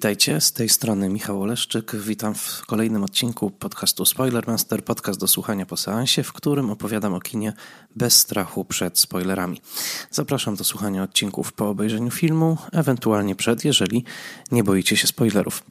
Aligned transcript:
Witajcie, 0.00 0.40
z 0.40 0.52
tej 0.52 0.68
strony 0.68 1.08
Michał 1.08 1.42
Oleszczyk. 1.42 1.96
Witam 1.96 2.34
w 2.34 2.62
kolejnym 2.66 3.04
odcinku 3.04 3.50
podcastu 3.50 4.04
Spoilermaster, 4.04 4.84
podcast 4.84 5.20
do 5.20 5.26
słuchania 5.26 5.66
po 5.66 5.76
seansie, 5.76 6.22
w 6.22 6.32
którym 6.32 6.70
opowiadam 6.70 7.14
o 7.14 7.20
kinie 7.20 7.52
bez 7.96 8.16
strachu 8.16 8.64
przed 8.64 8.98
spoilerami. 8.98 9.60
Zapraszam 10.10 10.56
do 10.56 10.64
słuchania 10.64 11.02
odcinków 11.02 11.52
po 11.52 11.68
obejrzeniu 11.68 12.10
filmu, 12.10 12.58
ewentualnie 12.72 13.34
przed, 13.34 13.64
jeżeli 13.64 14.04
nie 14.52 14.64
boicie 14.64 14.96
się 14.96 15.06
spoilerów. 15.06 15.62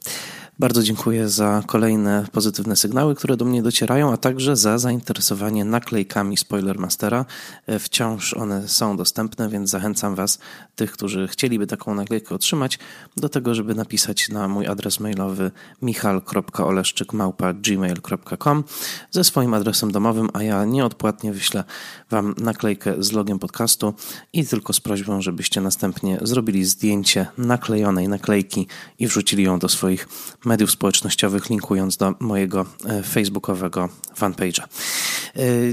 Bardzo 0.60 0.82
dziękuję 0.82 1.28
za 1.28 1.62
kolejne 1.66 2.26
pozytywne 2.32 2.76
sygnały, 2.76 3.14
które 3.14 3.36
do 3.36 3.44
mnie 3.44 3.62
docierają, 3.62 4.12
a 4.12 4.16
także 4.16 4.56
za 4.56 4.78
zainteresowanie 4.78 5.64
naklejkami 5.64 6.36
Spoilermastera. 6.36 7.24
E, 7.66 7.78
wciąż 7.78 8.34
one 8.34 8.68
są 8.68 8.96
dostępne, 8.96 9.48
więc 9.48 9.70
zachęcam 9.70 10.14
Was, 10.14 10.38
tych, 10.76 10.92
którzy 10.92 11.28
chcieliby 11.28 11.66
taką 11.66 11.94
naklejkę 11.94 12.34
otrzymać, 12.34 12.78
do 13.16 13.28
tego, 13.28 13.54
żeby 13.54 13.74
napisać 13.74 14.28
na 14.28 14.48
mój 14.48 14.66
adres 14.66 15.00
mailowy 15.00 15.50
michal.oleszczykmałpa.gmail.com 15.82 18.64
ze 19.10 19.24
swoim 19.24 19.54
adresem 19.54 19.92
domowym, 19.92 20.28
a 20.32 20.42
ja 20.42 20.64
nieodpłatnie 20.64 21.32
wyślę 21.32 21.64
Wam 22.10 22.34
naklejkę 22.38 22.94
z 22.98 23.12
logiem 23.12 23.38
podcastu 23.38 23.94
i 24.32 24.46
tylko 24.46 24.72
z 24.72 24.80
prośbą, 24.80 25.22
żebyście 25.22 25.60
następnie 25.60 26.18
zrobili 26.22 26.64
zdjęcie 26.64 27.26
naklejonej 27.38 28.08
naklejki 28.08 28.66
i 28.98 29.06
wrzucili 29.06 29.42
ją 29.42 29.58
do 29.58 29.68
swoich 29.68 30.08
mediów 30.50 30.70
społecznościowych, 30.70 31.50
linkując 31.50 31.96
do 31.96 32.14
mojego 32.20 32.66
e, 32.86 33.02
facebookowego 33.02 33.88
fanpage'a. 34.16 34.62
E, 34.62 34.68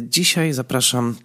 dzisiaj 0.02 0.54
zapraszam 0.54 1.16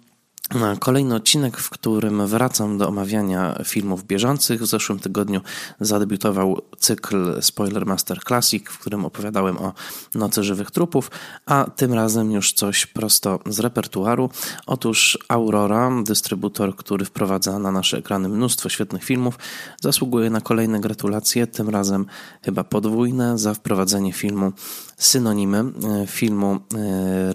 Kolejny 0.79 1.15
odcinek, 1.15 1.57
w 1.57 1.69
którym 1.69 2.27
wracam 2.27 2.77
do 2.77 2.87
omawiania 2.87 3.59
filmów 3.65 4.03
bieżących. 4.03 4.61
W 4.61 4.65
zeszłym 4.65 4.99
tygodniu 4.99 5.41
zadebiutował 5.79 6.61
cykl 6.79 7.41
Spoiler 7.41 7.85
Master 7.85 8.19
Classic, 8.27 8.69
w 8.69 8.79
którym 8.79 9.05
opowiadałem 9.05 9.57
o 9.57 9.73
Nocy 10.15 10.43
Żywych 10.43 10.71
Trupów, 10.71 11.11
a 11.45 11.65
tym 11.75 11.93
razem 11.93 12.31
już 12.31 12.53
coś 12.53 12.85
prosto 12.85 13.39
z 13.45 13.59
repertuaru. 13.59 14.29
Otóż 14.65 15.17
Aurora, 15.27 15.91
dystrybutor, 16.03 16.75
który 16.75 17.05
wprowadza 17.05 17.59
na 17.59 17.71
nasze 17.71 17.97
ekrany 17.97 18.29
mnóstwo 18.29 18.69
świetnych 18.69 19.03
filmów, 19.03 19.39
zasługuje 19.81 20.29
na 20.29 20.41
kolejne 20.41 20.79
gratulacje, 20.79 21.47
tym 21.47 21.69
razem 21.69 22.05
chyba 22.45 22.63
podwójne, 22.63 23.37
za 23.37 23.53
wprowadzenie 23.53 24.13
filmu 24.13 24.51
synonimy 24.97 25.57
e, 25.57 26.07
filmu 26.07 26.59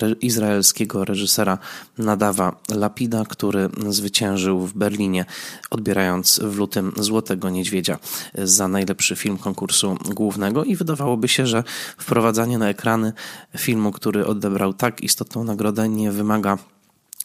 e, 0.02 0.12
izraelskiego 0.20 1.04
reżysera 1.04 1.58
Nadawa 1.98 2.56
Lapida, 2.68 3.24
który 3.24 3.68
zwyciężył 3.88 4.66
w 4.66 4.74
Berlinie, 4.74 5.24
odbierając 5.70 6.40
w 6.42 6.56
lutym 6.56 6.92
Złotego 6.96 7.50
Niedźwiedzia 7.50 7.98
za 8.34 8.68
najlepszy 8.68 9.16
film 9.16 9.38
konkursu 9.38 9.96
głównego. 10.14 10.64
I 10.64 10.76
wydawałoby 10.76 11.28
się, 11.28 11.46
że 11.46 11.64
wprowadzanie 11.98 12.58
na 12.58 12.68
ekrany 12.68 13.12
filmu, 13.56 13.92
który 13.92 14.26
odebrał 14.26 14.72
tak 14.72 15.00
istotną 15.00 15.44
nagrodę 15.44 15.88
nie 15.88 16.12
wymaga 16.12 16.58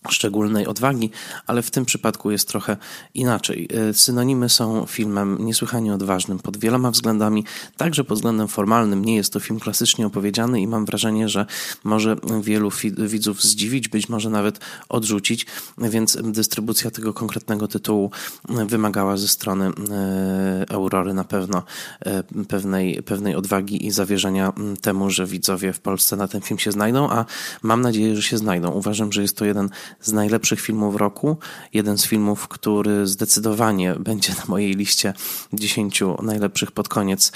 szczególnej 0.10 0.68
odwagi, 0.68 1.10
ale 1.48 1.62
w 1.62 1.72
tym 1.72 1.86
przypadku 1.86 2.32
jest 2.32 2.48
trochę 2.48 2.78
inaczej. 3.14 3.70
E, 3.90 3.94
synonimy 3.94 4.50
są 4.50 4.86
filmem 4.86 5.38
niesłychanie 5.46 5.94
odważnym 5.94 6.40
pod 6.40 6.58
wieloma 6.58 6.92
względami, 6.92 7.46
także 7.78 8.04
pod 8.04 8.18
względem 8.18 8.48
formalnym. 8.48 9.06
Nie 9.06 9.16
jest 9.16 9.34
to 9.34 9.40
film 9.40 9.60
klasycznie 9.60 10.06
opowiedziany 10.06 10.62
i 10.62 10.68
mam 10.68 10.86
wrażenie, 10.86 11.30
że 11.30 11.46
może 11.84 12.16
wielu 12.42 12.70
widzów 12.98 13.44
zdziwić, 13.44 13.88
być 13.88 14.10
może 14.10 14.30
nawet 14.30 14.60
odrzucić, 14.90 15.46
więc 15.78 16.18
dystrybucja 16.24 16.92
tego 16.92 17.14
konkretnego 17.14 17.68
tytułu 17.68 18.12
wymagała 18.50 19.18
ze 19.18 19.28
strony 19.28 19.72
e, 19.92 20.66
Aurory 20.70 21.14
na 21.14 21.24
pewno 21.24 21.64
e, 22.00 22.24
pewnej, 22.48 23.04
pewnej 23.04 23.36
odwagi 23.36 23.86
i 23.86 23.92
zawierzenia 23.92 24.54
temu, 24.82 25.10
że 25.10 25.26
widzowie 25.26 25.74
w 25.74 25.80
Polsce 25.80 26.16
na 26.16 26.28
ten 26.28 26.42
film 26.42 26.60
się 26.60 26.72
znajdą, 26.72 27.10
a 27.10 27.26
mam 27.62 27.82
nadzieję, 27.82 28.16
że 28.16 28.22
się 28.22 28.38
znajdą. 28.38 28.72
Uważam, 28.72 29.12
że 29.12 29.22
jest 29.22 29.38
to 29.38 29.46
jeden 29.46 29.70
z 30.02 30.12
najlepszych 30.12 30.62
filmów 30.62 30.96
roku. 30.96 31.38
Jeden 31.74 31.98
z 31.98 32.06
filmów, 32.06 32.48
który 32.48 33.08
zdecydowanie 33.08 33.96
będzie 34.00 34.34
na 34.34 34.44
mojej 34.48 34.74
liście 34.74 35.14
10 35.54 36.02
najlepszych 36.22 36.72
pod 36.72 36.88
koniec 36.88 37.32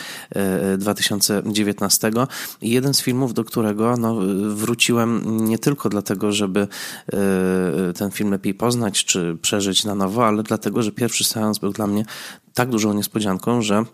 2019. 0.77 2.07
E, 2.07 2.11
I 2.61 2.69
jeden 2.69 2.93
z 2.93 3.01
filmów, 3.01 3.33
do 3.33 3.43
którego 3.43 3.97
no, 3.97 4.15
wróciłem 4.55 5.21
nie 5.45 5.59
tylko 5.59 5.89
dlatego, 5.89 6.31
żeby 6.31 6.59
e, 6.59 7.93
ten 7.93 8.11
film 8.11 8.31
lepiej 8.31 8.53
poznać 8.53 9.05
czy 9.05 9.37
przeżyć 9.41 9.85
na 9.85 9.95
nowo, 9.95 10.25
ale 10.25 10.43
dlatego, 10.43 10.83
że 10.83 10.91
pierwszy 10.91 11.23
seans 11.23 11.59
był 11.59 11.71
dla 11.71 11.87
mnie 11.87 12.05
tak 12.53 12.69
dużą 12.69 12.93
niespodzianką, 12.93 13.61
że 13.61 13.85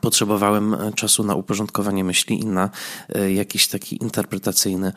potrzebowałem 0.00 0.74
e, 0.74 0.92
czasu 0.92 1.24
na 1.24 1.34
uporządkowanie 1.34 2.04
myśli 2.04 2.40
i 2.40 2.46
na 2.46 2.70
e, 3.08 3.32
jakiś 3.32 3.68
taki 3.68 4.02
interpretacyjny 4.02 4.92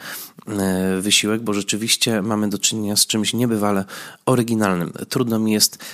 e, 0.48 1.02
wysiłek, 1.02 1.42
bo 1.42 1.54
rzeczywiście 1.54 2.22
mamy 2.22 2.50
do 2.50 2.58
czynienia 2.58 2.96
z 2.96 3.08
czymś 3.08 3.34
niebywale 3.34 3.86
oryginalnym. 4.26 4.92
Trudno 5.10 5.40
mi 5.40 5.52
jest 5.52 5.86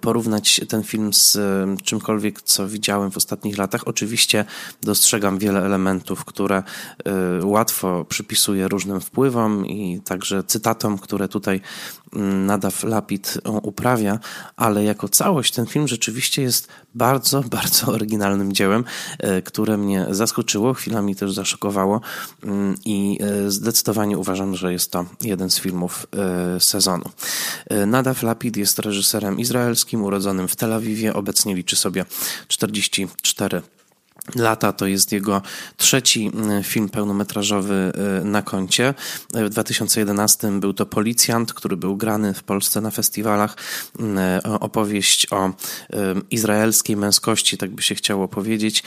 porównać 0.00 0.60
ten 0.68 0.82
film 0.82 1.12
z 1.12 1.38
czymkolwiek, 1.84 2.42
co 2.42 2.68
widziałem 2.68 3.10
w 3.10 3.16
ostatnich 3.16 3.58
latach. 3.58 3.88
Oczywiście 3.88 4.44
dostrzegam 4.82 5.38
wiele 5.38 5.64
elementów, 5.64 6.24
które 6.24 6.62
łatwo 7.42 8.04
przypisuję 8.08 8.68
różnym 8.68 9.00
wpływom 9.00 9.66
i 9.66 10.00
także 10.00 10.44
cytatom, 10.44 10.98
które 10.98 11.28
tutaj 11.28 11.60
Nadaw 12.46 12.84
Lapid 12.84 13.38
uprawia, 13.62 14.18
ale 14.56 14.84
jako 14.84 15.08
całość 15.08 15.52
ten 15.52 15.66
film 15.66 15.88
rzeczywiście 15.88 16.42
jest 16.42 16.68
bardzo, 16.94 17.42
bardzo 17.42 17.86
oryginalnym 17.92 18.52
dziełem, 18.52 18.84
e, 19.18 19.42
które 19.42 19.76
mnie 19.76 20.06
zaskoczyło, 20.10 20.74
chwilami 20.74 21.16
też 21.16 21.32
zaszokowało 21.32 22.00
mm, 22.42 22.74
i 22.84 23.18
e, 23.20 23.50
zdecydowanie 23.50 24.18
uważam, 24.18 24.56
że 24.56 24.72
jest 24.72 24.90
to 24.90 25.04
jeden 25.20 25.50
z 25.50 25.60
filmów 25.60 26.06
e, 26.56 26.60
sezonu. 26.60 27.04
Nadaw 27.86 28.22
Lapid 28.22 28.56
jest 28.56 28.78
reżyserem 28.78 29.38
izraelskim, 29.38 30.04
urodzonym 30.04 30.48
w 30.48 30.56
Tel 30.56 30.72
Awiwie, 30.72 31.14
obecnie 31.14 31.54
liczy 31.54 31.76
sobie 31.76 32.04
44 32.48 33.62
Lata 34.34 34.72
to 34.72 34.86
jest 34.86 35.12
jego 35.12 35.42
trzeci 35.76 36.30
mm, 36.34 36.62
film 36.62 36.88
pełnometrażowy 36.88 37.92
y, 38.20 38.24
na 38.24 38.42
koncie. 38.42 38.94
W 39.34 39.48
2011 39.48 40.60
był 40.60 40.72
to 40.72 40.86
Policjant, 40.86 41.52
który 41.52 41.76
był 41.76 41.96
grany 41.96 42.34
w 42.34 42.42
Polsce 42.42 42.80
na 42.80 42.90
festiwalach. 42.90 43.56
Mm, 43.98 44.40
opowieść 44.60 45.26
o 45.30 45.48
y, 45.48 45.52
izraelskiej 46.30 46.96
męskości, 46.96 47.58
tak 47.58 47.70
by 47.70 47.82
się 47.82 47.94
chciało 47.94 48.28
powiedzieć. 48.28 48.82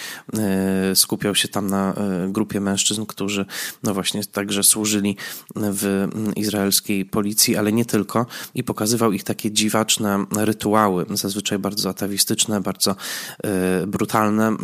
Y, 0.92 0.96
skupiał 0.96 1.36
się 1.36 1.48
tam 1.48 1.68
na 1.68 1.94
grupie 2.28 2.60
mężczyzn, 2.60 3.06
którzy 3.06 3.46
no 3.84 3.94
właśnie 3.94 4.26
także 4.26 4.64
służyli 4.64 5.18
w 5.56 5.86
mm, 5.86 6.36
izraelskiej 6.36 7.06
policji, 7.06 7.58
ale 7.58 7.72
nie 7.72 7.86
tylko. 7.86 8.26
I 8.56 8.64
pokazywał 8.64 9.12
ich 9.12 9.24
takie 9.24 9.52
dziwaczne 9.52 10.26
rytuały, 10.38 11.06
zazwyczaj 11.10 11.60
bardzo 11.60 11.90
atawistyczne, 11.90 12.62
bardzo 12.62 12.96
brutalne 13.88 14.58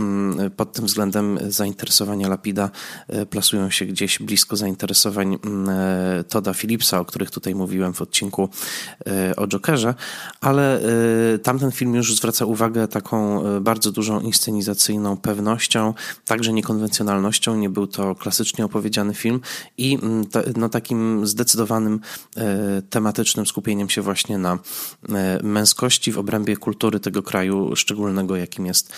pod 0.61 0.70
tym 0.71 0.85
względem 0.85 1.39
zainteresowania 1.47 2.29
Lapida 2.29 2.69
e, 3.07 3.25
plasują 3.25 3.69
się 3.69 3.85
gdzieś 3.85 4.19
blisko 4.19 4.55
zainteresowań 4.55 5.33
e, 5.33 6.23
Toda 6.29 6.53
Phillipsa, 6.53 6.99
o 6.99 7.05
których 7.05 7.31
tutaj 7.31 7.55
mówiłem 7.55 7.93
w 7.93 8.01
odcinku 8.01 8.49
e, 9.07 9.35
o 9.35 9.47
Jokerze, 9.47 9.93
ale 10.41 10.81
tamten 11.43 11.71
film 11.71 11.95
już 11.95 12.15
zwraca 12.15 12.45
uwagę 12.45 12.87
taką 12.87 13.43
bardzo 13.61 13.91
dużą 13.91 14.19
inscenizacyjną 14.19 15.17
pewnością, 15.17 15.93
także 16.25 16.53
niekonwencjonalnością. 16.53 17.55
Nie 17.55 17.69
był 17.69 17.87
to 17.87 18.15
klasycznie 18.15 18.65
opowiedziany 18.65 19.13
film 19.13 19.39
i 19.77 19.97
no, 20.55 20.69
takim 20.69 21.27
zdecydowanym 21.27 21.99
tematycznym 22.89 23.45
skupieniem 23.45 23.89
się 23.89 24.01
właśnie 24.01 24.37
na 24.37 24.59
męskości 25.43 26.11
w 26.11 26.17
obrębie 26.17 26.57
kultury 26.57 26.99
tego 26.99 27.23
kraju 27.23 27.75
szczególnego, 27.75 28.35
jakim 28.35 28.65
jest 28.65 28.93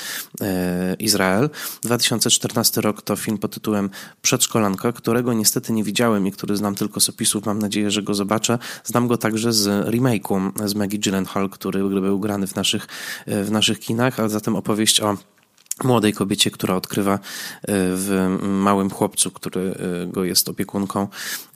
Izrael. 0.99 1.49
2014 1.81 2.81
rok 2.81 3.01
to 3.01 3.15
film 3.15 3.37
pod 3.37 3.53
tytułem 3.53 3.89
Przedszkolanka, 4.21 4.91
którego 4.91 5.33
niestety 5.33 5.73
nie 5.73 5.83
widziałem 5.83 6.27
i 6.27 6.31
który 6.31 6.57
znam 6.57 6.75
tylko 6.75 6.99
z 6.99 7.09
opisów. 7.09 7.45
Mam 7.45 7.59
nadzieję, 7.59 7.91
że 7.91 8.03
go 8.03 8.13
zobaczę. 8.13 8.59
Znam 8.83 9.07
go 9.07 9.17
także 9.17 9.53
z 9.53 9.87
remake'u 9.87 10.67
z 10.67 10.75
Maggie 10.75 10.99
Gyllenhaal, 10.99 11.49
który 11.49 11.83
był 11.83 12.19
grany 12.19 12.47
w 12.47 12.55
naszych, 12.55 12.87
w 13.27 13.51
naszych 13.51 13.79
kinach, 13.79 14.19
a 14.19 14.29
zatem 14.29 14.55
opowieść 14.55 15.01
o 15.01 15.17
młodej 15.83 16.13
kobiecie, 16.13 16.51
która 16.51 16.75
odkrywa 16.75 17.13
e, 17.13 17.19
w 17.95 18.37
małym 18.41 18.89
chłopcu, 18.89 19.31
który 19.31 19.61
e, 19.61 20.07
go 20.07 20.23
jest 20.23 20.49
opiekunką, 20.49 21.07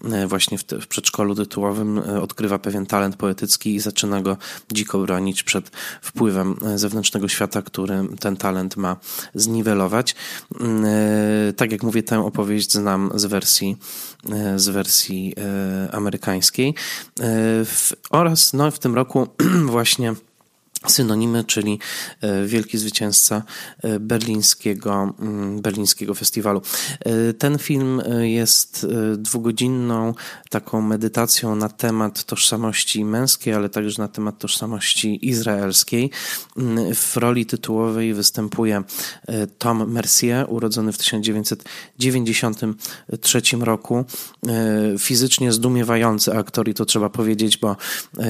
e, 0.03 0.27
właśnie 0.27 0.57
w, 0.57 0.63
te, 0.63 0.79
w, 0.79 0.87
przedszkolu 0.87 1.35
tytułowym, 1.35 1.97
odkrywa 1.99 2.59
pewien 2.59 2.85
talent 2.85 3.15
poetycki 3.15 3.75
i 3.75 3.79
zaczyna 3.79 4.21
go 4.21 4.37
dziko 4.71 4.99
bronić 4.99 5.43
przed 5.43 5.71
wpływem 6.01 6.55
zewnętrznego 6.75 7.27
świata, 7.27 7.61
który 7.61 8.03
ten 8.19 8.37
talent 8.37 8.77
ma 8.77 8.97
zniwelować. 9.33 10.15
Tak 11.57 11.71
jak 11.71 11.83
mówię, 11.83 12.03
tę 12.03 12.25
opowieść 12.25 12.71
znam 12.71 13.11
z 13.15 13.25
wersji, 13.25 13.77
z 14.55 14.69
wersji 14.69 15.35
amerykańskiej 15.91 16.73
oraz 18.09 18.53
no, 18.53 18.71
w 18.71 18.79
tym 18.79 18.95
roku 18.95 19.27
właśnie 19.65 20.15
synonimy, 20.91 21.43
czyli 21.43 21.79
e, 22.21 22.45
wielki 22.45 22.77
zwycięzca 22.77 23.43
e, 23.83 23.99
berlińskiego, 23.99 25.13
mm, 25.19 25.61
berlińskiego 25.61 26.13
festiwalu. 26.13 26.61
E, 26.99 27.33
ten 27.33 27.57
film 27.57 28.01
jest 28.21 28.87
dwugodzinną 29.17 30.13
taką 30.49 30.81
medytacją 30.81 31.55
na 31.55 31.69
temat 31.69 32.23
tożsamości 32.23 33.05
męskiej, 33.05 33.53
ale 33.53 33.69
także 33.69 34.01
na 34.01 34.07
temat 34.07 34.39
tożsamości 34.39 35.29
izraelskiej. 35.29 36.11
Mm, 36.57 36.95
w 36.95 37.17
roli 37.17 37.45
tytułowej 37.45 38.13
występuje 38.13 38.83
Tom 39.57 39.91
Mercier, 39.91 40.45
urodzony 40.49 40.91
w 40.91 40.97
1993 40.97 43.41
roku. 43.59 44.05
Fizycznie 44.99 45.51
zdumiewający 45.51 46.33
aktor 46.33 46.69
i 46.69 46.73
to 46.73 46.85
trzeba 46.85 47.09
powiedzieć, 47.09 47.57
bo 47.57 47.75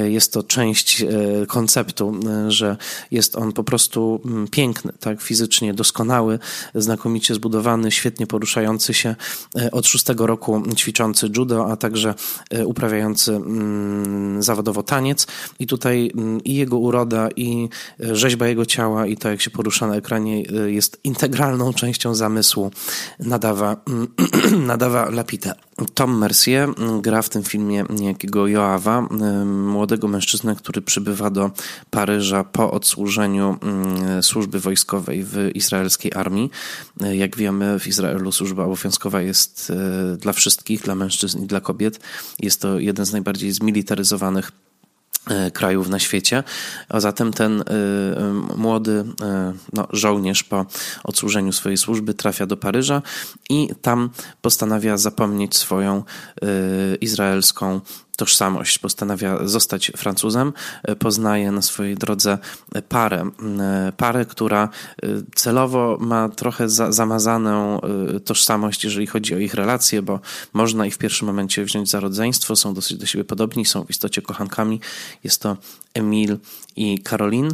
jest 0.04 0.34
to 0.34 0.44
część 0.44 1.06
konceptu 1.48 2.20
że 2.52 2.78
jest 3.12 3.36
on 3.36 3.54
po 3.54 3.64
prostu 3.64 4.22
mm, 4.26 4.48
piękny, 4.48 4.94
tak, 5.00 5.22
fizycznie 5.22 5.74
doskonały, 5.74 6.40
znakomicie 6.76 7.34
zbudowany, 7.36 7.92
świetnie 7.92 8.28
poruszający 8.28 8.94
się, 8.94 9.16
e, 9.56 9.72
od 9.72 9.88
szóstego 9.88 10.28
roku 10.28 10.64
ćwiczący 10.76 11.30
judo, 11.38 11.72
a 11.72 11.78
także 11.78 12.16
e, 12.50 12.66
uprawiający 12.66 13.36
mm, 13.36 14.44
zawodowo 14.44 14.84
taniec. 14.84 15.28
I 15.60 15.68
tutaj 15.68 16.12
mm, 16.18 16.44
i 16.44 16.56
jego 16.56 16.78
uroda, 16.78 17.30
i 17.36 17.70
e, 18.04 18.16
rzeźba 18.16 18.48
jego 18.48 18.66
ciała, 18.66 19.06
i 19.06 19.18
to, 19.18 19.30
jak 19.30 19.42
się 19.42 19.50
porusza 19.50 19.88
na 19.88 19.96
ekranie, 19.96 20.42
jest 20.68 21.00
integralną 21.04 21.74
częścią 21.74 22.16
zamysłu 22.16 22.72
nadawa, 23.20 23.76
nadawa 24.72 25.10
Lapita. 25.10 25.67
Tom 25.94 26.18
Mercier 26.18 26.70
gra 27.02 27.22
w 27.22 27.30
tym 27.30 27.44
filmie 27.44 27.84
niejakiego 27.90 28.48
Joawa, 28.48 29.08
młodego 29.46 30.08
mężczyznę, 30.08 30.56
który 30.56 30.82
przybywa 30.82 31.30
do 31.30 31.52
Paryża 31.90 32.44
po 32.44 32.72
odsłużeniu 32.72 33.58
mm, 33.62 34.24
służby 34.24 34.60
wojskowej 34.60 35.24
w 35.24 35.52
izraelskiej 35.54 36.12
armii. 36.16 36.52
Jak 37.00 37.38
wiemy, 37.38 37.80
w 37.80 37.88
Izraelu 37.88 38.32
służba 38.32 38.64
obowiązkowa 38.64 39.22
jest 39.22 39.70
e, 40.14 40.18
dla 40.18 40.34
wszystkich, 40.34 40.82
dla 40.82 40.96
mężczyzn 40.96 41.44
i 41.44 41.48
dla 41.48 41.62
kobiet. 41.62 42.00
Jest 42.40 42.62
to 42.62 42.80
jeden 42.80 43.06
z 43.06 43.12
najbardziej 43.12 43.52
zmilitaryzowanych 43.52 44.52
e, 44.52 44.67
krajów 45.54 45.90
na 45.90 46.00
świecie, 46.00 46.44
a 46.90 47.00
zatem 47.00 47.34
ten 47.34 47.62
e, 47.62 47.64
młody 48.58 49.04
no, 49.74 49.88
żołnierz 49.92 50.44
po 50.44 50.66
odsłużeniu 51.04 51.52
swojej 51.52 51.78
służby 51.78 52.14
trafia 52.14 52.46
do 52.46 52.58
Paryża 52.58 53.02
i 53.50 53.70
tam 53.82 54.10
postanawia 54.42 54.98
zapomnieć 54.98 55.58
swoją 55.58 56.04
izraelską 57.02 57.82
tożsamość, 58.18 58.80
postanawia 58.80 59.48
zostać 59.48 59.92
Francuzem, 59.98 60.54
e, 60.84 60.96
poznaje 60.96 61.52
na 61.52 61.62
swojej 61.62 61.96
drodze 61.96 62.38
parę, 62.90 63.30
e, 63.60 63.92
parę, 63.98 64.26
która 64.26 64.70
e, 65.04 65.08
celowo 65.36 65.98
ma 66.02 66.30
trochę 66.30 66.70
za, 66.70 66.92
zamazaną 66.92 67.82
tożsamość, 68.26 68.84
jeżeli 68.84 69.08
chodzi 69.08 69.36
o 69.36 69.38
ich 69.38 69.54
relacje, 69.54 70.02
bo 70.02 70.20
można 70.54 70.86
ich 70.86 70.96
w 70.96 70.98
pierwszym 70.98 71.28
momencie 71.28 71.66
wziąć 71.66 71.90
za 71.90 72.00
rodzeństwo, 72.00 72.56
są 72.56 72.74
dosyć 72.74 72.98
do 72.98 73.06
siebie 73.06 73.24
podobni, 73.24 73.66
są 73.66 73.86
w 73.86 73.90
istocie 73.90 74.22
kochankami. 74.22 74.80
Jest 75.24 75.42
to 75.42 75.58
Emil 75.94 76.38
i 76.76 77.00
Caroline. 77.00 77.52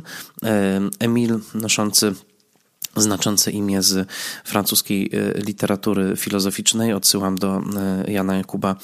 Emil 0.99 1.39
noszący 1.53 2.13
znaczące 2.95 3.51
imię 3.51 3.81
z 3.81 4.09
francuskiej 4.43 5.09
e, 5.13 5.41
literatury 5.41 6.15
filozoficznej. 6.15 6.93
Odsyłam 6.93 7.35
do 7.35 7.61
e, 8.07 8.11
Jana 8.11 8.35
Jakuba 8.35 8.75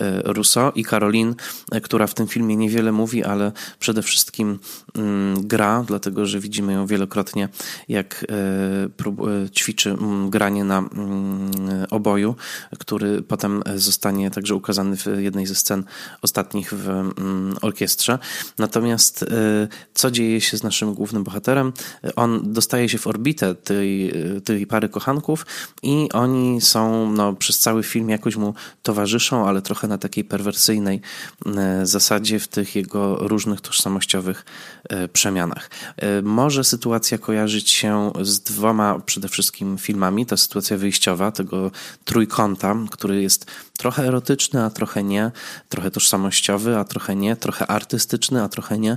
e, 0.00 0.22
Rousseau 0.22 0.72
i 0.74 0.84
Caroline, 0.84 1.34
która 1.82 2.06
w 2.06 2.14
tym 2.14 2.26
filmie 2.26 2.56
niewiele 2.56 2.92
mówi, 2.92 3.24
ale 3.24 3.52
przede 3.78 4.02
wszystkim 4.02 4.58
mm, 4.94 5.46
gra, 5.46 5.84
dlatego 5.86 6.26
że 6.26 6.40
widzimy 6.40 6.72
ją 6.72 6.86
wielokrotnie, 6.86 7.48
jak 7.88 8.26
ćwiczy 9.54 9.90
mm, 9.90 10.30
granie 10.30 10.64
na 10.64 10.78
mm, 10.78 11.50
oboju, 11.90 12.34
który 12.78 13.22
potem 13.22 13.62
zostanie 13.74 14.30
także 14.30 14.54
ukazany 14.54 14.96
w 14.96 15.06
jednej 15.18 15.46
ze 15.46 15.54
scen 15.54 15.84
ostatnich 16.22 16.72
w 16.74 17.10
orkiestrze. 17.62 18.18
Natomiast 18.58 19.24
co 19.94 20.10
dzieje 20.10 20.40
się 20.40 20.56
z 20.56 20.62
naszym 20.62 20.94
głównym 20.94 21.24
bohaterem? 21.24 21.72
On 22.16 22.52
dostaje 22.52 22.88
się 22.88 22.98
w 22.98 23.06
orbitę 23.06 23.55
tej, 23.56 24.12
tej 24.44 24.66
pary 24.66 24.88
kochanków 24.88 25.46
i 25.82 26.08
oni 26.12 26.60
są 26.60 27.12
no, 27.12 27.32
przez 27.32 27.58
cały 27.58 27.82
film 27.82 28.08
jakoś 28.08 28.36
mu 28.36 28.54
towarzyszą, 28.82 29.48
ale 29.48 29.62
trochę 29.62 29.88
na 29.88 29.98
takiej 29.98 30.24
perwersyjnej 30.24 31.00
e, 31.46 31.86
zasadzie 31.86 32.38
w 32.38 32.48
tych 32.48 32.76
jego 32.76 33.16
różnych 33.16 33.60
tożsamościowych 33.60 34.44
e, 34.88 35.08
przemianach. 35.08 35.70
E, 35.96 36.22
może 36.22 36.64
sytuacja 36.64 37.18
kojarzyć 37.18 37.70
się 37.70 38.12
z 38.22 38.40
dwoma 38.40 38.98
przede 39.06 39.28
wszystkim 39.28 39.78
filmami. 39.78 40.26
Ta 40.26 40.36
sytuacja 40.36 40.76
wyjściowa 40.76 41.32
tego 41.32 41.70
trójkąta, 42.04 42.76
który 42.90 43.22
jest 43.22 43.46
trochę 43.78 44.06
erotyczny, 44.06 44.62
a 44.64 44.70
trochę 44.70 45.02
nie, 45.02 45.30
trochę 45.68 45.90
tożsamościowy, 45.90 46.76
a 46.78 46.84
trochę 46.84 47.16
nie, 47.16 47.36
trochę 47.36 47.66
artystyczny, 47.66 48.42
a 48.42 48.48
trochę 48.48 48.78
nie. 48.78 48.96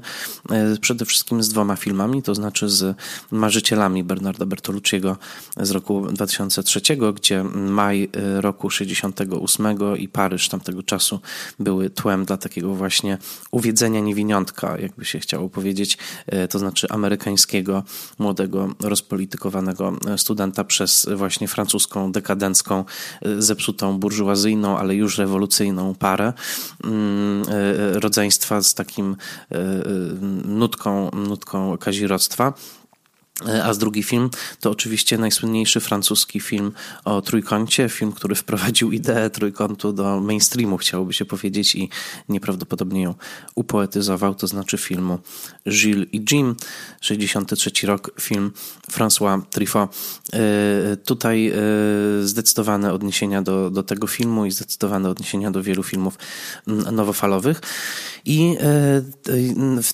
Przede 0.82 1.06
wszystkim 1.06 1.44
z 1.44 1.50
dwoma 1.50 1.76
filmami, 1.76 2.24
to 2.24 2.36
znaczy 2.36 2.70
z 2.70 2.98
Marzycielami 3.32 4.04
Bernarda 4.04 4.46
Bertolucciego 4.50 5.18
z 5.58 5.72
roku 5.72 6.08
2003, 6.12 6.82
gdzie 7.16 7.44
maj 7.54 8.04
y, 8.38 8.42
roku 8.42 8.70
68 8.70 9.78
i 9.98 10.08
Paryż 10.08 10.50
tamtego 10.50 10.84
czasu 10.84 11.20
były 11.60 11.90
tłem 11.90 12.26
dla 12.26 12.38
takiego 12.38 12.76
właśnie 12.76 13.18
uwiedzenia 13.52 14.00
niewiniątka, 14.00 14.78
jakby 14.78 15.06
się 15.06 15.20
chciało 15.20 15.50
powiedzieć, 15.50 15.98
y, 16.34 16.48
to 16.48 16.60
znaczy 16.60 16.88
amerykańskiego, 16.90 17.84
młodego, 18.20 18.76
rozpolitykowanego 18.80 19.94
studenta 20.18 20.64
przez 20.64 21.10
właśnie 21.16 21.48
francuską, 21.48 22.12
dekadencką, 22.12 22.86
y, 23.26 23.42
zepsutą, 23.42 24.00
burżuazyjną, 24.00 24.78
ale 24.78 24.96
już 24.96 25.18
rewolucyjną 25.18 25.96
parę 25.96 26.34
mm, 26.84 27.44
rodzeństwa 27.94 28.62
z 28.62 28.74
takim 28.74 29.16
nutką, 30.46 31.12
nutką 31.12 31.78
kazirodztwa. 31.78 32.54
E, 33.48 33.64
a 33.64 33.74
z 33.74 33.78
drugi 33.78 34.04
film 34.04 34.30
to 34.60 34.72
oczywiście 34.72 35.18
najsłynniejszy 35.18 35.80
francuski 35.80 36.40
film 36.40 36.72
o 37.06 37.22
trójkącie, 37.22 37.90
film, 37.90 38.12
który 38.12 38.36
wprowadził 38.36 38.92
ideę 38.92 39.30
trójkątu 39.30 39.94
do 39.94 40.20
mainstreamu, 40.20 40.78
chciałoby 40.78 41.14
się 41.14 41.26
powiedzieć, 41.26 41.76
i 41.76 41.90
nieprawdopodobnie 42.30 43.02
ją 43.02 43.16
upoetyzował, 43.56 44.36
to 44.36 44.48
znaczy 44.48 44.78
filmu 44.78 45.20
Gilles 45.70 46.08
i 46.12 46.26
Jim, 46.32 46.56
63 47.02 47.88
rok, 47.88 48.12
film 48.22 48.52
François 48.92 49.42
Truffaut. 49.50 49.96
E, 50.34 50.98
tutaj 50.98 51.48
e, 51.48 51.54
zdecydowane 52.24 52.94
odniesienia 52.94 53.42
do, 53.42 53.70
do 53.70 53.84
tego 53.84 54.08
filmu 54.08 54.46
i 54.46 54.52
zdecydowane 54.52 55.10
odniesienia 55.10 55.52
do 55.52 55.64
wielu 55.64 55.84
filmów 55.84 56.18
nowofalowych. 56.92 57.62
I 58.26 58.58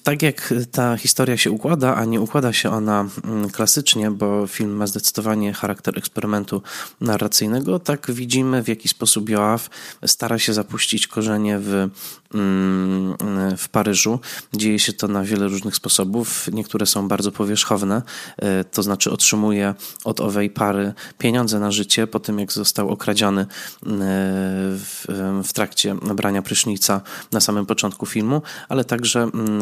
tak 0.04 0.22
jak 0.22 0.54
ta 0.72 0.98
historia 0.98 1.38
się 1.38 1.52
układa, 1.52 1.96
a 1.96 2.06
nie 2.06 2.22
układa 2.22 2.54
się 2.54 2.70
ona 2.70 3.06
Mm, 3.35 3.35
klasycznie, 3.52 4.12
bo 4.12 4.48
film 4.48 4.76
ma 4.76 4.88
zdecydowanie 4.88 5.54
charakter 5.54 5.98
eksperymentu 5.98 6.62
narracyjnego, 7.02 7.80
tak 7.80 8.12
widzimy 8.12 8.64
w 8.64 8.68
jaki 8.68 8.88
sposób 8.88 9.30
Joaw 9.30 9.70
stara 10.06 10.40
się 10.40 10.54
zapuścić 10.54 11.08
korzenie 11.08 11.60
w, 11.60 11.90
mm, 12.34 13.16
w 13.58 13.70
Paryżu. 13.70 14.20
Dzieje 14.54 14.80
się 14.80 14.94
to 14.94 15.08
na 15.08 15.24
wiele 15.24 15.48
różnych 15.48 15.76
sposobów. 15.76 16.50
Niektóre 16.54 16.86
są 16.86 17.08
bardzo 17.08 17.32
powierzchowne, 17.32 18.02
e, 18.38 18.64
to 18.64 18.84
znaczy 18.84 19.12
otrzymuje 19.12 19.76
od 20.04 20.20
owej 20.20 20.50
pary 20.50 20.94
pieniądze 21.18 21.60
na 21.60 21.72
życie 21.72 22.08
po 22.08 22.20
tym, 22.20 22.40
jak 22.40 22.52
został 22.52 22.90
okradziony 22.90 23.42
e, 23.42 23.46
w, 23.84 25.06
w 25.44 25.54
trakcie 25.54 25.96
brania 25.96 26.42
prysznica 26.42 27.02
na 27.32 27.40
samym 27.40 27.66
początku 27.66 28.06
filmu, 28.06 28.42
ale 28.70 28.84
także 28.84 29.22
mm, 29.22 29.62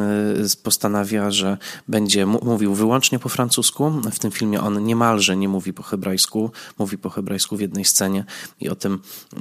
postanawia, 0.64 1.32
że 1.32 1.58
będzie 1.88 2.26
mówił 2.26 2.76
wyłącznie 2.76 3.20
po 3.20 3.30
francusku, 3.30 3.63
francusku. 3.64 4.12
W 4.12 4.20
tym 4.20 4.32
filmie 4.32 4.62
on 4.62 4.86
niemalże 4.86 5.38
nie 5.38 5.48
mówi 5.48 5.74
po 5.74 5.84
hebrajsku, 5.84 6.52
mówi 6.80 6.98
po 6.98 7.10
hebrajsku 7.10 7.58
w 7.58 7.62
jednej 7.62 7.86
scenie 7.86 8.26
i 8.60 8.70
o 8.70 8.76
tym 8.76 9.00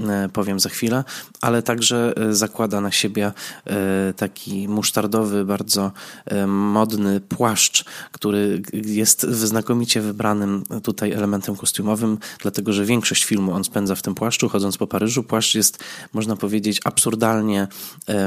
e, 0.09 0.29
powiem 0.33 0.61
za 0.61 0.69
chwilę, 0.69 1.05
ale 1.41 1.62
także 1.62 2.12
e, 2.17 2.35
zakłada 2.35 2.81
na 2.81 2.91
siebie 2.91 3.33
e, 3.67 4.12
taki 4.17 4.69
musztardowy, 4.69 5.45
bardzo 5.45 5.93
modny 6.47 7.21
płaszcz, 7.21 7.85
który 8.12 8.62
jest 8.73 9.23
znakomicie 9.23 10.00
wybranym 10.00 10.64
tutaj 10.83 11.12
elementem 11.12 11.57
kostiumowym, 11.57 12.19
dlatego 12.38 12.73
że 12.73 12.85
większość 12.85 13.25
filmu 13.25 13.52
on 13.52 13.64
spędza 13.64 13.95
w 13.95 14.02
tym 14.02 14.14
płaszczu, 14.14 14.49
chodząc 14.49 14.76
po 14.76 14.87
Paryżu. 14.87 15.23
Płaszcz 15.23 15.55
jest, 15.55 15.85
można 16.12 16.37
powiedzieć, 16.37 16.81
absurdalnie 16.85 17.69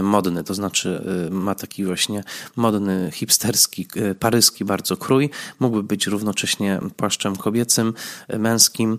modny, 0.03 0.43
to 0.43 0.53
znaczy 0.53 1.03
ma 1.31 1.55
taki 1.55 1.85
właśnie 1.85 2.23
modny, 2.55 3.09
hipsterski, 3.13 3.87
paryski 4.19 4.65
bardzo 4.65 4.97
krój. 4.97 5.29
Mógłby 5.59 5.83
być 5.85 6.07
równocześnie 6.07 6.79
płaszczem 6.95 7.35
kobiecym, 7.35 7.93
męskim, 8.39 8.97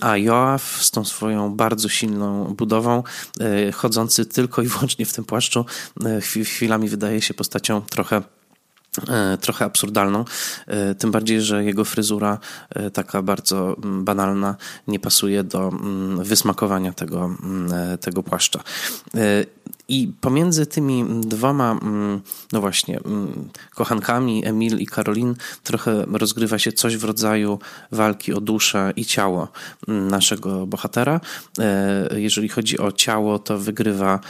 a 0.00 0.16
Joaf 0.16 0.82
z 0.82 0.90
tą 0.90 1.04
swoją 1.04 1.56
bardzo 1.56 1.88
silną 1.88 2.54
budową, 2.54 3.02
e, 3.40 3.72
chodzący 3.72 4.26
tylko 4.26 4.62
i 4.62 4.66
wyłącznie 4.66 5.06
w 5.06 5.12
tym 5.12 5.24
płaszczu, 5.24 5.66
e, 6.04 6.20
chwilami 6.44 6.88
wydaje 6.88 7.22
się 7.22 7.34
postacią 7.34 7.80
trochę 7.80 8.22
trochę 9.40 9.64
absurdalną, 9.64 10.24
e, 10.66 10.94
tym 10.94 11.10
bardziej, 11.10 11.40
że 11.40 11.64
jego 11.64 11.84
fryzura 11.84 12.38
e, 12.70 12.90
taka 12.90 13.22
bardzo 13.22 13.76
mm, 13.76 14.04
banalna 14.04 14.56
nie 14.88 15.00
pasuje 15.00 15.44
do 15.44 15.68
mm, 15.68 16.24
wysmakowania 16.24 16.92
tego, 16.92 17.24
mm, 17.24 17.98
tego 17.98 18.22
płaszcza. 18.22 18.62
I 19.88 20.12
pomiędzy 20.20 20.66
tymi 20.66 21.04
dwoma, 21.20 21.80
no 22.52 22.60
właśnie, 22.60 23.00
kochankami, 23.74 24.46
Emil 24.46 24.78
i 24.78 24.86
Karolin, 24.86 25.34
trochę 25.62 26.04
rozgrywa 26.12 26.58
się 26.58 26.72
coś 26.72 26.96
w 26.96 27.04
rodzaju 27.04 27.58
walki 27.92 28.32
o 28.32 28.40
duszę 28.40 28.92
i 28.96 29.04
ciało 29.04 29.48
naszego 29.88 30.66
bohatera. 30.66 31.20
Jeżeli 32.16 32.48
chodzi 32.48 32.78
o 32.78 32.92
ciało, 32.92 33.38
to 33.38 33.58
wygrywa 33.58 34.20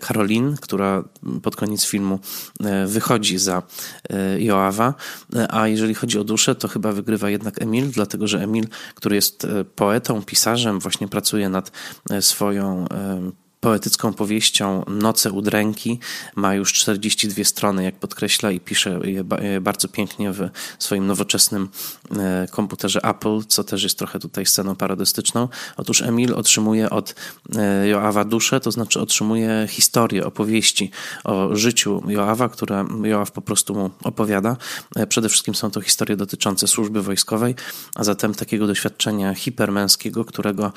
Karolin, 0.00 0.56
która 0.60 1.04
pod 1.42 1.56
koniec 1.56 1.84
filmu 1.84 2.18
wychodzi 2.86 3.38
za 3.38 3.60
E, 3.60 3.62
Joawa, 4.38 4.94
e, 5.36 5.54
a 5.54 5.68
jeżeli 5.68 5.94
chodzi 5.94 6.18
o 6.18 6.24
duszę, 6.24 6.54
to 6.54 6.68
chyba 6.68 6.92
wygrywa 6.92 7.30
jednak 7.30 7.62
Emil, 7.62 7.90
dlatego 7.90 8.28
że 8.28 8.42
Emil, 8.42 8.66
który 8.94 9.16
jest 9.16 9.44
e, 9.44 9.64
poetą, 9.64 10.22
pisarzem, 10.22 10.80
właśnie 10.80 11.08
pracuje 11.08 11.48
nad 11.48 11.72
swoją 12.20 12.84
poetycką 13.60 14.12
powieścią 14.12 14.84
Noce 14.88 15.32
udręki. 15.32 15.98
Ma 16.36 16.54
już 16.54 16.72
42 16.72 17.44
strony, 17.44 17.84
jak 17.84 17.94
podkreśla, 17.94 18.50
i 18.50 18.60
pisze 18.60 19.00
je 19.04 19.24
bardzo 19.60 19.88
pięknie 19.88 20.32
w 20.32 20.48
swoim 20.78 21.06
nowoczesnym 21.06 21.68
e, 22.16 22.46
komputerze 22.50 23.00
Apple, 23.02 23.40
co 23.48 23.64
też 23.64 23.82
jest 23.82 23.98
trochę 23.98 24.18
tutaj 24.18 24.46
sceną 24.46 24.76
parodystyczną. 24.76 25.48
Otóż 25.76 26.02
Emil 26.02 26.34
otrzymuje 26.34 26.90
od 26.90 27.14
e, 27.56 27.88
Joawa 27.88 28.24
duszę, 28.24 28.60
to 28.60 28.70
znaczy 28.70 29.00
otrzymuje 29.00 29.66
historię, 29.68 30.26
opowieści 30.26 30.90
o 31.24 31.56
życiu 31.56 32.02
Joawa, 32.08 32.48
które 32.48 32.86
Joaw 33.02 33.32
po 33.32 33.42
prostu 33.42 33.74
mu 33.74 33.90
opowiada. 34.02 34.56
E, 34.96 35.06
przede 35.06 35.28
wszystkim 35.28 35.54
są 35.54 35.70
to 35.70 35.80
historie 35.80 36.16
dotyczące 36.16 36.68
służby 36.68 37.02
wojskowej, 37.02 37.54
a 37.94 38.04
zatem 38.04 38.34
takiego 38.34 38.66
doświadczenia 38.66 39.34
hipermęskiego, 39.34 40.24
którego 40.24 40.72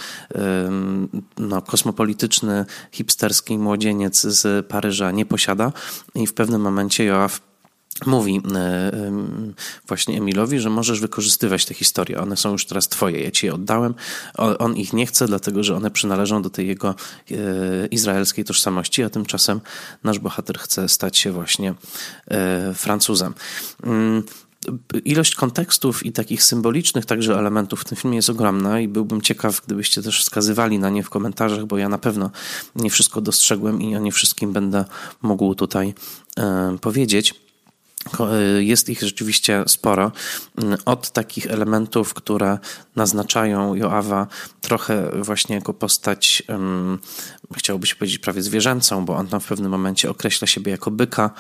no, 1.38 1.62
kosmopolityczny 1.62 2.66
hipsterski 2.92 3.58
młodzieniec 3.58 4.22
z 4.22 4.66
Paryża 4.66 5.12
nie 5.12 5.26
posiada 5.26 5.72
i 6.16 6.28
w 6.28 6.34
pewnym 6.34 6.62
momencie 6.62 7.06
Joaf 7.06 7.42
mówi 8.06 8.42
e, 8.56 8.92
właśnie 9.88 10.18
Emilowi, 10.18 10.60
że 10.60 10.70
możesz 10.70 11.00
wykorzystywać 11.00 11.66
te 11.66 11.74
historie. 11.74 12.22
One 12.22 12.38
są 12.38 12.52
już 12.52 12.66
teraz 12.66 12.88
twoje, 12.88 13.24
ja 13.24 13.32
ci 13.32 13.46
je 13.46 13.54
oddałem. 13.54 13.96
On 14.60 14.76
ich 14.76 14.94
nie 14.94 15.06
chce, 15.06 15.28
dlatego 15.28 15.64
że 15.64 15.76
one 15.76 15.92
przynależą 15.92 16.42
do 16.42 16.50
tej 16.50 16.68
jego 16.68 16.90
e, 17.32 17.36
izraelskiej 17.88 18.46
tożsamości, 18.46 19.04
a 19.04 19.10
tymczasem 19.10 19.62
nasz 20.04 20.20
bohater 20.20 20.60
chce 20.60 20.90
stać 20.90 21.18
się 21.18 21.32
właśnie 21.32 21.74
e, 22.28 22.74
Francuzem. 22.74 23.34
Ilość 25.06 25.36
kontekstów 25.36 26.06
i 26.06 26.12
takich 26.12 26.44
symbolicznych 26.44 27.06
także 27.06 27.40
elementów 27.40 27.82
w 27.82 27.86
tym 27.86 27.98
filmie 27.98 28.16
jest 28.16 28.30
ogromna 28.30 28.80
i 28.80 28.88
byłbym 28.88 29.22
ciekaw, 29.22 29.62
gdybyście 29.66 30.02
też 30.02 30.22
wskazywali 30.22 30.80
na 30.80 30.90
nie 30.90 31.04
w 31.04 31.10
komentarzach, 31.10 31.66
bo 31.66 31.78
ja 31.78 31.90
na 31.90 31.98
pewno 31.98 32.32
nie 32.76 32.90
wszystko 32.90 33.22
dostrzegłem 33.22 33.82
i 33.82 33.96
o 33.96 34.00
nie 34.00 34.12
wszystkim 34.12 34.54
będę 34.54 34.86
mógł 35.22 35.56
tutaj 35.56 35.94
e, 36.38 36.78
powiedzieć. 36.82 37.43
E, 38.20 38.64
jest 38.64 38.90
ich 38.90 39.02
rzeczywiście 39.02 39.64
sporo. 39.68 40.12
Mm, 40.58 40.78
od 40.86 41.12
takich 41.12 41.48
elementów, 41.48 42.14
które 42.14 42.60
naznaczają 42.96 43.76
Joawa 43.76 44.28
trochę 44.62 45.12
właśnie 45.22 45.56
jako 45.56 45.74
postać, 45.74 46.44
chciałoby 47.58 47.88
się 47.88 47.96
powiedzieć 47.96 48.18
prawie 48.18 48.42
zwierzęcą, 48.42 49.06
bo 49.06 49.16
on 49.16 49.28
tam 49.28 49.40
w 49.40 49.48
pewnym 49.48 49.72
momencie 49.72 50.10
określa 50.10 50.48
siebie 50.48 50.72
jako 50.72 50.92
byka. 50.92 51.32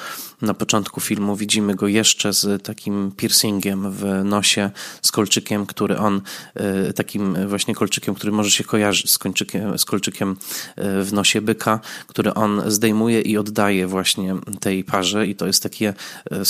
Na 0.41 0.53
początku 0.53 1.01
filmu 1.01 1.35
widzimy 1.35 1.75
go 1.75 1.87
jeszcze 1.87 2.33
z 2.33 2.63
takim 2.63 3.11
piercingiem 3.17 3.91
w 3.91 4.05
nosie, 4.23 4.71
z 5.01 5.11
kolczykiem, 5.11 5.65
który 5.65 5.97
on, 5.97 6.21
e, 6.55 6.93
takim 6.93 7.47
właśnie 7.47 7.75
kolczykiem, 7.75 8.15
który 8.15 8.31
może 8.31 8.51
się 8.51 8.63
kojarzyć 8.63 9.11
z, 9.11 9.17
kończykiem, 9.17 9.77
z 9.77 9.85
kolczykiem 9.85 10.37
e, 10.75 11.03
w 11.03 11.13
nosie 11.13 11.41
byka, 11.41 11.79
który 12.07 12.33
on 12.33 12.61
zdejmuje 12.67 13.21
i 13.21 13.37
oddaje 13.37 13.87
właśnie 13.87 14.35
tej 14.59 14.83
parze 14.83 15.27
i 15.27 15.35
to 15.35 15.47
jest 15.47 15.63
takie 15.63 15.93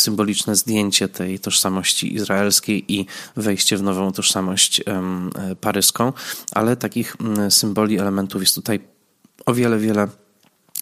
symboliczne 0.04 0.56
zdjęcie 0.56 1.08
tej 1.08 1.40
tożsamości 1.40 2.16
izraelskiej 2.16 2.94
i 2.94 3.06
wejście 3.36 3.78
w 3.78 3.84
nową 3.84 4.12
tożsamość 4.12 4.82
paryską, 5.62 6.14
ale 6.52 6.76
takich 6.76 7.16
symboli, 7.50 8.00
elementów 8.00 8.42
jest 8.42 8.56
tutaj 8.56 8.80
o 9.46 9.54
wiele, 9.54 9.80
wiele 9.80 10.08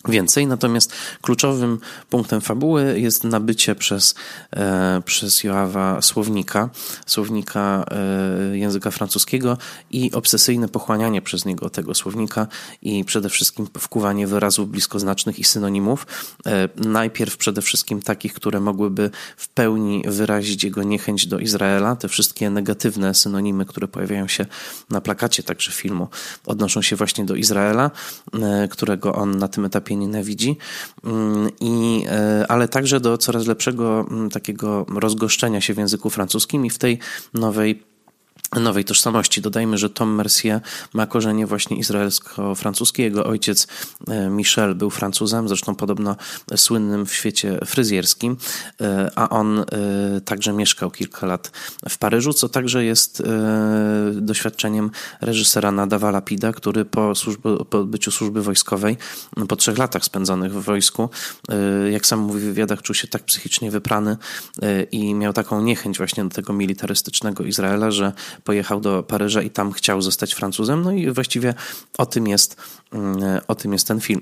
więcej. 0.08 0.48
Natomiast 0.48 0.94
kluczowym 1.22 1.80
punktem 2.10 2.42
fabuły 2.42 3.00
jest 3.00 3.24
nabycie 3.24 3.76
przez, 3.76 4.16
e, 4.56 5.02
przez 5.06 5.44
Joawa 5.44 6.02
słownika, 6.02 6.70
słownika 7.06 7.86
e, 7.92 8.58
języka 8.58 8.92
francuskiego 8.92 9.58
i 9.92 10.12
obsesyjne 10.12 10.68
pochłanianie 10.68 11.22
przez 11.22 11.46
niego 11.46 11.70
tego 11.70 11.96
słownika 11.96 12.48
i 12.82 13.06
przede 13.06 13.30
wszystkim 13.30 13.68
wkuwanie 13.80 14.28
wyrazów 14.28 14.70
bliskoznacznych 14.70 15.40
i 15.40 15.44
synonimów. 15.44 16.08
E, 16.46 16.70
najpierw 16.76 17.38
przede 17.38 17.62
wszystkim 17.62 18.02
takich, 18.02 18.34
które 18.34 18.60
mogłyby 18.60 19.10
w 19.38 19.50
pełni 19.50 20.04
wyrazić 20.08 20.64
jego 20.64 20.84
niechęć 20.84 21.28
do 21.28 21.40
Izraela. 21.40 21.96
Te 21.96 22.08
wszystkie 22.08 22.50
negatywne 22.50 23.14
synonimy, 23.14 23.66
które 23.66 23.88
pojawiają 23.88 24.28
się 24.28 24.46
na 24.90 25.02
plakacie 25.02 25.44
także 25.44 25.72
filmu, 25.72 26.08
odnoszą 26.46 26.82
się 26.82 26.96
właśnie 26.96 27.26
do 27.26 27.36
Izraela, 27.36 27.92
którego 28.70 29.16
on 29.16 29.38
na 29.38 29.48
tym 29.48 29.66
etapie 29.66 29.91
nienawidzi, 29.98 30.58
mm, 31.04 31.50
i, 31.62 32.06
e, 32.10 32.46
ale 32.50 32.68
także 32.68 33.00
do 33.00 33.18
coraz 33.18 33.48
lepszego 33.48 34.06
mm, 34.12 34.30
takiego 34.30 34.86
rozgoszczenia 34.96 35.62
się 35.62 35.74
w 35.74 35.78
języku 35.78 36.10
francuskim 36.10 36.66
i 36.66 36.70
w 36.70 36.78
tej 36.78 37.00
nowej 37.34 37.91
nowej 38.60 38.86
tożsamości. 38.86 39.42
Dodajmy, 39.42 39.78
że 39.78 39.90
Tom 39.90 40.16
Mercier 40.16 40.62
ma 40.94 41.08
korzenie 41.08 41.48
właśnie 41.48 41.78
izraelsko-francuskie. 41.78 43.04
Jego 43.04 43.26
ojciec 43.26 43.68
e, 44.08 44.30
Michel 44.30 44.76
był 44.76 44.90
Francuzem, 44.90 45.48
zresztą 45.48 45.76
podobno 45.76 46.16
słynnym 46.56 47.06
w 47.06 47.14
świecie 47.14 47.60
fryzjerskim, 47.66 48.38
e, 48.82 49.12
a 49.16 49.30
on 49.30 49.60
e, 49.60 49.66
także 50.26 50.54
mieszkał 50.54 50.92
kilka 50.92 51.28
lat 51.28 51.52
w 51.90 51.98
Paryżu, 51.98 52.34
co 52.34 52.50
także 52.50 52.84
jest 52.84 53.24
doświadczeniem 54.14 54.92
reżysera 55.22 55.72
Nadawa 55.72 56.12
Lapida, 56.12 56.54
który 56.54 56.86
po, 56.86 57.16
służby, 57.16 57.66
po 57.66 57.80
odbyciu 57.80 58.12
służby 58.12 58.42
wojskowej, 58.42 58.98
po 59.48 59.56
trzech 59.56 59.78
latach 59.78 60.06
spędzonych 60.06 60.54
w 60.54 60.64
wojsku, 60.64 61.10
jak 61.92 62.06
sam 62.06 62.20
mówi 62.20 62.40
w 62.40 62.44
wywiadach, 62.44 62.82
czuł 62.82 62.96
się 62.96 63.08
tak 63.08 63.24
psychicznie 63.24 63.72
wyprany 63.72 64.18
i 64.92 65.16
miał 65.16 65.34
taką 65.34 65.62
niechęć 65.62 65.98
właśnie 65.98 66.24
do 66.24 66.30
tego 66.30 66.54
militarystycznego 66.54 67.44
Izraela, 67.44 67.92
że 67.92 68.14
pojechał 68.44 68.82
do 68.82 69.04
Paryża 69.04 69.42
i 69.42 69.50
tam 69.50 69.72
chciał 69.72 70.02
zostać 70.02 70.34
Francuzem. 70.34 70.82
No 70.82 70.92
i 70.92 71.12
właściwie 71.12 71.54
o 71.98 72.06
tym 72.06 72.28
jest, 72.28 72.56
mm, 72.94 73.42
o 73.48 73.56
tym 73.56 73.74
jest 73.74 73.88
ten 73.88 74.02
film. 74.02 74.22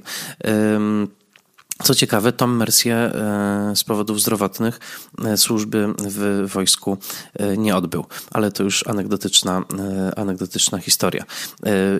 Co 1.83 1.95
ciekawe, 1.95 2.31
Tom 2.31 2.57
Mercier 2.57 3.17
e, 3.17 3.75
z 3.75 3.83
powodów 3.83 4.21
zdrowotnych 4.21 4.79
e, 5.25 5.37
służby 5.37 5.87
w 5.97 6.49
wojsku 6.53 6.97
e, 7.33 7.57
nie 7.57 7.75
odbył, 7.75 8.05
ale 8.31 8.51
to 8.51 8.63
już 8.63 8.87
anegdotyczna, 8.87 9.63
anegdotyczna 10.15 10.77
historia. 10.77 11.23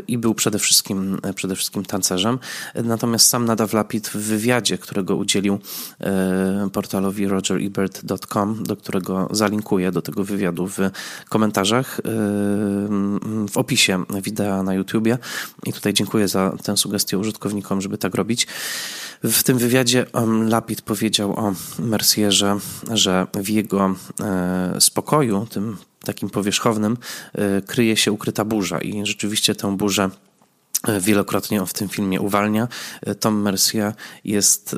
I 0.08 0.18
był 0.18 0.36
przede 0.36 0.60
wszystkim, 0.60 1.20
przede 1.36 1.56
wszystkim 1.56 1.86
tancerzem. 1.86 2.40
Natomiast 2.84 3.28
sam 3.28 3.46
Nadav 3.46 3.74
Lapid 3.74 4.08
w 4.08 4.16
wywiadzie, 4.16 4.78
którego 4.78 5.16
udzielił 5.16 5.60
portalowi 6.74 7.28
rogerebert.com, 7.28 8.64
do 8.64 8.76
którego 8.76 9.28
zalinkuję 9.32 9.92
do 9.92 10.02
tego 10.02 10.24
wywiadu 10.24 10.68
w 10.68 10.78
komentarzach, 11.30 12.02
w 13.52 13.58
opisie 13.58 14.04
wideo 14.24 14.64
na 14.64 14.74
YouTubie. 14.74 15.18
I 15.66 15.74
tutaj 15.74 15.94
dziękuję 15.94 16.28
za 16.28 16.58
tę 16.64 16.78
sugestię 16.78 17.18
użytkownikom, 17.18 17.82
żeby 17.82 17.98
tak 17.98 18.16
robić. 18.16 18.48
W 19.24 19.44
tym 19.44 19.58
wywiadzie 19.58 19.69
Lapid 20.48 20.82
powiedział 20.82 21.34
o 21.34 21.54
Mercierze, 21.80 22.58
że 22.92 23.28
w 23.34 23.50
jego 23.50 23.96
e, 24.20 24.76
spokoju, 24.80 25.48
tym 25.50 25.78
takim 26.04 26.30
powierzchownym, 26.30 26.98
e, 27.34 27.62
kryje 27.62 27.98
się 27.98 28.12
ukryta 28.12 28.46
burza 28.46 28.80
i 28.80 29.06
rzeczywiście 29.06 29.56
tę 29.56 29.78
burzę 29.78 30.10
e, 30.88 31.00
Wielokrotnie 31.00 31.62
on 31.62 31.68
w 31.68 31.74
tym 31.74 31.90
filmie 31.90 32.22
uwalnia. 32.22 32.68
Tom 33.20 33.42
Mercier 33.42 33.94
jest 34.26 34.76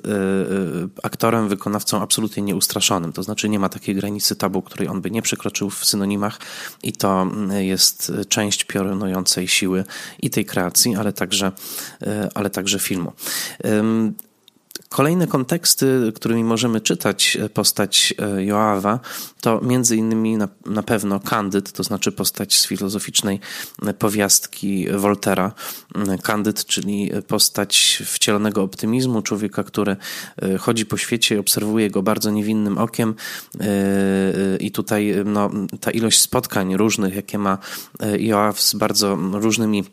aktorem, 1.03 1.50
wykonawcą 1.50 2.01
absolutnie 2.01 2.43
nieustraszonym. 2.43 3.13
To 3.13 3.24
znaczy 3.24 3.50
nie 3.50 3.60
ma 3.60 3.69
takiej 3.69 3.95
granicy 3.95 4.36
tabu, 4.36 4.62
której 4.62 4.88
on 4.88 5.01
by 5.01 5.12
nie 5.12 5.21
przekroczył 5.21 5.69
w 5.69 5.86
synonimach 5.86 6.39
i 6.83 6.93
to 6.93 7.27
jest 7.60 8.12
część 8.29 8.63
piorunującej 8.63 9.48
siły 9.48 9.83
i 10.19 10.29
tej 10.29 10.45
kreacji, 10.45 10.95
ale 10.95 11.13
także, 11.13 11.51
ale 12.36 12.50
także 12.50 12.79
filmu. 12.79 13.13
Kolejne 14.89 15.27
konteksty, 15.27 16.11
którymi 16.15 16.43
możemy 16.43 16.81
czytać 16.81 17.37
postać 17.53 18.13
e, 18.19 18.45
Joawa, 18.45 18.99
to 19.41 19.61
między 19.61 19.95
innymi 19.95 20.37
na, 20.37 20.47
na 20.65 20.83
pewno 20.83 21.19
Kandyd, 21.19 21.71
to 21.71 21.83
znaczy 21.83 22.11
postać 22.11 22.57
z 22.57 22.67
filozoficznej 22.67 23.39
powiastki 23.99 24.87
Voltera. 24.97 25.51
Kandyd, 26.23 26.65
czyli 26.65 27.11
postać 27.27 28.03
wcielonego 28.05 28.63
optymizmu, 28.63 29.21
człowieka, 29.21 29.63
który 29.63 29.95
e, 30.41 30.57
chodzi 30.57 30.85
po 30.85 30.97
świecie 30.97 31.39
obserwuje 31.39 31.89
go 31.89 32.03
bardzo 32.03 32.31
niewinnym 32.31 32.77
okiem. 32.77 33.15
E, 33.59 34.57
I 34.57 34.71
tutaj 34.71 35.15
no, 35.25 35.49
ta 35.79 35.91
ilość 35.91 36.21
spotkań 36.21 36.77
różnych, 36.77 37.15
jakie 37.15 37.37
ma 37.37 37.57
Joaw 38.19 38.61
z 38.61 38.73
bardzo 38.73 39.17
różnymi 39.31 39.83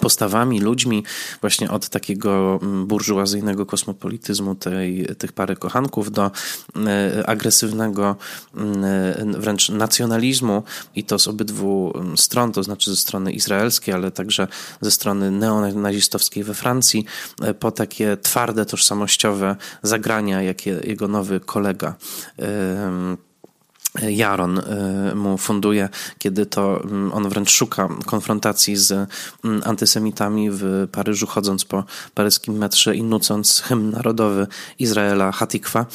postawami, 0.00 0.60
ludźmi, 0.60 1.04
właśnie 1.40 1.70
od 1.70 1.88
takiego 1.88 2.58
mm, 2.62 2.86
burżuazyjnego 2.86 3.66
kosmopolityzmu 3.66 4.54
tej, 4.54 5.06
tych 5.18 5.32
parę 5.32 5.56
kochanków 5.56 6.12
do 6.12 6.30
e, 6.86 7.26
agresywnego 7.26 8.16
mm, 8.54 9.32
wręcz 9.32 9.68
nacjonalizmu 9.68 10.62
i 10.94 11.04
to 11.04 11.18
z 11.18 11.28
obydwu 11.28 11.92
mm, 11.94 12.18
stron, 12.18 12.52
to 12.52 12.62
znaczy 12.62 12.90
ze 12.90 12.96
strony 12.96 13.32
izraelskiej, 13.32 13.94
ale 13.94 14.10
także 14.10 14.48
ze 14.80 14.90
strony 14.90 15.30
neonazistowskiej 15.30 16.44
we 16.44 16.54
Francji, 16.54 17.04
e, 17.42 17.54
po 17.54 17.70
takie 17.70 18.16
twarde, 18.16 18.66
tożsamościowe 18.66 19.56
zagrania, 19.82 20.42
jakie 20.42 20.80
jego 20.84 21.08
nowy 21.08 21.40
kolega 21.40 21.94
Jaron 24.02 24.58
y, 24.58 25.14
mu 25.14 25.38
funduje, 25.38 25.88
kiedy 26.18 26.46
to 26.46 26.82
mm, 26.84 27.12
on 27.12 27.28
wręcz 27.28 27.50
szuka 27.50 27.88
konfrontacji 28.06 28.76
z 28.76 28.92
mm, 29.44 29.62
antysemitami 29.64 30.48
w 30.50 30.88
Paryżu, 30.92 31.26
chodząc 31.26 31.64
po 31.64 31.84
paryskim 32.14 32.58
metrze 32.58 32.96
i 32.96 33.02
nucąc 33.02 33.60
hymn 33.60 33.90
narodowy 33.90 34.46
Izraela 34.78 35.32
Hatikwa 35.32 35.86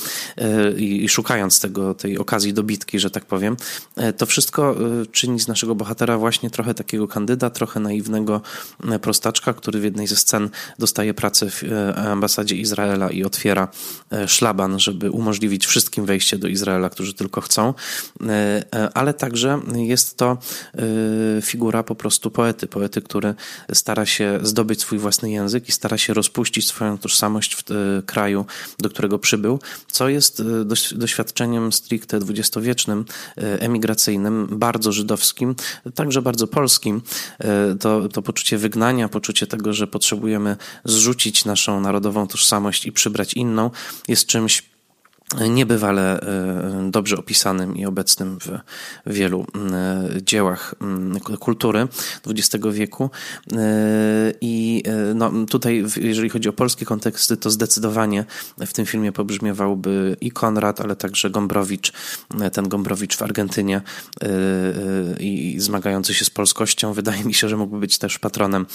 y, 0.42 0.80
i 0.80 1.10
szukając 1.10 1.60
tego, 1.60 1.94
tej 1.94 2.18
okazji 2.18 2.54
do 2.54 2.64
bitki, 2.64 3.00
że 3.00 3.10
tak 3.10 3.26
powiem. 3.26 3.58
Y, 4.10 4.14
to 4.14 4.26
wszystko 4.26 4.76
czyni 5.12 5.40
z 5.40 5.48
naszego 5.48 5.76
bohatera 5.76 6.18
właśnie 6.18 6.50
trochę 6.50 6.74
takiego 6.74 7.08
kandyda, 7.08 7.50
trochę 7.50 7.80
naiwnego 7.80 8.42
prostaczka, 9.02 9.54
który 9.54 9.80
w 9.80 9.84
jednej 9.84 10.08
ze 10.08 10.16
scen 10.16 10.50
dostaje 10.80 11.14
pracę 11.14 11.50
w 11.50 11.64
ambasadzie 12.12 12.56
Izraela 12.56 13.10
i 13.10 13.24
otwiera 13.24 13.68
szlaban, 14.28 14.80
żeby 14.80 15.12
umożliwić 15.12 15.66
wszystkim 15.66 16.06
wejście 16.06 16.38
do 16.38 16.48
Izraela, 16.48 16.90
którzy 16.90 17.14
tylko 17.14 17.42
chcą. 17.42 17.74
E, 18.22 18.64
e, 18.76 18.90
ale 18.94 19.14
także 19.14 19.60
jest 19.76 20.18
to 20.18 20.38
e, 21.38 21.42
figura 21.42 21.84
po 21.84 21.96
prostu 21.96 22.32
poety, 22.32 22.68
poety, 22.68 23.02
który 23.02 23.34
stara 23.74 24.06
się 24.06 24.40
zdobyć 24.44 24.82
swój 24.82 25.00
własny 25.00 25.32
język 25.32 25.70
i 25.70 25.72
stara 25.72 25.98
się 25.98 26.14
rozpuścić 26.14 26.68
swoją 26.68 26.98
tożsamość 26.98 27.56
w 27.56 27.64
kraju, 28.06 28.46
do 28.80 28.90
którego 28.90 29.20
przybył, 29.20 29.60
co 29.92 30.10
jest 30.10 30.44
doświadczeniem 30.96 31.72
stricte 31.72 32.20
dwudziestowiecznym, 32.20 33.06
emigracyjnym, 33.36 34.48
bardzo 34.52 34.92
żydowskim, 34.92 35.56
także 35.96 36.22
bardzo 36.22 36.48
polskim. 36.48 37.02
To, 37.80 38.10
to 38.10 38.22
poczucie 38.22 38.58
wygnania, 38.58 39.10
poczucie 39.10 39.48
tego, 39.48 39.74
że 39.74 39.88
potrzebujemy 39.88 40.58
zrzucić 40.86 41.46
naszą 41.46 41.82
narodową 41.82 42.28
tożsamość 42.28 42.86
i 42.86 42.92
przybrać 42.92 43.34
inną, 43.34 43.72
jest 44.08 44.26
czymś 44.26 44.71
niebywale 45.40 46.22
e, 46.22 46.92
dobrze 46.92 47.18
opisanym 47.18 47.78
i 47.78 47.86
obecnym 47.86 48.38
w 48.40 48.60
wielu 49.14 49.46
e, 49.72 50.10
dziełach 50.22 50.76
kultury 51.40 51.88
XX 52.28 52.66
wieku. 52.72 53.10
E, 53.54 53.58
I 54.42 54.84
no, 55.16 55.32
tutaj, 55.50 55.86
jeżeli 56.02 56.30
chodzi 56.30 56.50
o 56.50 56.54
polskie 56.54 56.86
konteksty, 56.86 57.38
to 57.38 57.50
zdecydowanie 57.50 58.26
w 58.58 58.74
tym 58.74 58.86
filmie 58.86 59.12
pobrzmiewałby 59.12 60.18
i 60.22 60.32
Konrad, 60.32 60.82
ale 60.82 60.96
także 60.96 61.30
Gombrowicz, 61.30 61.94
ten 62.54 62.70
Gombrowicz 62.70 63.18
w 63.18 63.22
Argentynie 63.22 63.82
i 65.20 65.56
zmagający 65.60 66.14
się 66.14 66.26
z 66.26 66.30
polskością. 66.30 66.94
Wydaje 66.94 67.24
mi 67.24 67.34
się, 67.34 67.50
że 67.50 67.58
mógłby 67.58 67.80
być 67.80 67.98
też 67.98 68.20
patronem 68.20 68.66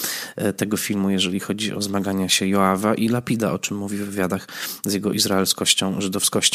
tego 0.57 0.76
filmu, 0.76 1.11
jeżeli 1.11 1.40
chodzi 1.40 1.74
o 1.74 1.83
zmagania 1.83 2.28
się 2.28 2.46
Joawa 2.46 2.94
i 2.94 3.09
Lapida, 3.09 3.52
o 3.52 3.59
czym 3.59 3.76
mówi 3.76 3.96
w 3.96 4.04
wywiadach 4.04 4.48
z 4.85 4.94
jego 4.94 5.12
izraelskością, 5.12 6.00
żydowskością 6.00 6.45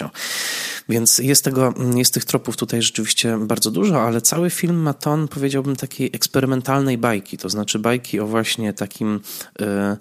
więc 0.90 1.18
jest, 1.18 1.44
tego, 1.44 1.74
jest 1.96 2.14
tych 2.14 2.26
tropów 2.26 2.58
tutaj 2.58 2.82
rzeczywiście 2.82 3.38
bardzo 3.42 3.72
dużo, 3.72 4.02
ale 4.02 4.22
cały 4.22 4.50
film 4.50 4.76
ma 4.76 4.94
ton, 4.94 5.28
powiedziałbym, 5.28 5.76
takiej 5.76 6.10
eksperymentalnej 6.14 6.98
bajki, 6.98 7.38
to 7.38 7.50
znaczy 7.50 7.80
bajki 7.80 8.20
o 8.20 8.28
właśnie 8.28 8.74
takim 8.74 9.20
e, 9.62 9.98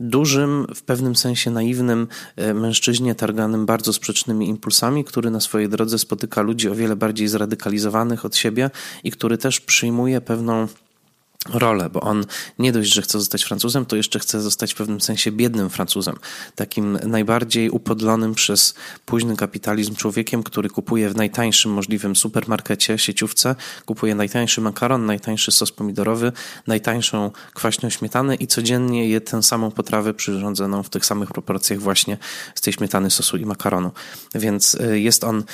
dużym, 0.00 0.66
w 0.74 0.82
pewnym 0.82 1.16
sensie 1.16 1.50
naiwnym 1.50 2.08
e, 2.36 2.54
mężczyźnie 2.54 3.14
targanym 3.14 3.66
bardzo 3.66 3.92
sprzecznymi 3.92 4.48
impulsami, 4.48 5.04
który 5.04 5.30
na 5.30 5.40
swojej 5.40 5.68
drodze 5.68 5.98
spotyka 5.98 6.42
ludzi 6.42 6.68
o 6.68 6.74
wiele 6.74 6.96
bardziej 6.96 7.28
zradykalizowanych 7.28 8.24
od 8.24 8.36
siebie 8.36 8.70
i 9.04 9.10
który 9.10 9.38
też 9.38 9.60
przyjmuje 9.60 10.20
pewną 10.20 10.68
rolę, 11.48 11.90
bo 11.90 12.00
on 12.00 12.24
nie 12.58 12.72
dość, 12.72 12.94
że 12.94 13.02
chce 13.02 13.18
zostać 13.18 13.44
Francuzem, 13.44 13.86
to 13.86 13.96
jeszcze 13.96 14.18
chce 14.18 14.40
zostać 14.40 14.72
w 14.72 14.76
pewnym 14.76 15.00
sensie 15.00 15.32
biednym 15.32 15.70
Francuzem. 15.70 16.16
Takim 16.54 16.98
najbardziej 17.06 17.70
upodlonym 17.70 18.34
przez 18.34 18.74
późny 19.06 19.36
kapitalizm 19.36 19.94
człowiekiem, 19.94 20.42
który 20.42 20.68
kupuje 20.68 21.10
w 21.10 21.16
najtańszym 21.16 21.72
możliwym 21.72 22.16
supermarkecie, 22.16 22.98
sieciówce, 22.98 23.54
kupuje 23.86 24.14
najtańszy 24.14 24.60
makaron, 24.60 25.06
najtańszy 25.06 25.52
sos 25.52 25.72
pomidorowy, 25.72 26.32
najtańszą 26.66 27.30
kwaśną 27.54 27.90
śmietanę 27.90 28.34
i 28.34 28.46
codziennie 28.46 29.08
je 29.08 29.20
tę 29.20 29.42
samą 29.42 29.70
potrawę 29.70 30.14
przyrządzoną 30.14 30.82
w 30.82 30.88
tych 30.88 31.06
samych 31.06 31.28
proporcjach 31.28 31.80
właśnie 31.80 32.16
z 32.54 32.60
tej 32.60 32.72
śmietany, 32.72 33.10
sosu 33.10 33.36
i 33.36 33.46
makaronu. 33.46 33.90
Więc 34.34 34.74
y, 34.74 35.00
jest 35.00 35.24
on 35.24 35.44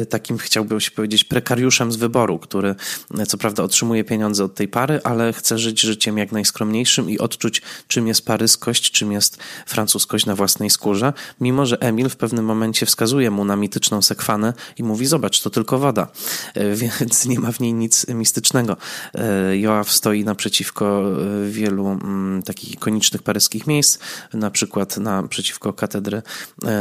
y, 0.00 0.06
takim, 0.06 0.38
chciałbym 0.38 0.80
się 0.80 0.90
powiedzieć, 0.90 1.24
prekariuszem 1.24 1.92
z 1.92 1.96
wyboru, 1.96 2.38
który 2.38 2.74
y, 3.20 3.26
co 3.26 3.38
prawda 3.38 3.62
otrzymuje 3.62 4.04
pieniądze 4.04 4.44
od 4.44 4.54
tej 4.54 4.68
pary, 4.68 5.00
ale 5.10 5.32
chce 5.32 5.58
żyć 5.58 5.80
życiem 5.80 6.18
jak 6.18 6.32
najskromniejszym 6.32 7.10
i 7.10 7.18
odczuć, 7.18 7.62
czym 7.88 8.06
jest 8.06 8.24
paryskość, 8.24 8.90
czym 8.90 9.12
jest 9.12 9.38
francuskość 9.66 10.26
na 10.26 10.34
własnej 10.34 10.70
skórze, 10.70 11.12
mimo 11.40 11.66
że 11.66 11.80
Emil 11.80 12.08
w 12.08 12.16
pewnym 12.16 12.44
momencie 12.44 12.86
wskazuje 12.86 13.30
mu 13.30 13.44
na 13.44 13.56
mityczną 13.56 14.02
sekwanę 14.02 14.52
i 14.76 14.82
mówi: 14.82 15.06
Zobacz, 15.06 15.40
to 15.40 15.50
tylko 15.50 15.78
woda, 15.78 16.08
e, 16.54 16.74
więc 17.00 17.26
nie 17.26 17.40
ma 17.40 17.52
w 17.52 17.60
niej 17.60 17.74
nic 17.74 18.06
mistycznego. 18.08 18.76
E, 19.14 19.58
Joaw 19.58 19.92
stoi 19.92 20.24
naprzeciwko 20.24 21.02
e, 21.46 21.50
wielu 21.50 21.86
mm, 21.88 22.42
takich 22.42 22.72
ikonicznych 22.72 23.22
paryskich 23.22 23.66
miejsc, 23.66 23.98
na 24.34 24.50
przykład 24.50 24.96
naprzeciwko 24.96 25.72
katedry 25.72 26.22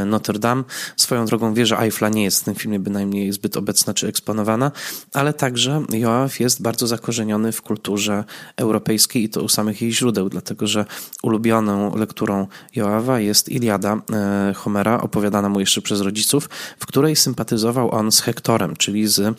Notre 0.06 0.40
Dame. 0.40 0.64
Swoją 0.98 1.26
drogą 1.26 1.54
wieża 1.54 1.80
Eiffla 1.80 2.10
nie 2.10 2.24
jest 2.24 2.42
w 2.42 2.44
tym 2.44 2.56
filmie 2.56 2.80
bynajmniej 2.80 3.32
zbyt 3.32 3.58
obecna 3.58 3.94
czy 3.94 4.08
eksponowana, 4.08 4.72
ale 5.14 5.34
także 5.34 5.84
Joaw 5.92 6.40
jest 6.40 6.62
bardzo 6.62 6.88
zakorzeniony 6.88 7.52
w 7.52 7.62
kulturze 7.62 8.19
europejskiej 8.58 9.24
i 9.24 9.30
to 9.30 9.44
u 9.44 9.50
samych 9.50 9.82
jej 9.82 9.94
źródeł, 9.94 10.30
dlatego 10.30 10.68
że 10.68 10.86
ulubioną 11.24 11.96
lekturą 11.96 12.48
Joawa 12.76 13.20
jest 13.20 13.50
Iliada 13.50 14.02
e, 14.14 14.54
Homera, 14.56 15.02
opowiadana 15.02 15.50
mu 15.50 15.60
jeszcze 15.60 15.82
przez 15.82 16.02
rodziców, 16.02 16.50
w 16.80 16.86
której 16.86 17.16
sympatyzował 17.16 17.92
on 17.92 18.12
z 18.12 18.22
Hektorem, 18.22 18.76
czyli 18.76 19.08
z 19.08 19.20
e, 19.20 19.34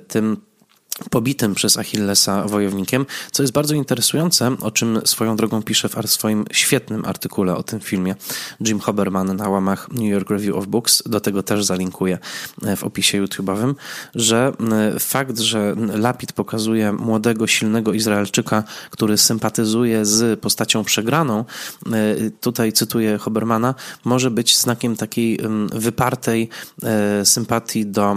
tym 0.00 0.36
pobitym 1.10 1.54
przez 1.54 1.76
Achillesa 1.76 2.48
wojownikiem, 2.48 3.06
co 3.32 3.42
jest 3.42 3.52
bardzo 3.52 3.74
interesujące, 3.74 4.56
o 4.60 4.70
czym 4.70 5.00
swoją 5.04 5.36
drogą 5.36 5.62
pisze 5.62 5.88
w 5.88 6.10
swoim 6.10 6.44
świetnym 6.52 7.04
artykule 7.04 7.56
o 7.56 7.62
tym 7.62 7.80
filmie 7.80 8.14
Jim 8.60 8.80
Hoberman 8.80 9.36
na 9.36 9.48
łamach 9.48 9.88
New 9.90 10.10
York 10.10 10.30
Review 10.30 10.56
of 10.56 10.66
Books, 10.66 11.02
do 11.06 11.20
tego 11.20 11.42
też 11.42 11.64
zalinkuję 11.64 12.18
e, 12.62 12.76
w 12.76 12.84
opisie 12.84 13.24
YouTube'owym, 13.24 13.74
że 14.14 14.52
e, 14.94 15.00
fakt, 15.00 15.38
że 15.38 15.74
Lapid 15.94 16.32
pokazuje 16.32 16.92
młodego, 16.92 17.46
silnego 17.46 17.92
Izraelczyka, 17.92 18.64
który 18.90 19.18
sympatyzuje 19.18 20.06
z 20.06 20.40
postacią 20.40 20.84
przegraną, 20.84 21.44
e, 21.92 22.30
tutaj 22.40 22.72
cytuję 22.72 23.18
Hobermana, 23.18 23.74
może 24.04 24.30
być 24.30 24.58
znakiem 24.58 24.96
takiej 24.96 25.38
wypartej 25.72 26.48
sympatii 27.24 27.86
do 27.86 28.16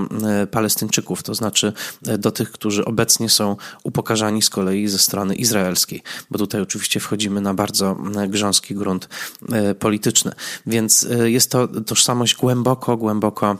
Palestyńczyków, 0.52 1.24
to 1.24 1.36
znaczy 1.36 1.74
do 2.02 2.32
tych, 2.32 2.52
którzy 2.52 2.75
którzy 2.76 2.86
obecnie 2.86 3.30
są 3.30 3.58
upokarzani 3.84 4.42
z 4.42 4.50
kolei 4.50 4.88
ze 4.88 5.00
strony 5.00 5.36
izraelskiej, 5.36 6.04
bo 6.32 6.40
tutaj 6.40 6.62
oczywiście 6.62 7.00
wchodzimy 7.00 7.42
na 7.42 7.54
bardzo 7.54 7.98
e, 8.16 8.28
grząski 8.28 8.76
grunt 8.76 9.10
e, 9.52 9.76
polityczny. 9.76 10.32
Więc 10.68 11.04
e, 11.04 11.32
jest 11.32 11.52
to 11.52 11.68
tożsamość 11.68 12.36
głęboko, 12.36 12.98
głęboko 12.98 13.58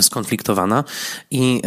skonfliktowana 0.00 0.84
i 1.30 1.62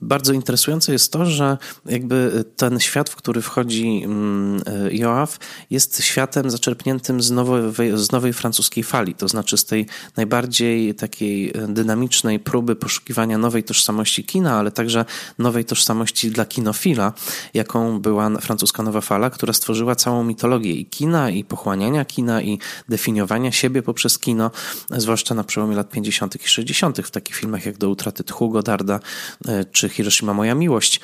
bardzo 0.00 0.32
interesujące 0.32 0.92
jest 0.92 1.12
to, 1.12 1.26
że 1.26 1.58
jakby 1.86 2.44
ten 2.56 2.80
świat, 2.80 3.10
w 3.10 3.16
który 3.16 3.42
wchodzi 3.42 4.02
mm, 4.04 4.62
Joaf, 4.90 5.38
jest 5.70 6.02
światem 6.02 6.50
zaczerpniętym 6.50 7.22
z 7.22 7.30
nowej, 7.30 7.72
z 7.94 8.12
nowej 8.12 8.32
francuskiej 8.32 8.84
fali, 8.84 9.14
to 9.14 9.28
znaczy 9.28 9.56
z 9.56 9.64
tej 9.64 9.86
najbardziej 10.16 10.94
takiej 10.94 11.52
dynamicznej 11.68 12.40
próby 12.40 12.76
poszukiwania 12.76 13.38
nowej 13.38 13.64
tożsamości 13.64 14.24
kina, 14.24 14.58
ale 14.58 14.70
także 14.70 15.04
nowej 15.38 15.64
tożsamości 15.64 16.30
dla 16.30 16.44
kinofila, 16.44 17.12
jaką 17.54 18.00
była 18.00 18.30
francuska 18.30 18.82
nowa 18.82 19.00
fala, 19.00 19.30
która 19.30 19.52
stworzyła 19.52 19.94
całą 19.94 20.24
mitologię 20.24 20.72
i 20.72 20.86
kina, 20.86 21.30
i 21.30 21.44
pochłaniania 21.44 22.04
kina, 22.04 22.42
i 22.42 22.58
definiowania 22.88 23.52
siebie 23.52 23.82
poprzez 23.82 24.18
kino, 24.18 24.50
zwłaszcza 24.90 25.34
na 25.34 25.44
przełomie 25.44 25.76
lat 25.76 25.90
50. 25.90 26.44
i 26.44 26.48
60. 26.48 26.98
w 26.98 27.10
takich 27.10 27.36
filmach 27.36 27.66
jak 27.66 27.78
Do 27.78 27.90
utraty 27.90 28.24
tchu 28.24 28.50
Godarda 28.50 29.00
e, 29.47 29.47
czy 29.72 29.88
Hiroshima 29.88 30.34
Moja 30.34 30.54
Miłość. 30.54 31.00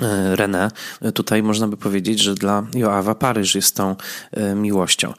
E, 0.00 0.36
René. 0.36 0.70
Tutaj 1.14 1.42
można 1.42 1.68
by 1.68 1.76
powiedzieć, 1.76 2.20
że 2.20 2.34
dla 2.34 2.66
Joawa 2.74 3.14
Paryż 3.14 3.54
jest 3.54 3.76
tą 3.76 3.96
e, 4.32 4.54
miłością. 4.54 5.08
E, 5.08 5.14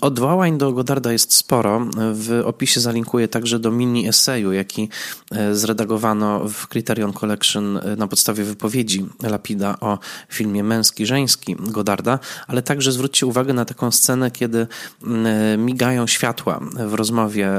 odwołań 0.00 0.58
do 0.58 0.72
Godarda 0.72 1.12
jest 1.12 1.34
sporo. 1.34 1.86
W 2.14 2.42
opisie 2.44 2.80
zalinkuję 2.80 3.28
także 3.28 3.58
do 3.58 3.70
mini 3.70 4.08
eseju, 4.08 4.52
jaki 4.52 4.88
zredagowano 5.52 6.48
w 6.48 6.68
Criterion 6.68 7.12
Collection 7.12 7.80
na 7.96 8.06
podstawie 8.06 8.44
wypowiedzi 8.44 9.06
Lapida 9.22 9.80
o 9.80 9.98
filmie 10.28 10.64
Męski-Żeński 10.64 11.56
Godarda, 11.58 12.18
ale 12.46 12.62
także 12.62 12.92
zwróćcie 12.92 13.26
uwagę 13.26 13.52
na 13.52 13.64
taką 13.64 13.90
scenę, 13.90 14.30
kiedy 14.30 14.66
migają 15.58 16.06
światła 16.06 16.60
w 16.86 16.94
rozmowie 16.94 17.50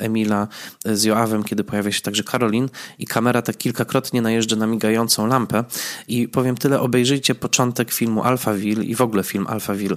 Emila 0.00 0.48
z 0.84 1.04
Joawem, 1.04 1.44
kiedy 1.44 1.64
pojawia 1.64 1.92
się 1.92 2.00
także 2.00 2.22
Karolin 2.22 2.68
i 2.98 3.06
kamera 3.06 3.42
tak 3.42 3.56
kilkakrotnie 3.56 4.22
najeżdża 4.22 4.56
na 4.56 4.66
migającą 4.66 5.26
lampę 5.26 5.37
lampę. 5.38 5.64
I 6.08 6.28
powiem 6.28 6.56
tyle, 6.56 6.80
obejrzyjcie 6.80 7.34
początek 7.34 7.92
filmu 7.92 8.22
Alphaville 8.22 8.84
i 8.84 8.94
w 8.94 9.00
ogóle 9.00 9.22
film 9.22 9.46
Alphaville 9.46 9.96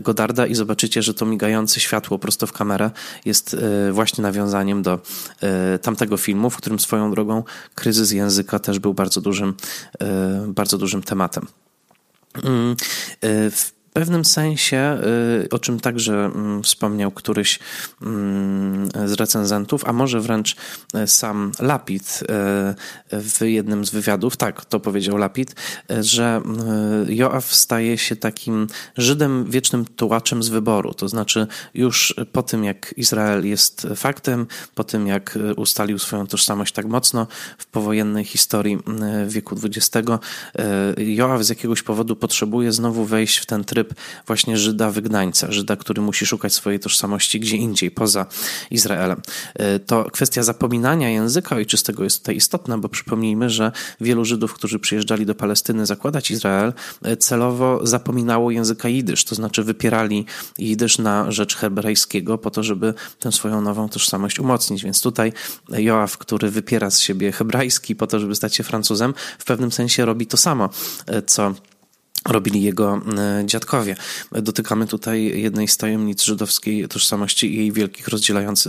Godarda 0.00 0.46
i 0.46 0.54
zobaczycie, 0.54 1.02
że 1.02 1.14
to 1.14 1.26
migające 1.26 1.80
światło 1.80 2.18
prosto 2.18 2.46
w 2.46 2.52
kamerę 2.52 2.90
jest 3.24 3.54
e, 3.54 3.92
właśnie 3.92 4.22
nawiązaniem 4.22 4.82
do 4.82 5.00
e, 5.40 5.78
tamtego 5.78 6.16
filmu, 6.16 6.50
w 6.50 6.56
którym 6.56 6.78
swoją 6.78 7.10
drogą 7.10 7.44
kryzys 7.74 8.12
języka 8.12 8.58
też 8.58 8.78
był 8.78 8.94
bardzo 8.94 9.20
dużym, 9.20 9.54
e, 10.00 10.44
bardzo 10.48 10.78
dużym 10.78 11.02
tematem. 11.02 11.46
Mm, 12.44 12.76
w 13.50 13.79
pewnym 13.92 14.24
sensie, 14.24 14.98
y, 15.44 15.48
o 15.50 15.58
czym 15.58 15.80
także 15.80 16.14
mm, 16.14 16.62
wspomniał 16.62 17.10
któryś 17.10 17.58
mm, 18.02 18.88
z 19.06 19.12
recenzentów, 19.12 19.84
a 19.84 19.92
może 19.92 20.20
wręcz 20.20 20.56
y, 20.94 21.06
sam 21.06 21.52
Lapid 21.60 22.22
y, 22.22 22.26
w 23.20 23.40
jednym 23.40 23.84
z 23.84 23.90
wywiadów, 23.90 24.36
tak, 24.36 24.64
to 24.64 24.80
powiedział 24.80 25.16
Lapid, 25.16 25.54
że 26.00 26.42
Joaf 27.08 27.54
staje 27.54 27.98
się 27.98 28.16
takim 28.16 28.66
Żydem 28.96 29.50
wiecznym 29.50 29.84
tułaczem 29.84 30.42
z 30.42 30.48
wyboru. 30.48 30.94
To 30.94 31.08
znaczy, 31.08 31.46
już 31.74 32.14
po 32.32 32.42
tym, 32.42 32.64
jak 32.64 32.94
Izrael 32.96 33.46
jest 33.46 33.86
faktem, 33.96 34.46
po 34.74 34.84
tym, 34.84 35.06
jak 35.06 35.38
ustalił 35.56 35.98
swoją 35.98 36.26
tożsamość 36.26 36.74
tak 36.74 36.86
mocno 36.86 37.26
w 37.58 37.66
powojennej 37.66 38.24
historii 38.24 38.78
wieku 39.26 39.56
XX, 39.64 40.08
Joaf 40.98 41.44
z 41.44 41.48
jakiegoś 41.48 41.82
powodu 41.82 42.16
potrzebuje 42.16 42.72
znowu 42.72 43.04
wejść 43.04 43.38
w 43.38 43.46
ten 43.46 43.64
tryb 43.64 43.79
właśnie 44.26 44.58
Żyda 44.58 44.90
wygnańca, 44.90 45.52
Żyda, 45.52 45.76
który 45.76 46.02
musi 46.02 46.26
szukać 46.26 46.54
swojej 46.54 46.80
tożsamości 46.80 47.40
gdzie 47.40 47.56
indziej, 47.56 47.90
poza 47.90 48.26
Izraelem. 48.70 49.20
E, 49.54 49.78
to 49.78 50.04
kwestia 50.10 50.42
zapominania 50.42 51.08
języka 51.10 51.56
ojczystego 51.56 52.04
jest 52.04 52.18
tutaj 52.18 52.36
istotna, 52.36 52.78
bo 52.78 52.88
przypomnijmy, 52.88 53.50
że 53.50 53.72
wielu 54.00 54.24
Żydów, 54.24 54.54
którzy 54.54 54.78
przyjeżdżali 54.78 55.26
do 55.26 55.34
Palestyny 55.34 55.86
zakładać 55.86 56.30
Izrael, 56.30 56.72
e, 57.02 57.16
celowo 57.16 57.80
zapominało 57.82 58.50
języka 58.50 58.88
jidysz, 58.88 59.24
to 59.24 59.34
znaczy 59.34 59.62
wypierali 59.62 60.26
jidysz 60.58 60.98
na 60.98 61.32
rzecz 61.32 61.56
hebrajskiego 61.56 62.38
po 62.38 62.50
to, 62.50 62.62
żeby 62.62 62.94
tę 63.18 63.32
swoją 63.32 63.60
nową 63.60 63.88
tożsamość 63.88 64.38
umocnić. 64.38 64.84
Więc 64.84 65.00
tutaj 65.00 65.32
Joaf, 65.68 66.18
który 66.18 66.50
wypiera 66.50 66.90
z 66.90 67.00
siebie 67.00 67.32
hebrajski 67.32 67.96
po 67.96 68.06
to, 68.06 68.20
żeby 68.20 68.34
stać 68.34 68.56
się 68.56 68.62
Francuzem, 68.62 69.14
w 69.38 69.44
pewnym 69.44 69.72
sensie 69.72 70.04
robi 70.04 70.26
to 70.26 70.36
samo, 70.36 70.70
e, 71.06 71.22
co 71.22 71.54
robili 72.28 72.62
jego 72.62 73.00
e, 73.18 73.46
dziadkowie. 73.46 73.96
Dotykamy 74.32 74.86
tutaj 74.86 75.40
jednej 75.40 75.68
z 75.68 75.76
tajemnic 75.76 76.22
żydowskiej 76.22 76.88
tożsamości 76.88 77.54
i 77.54 77.56
jej 77.56 77.72
wielkich 77.72 78.08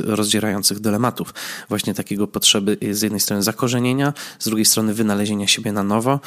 rozdzierających 0.06 0.80
dylematów. 0.80 1.34
Właśnie 1.70 1.94
takiego 1.94 2.28
potrzeby 2.28 2.78
z 2.92 3.02
jednej 3.02 3.20
strony 3.20 3.44
zakorzenienia, 3.44 4.14
z 4.40 4.46
drugiej 4.46 4.66
strony 4.66 4.94
wynalezienia 4.94 5.48
siebie 5.48 5.72
na 5.72 5.84
nowo, 5.84 6.20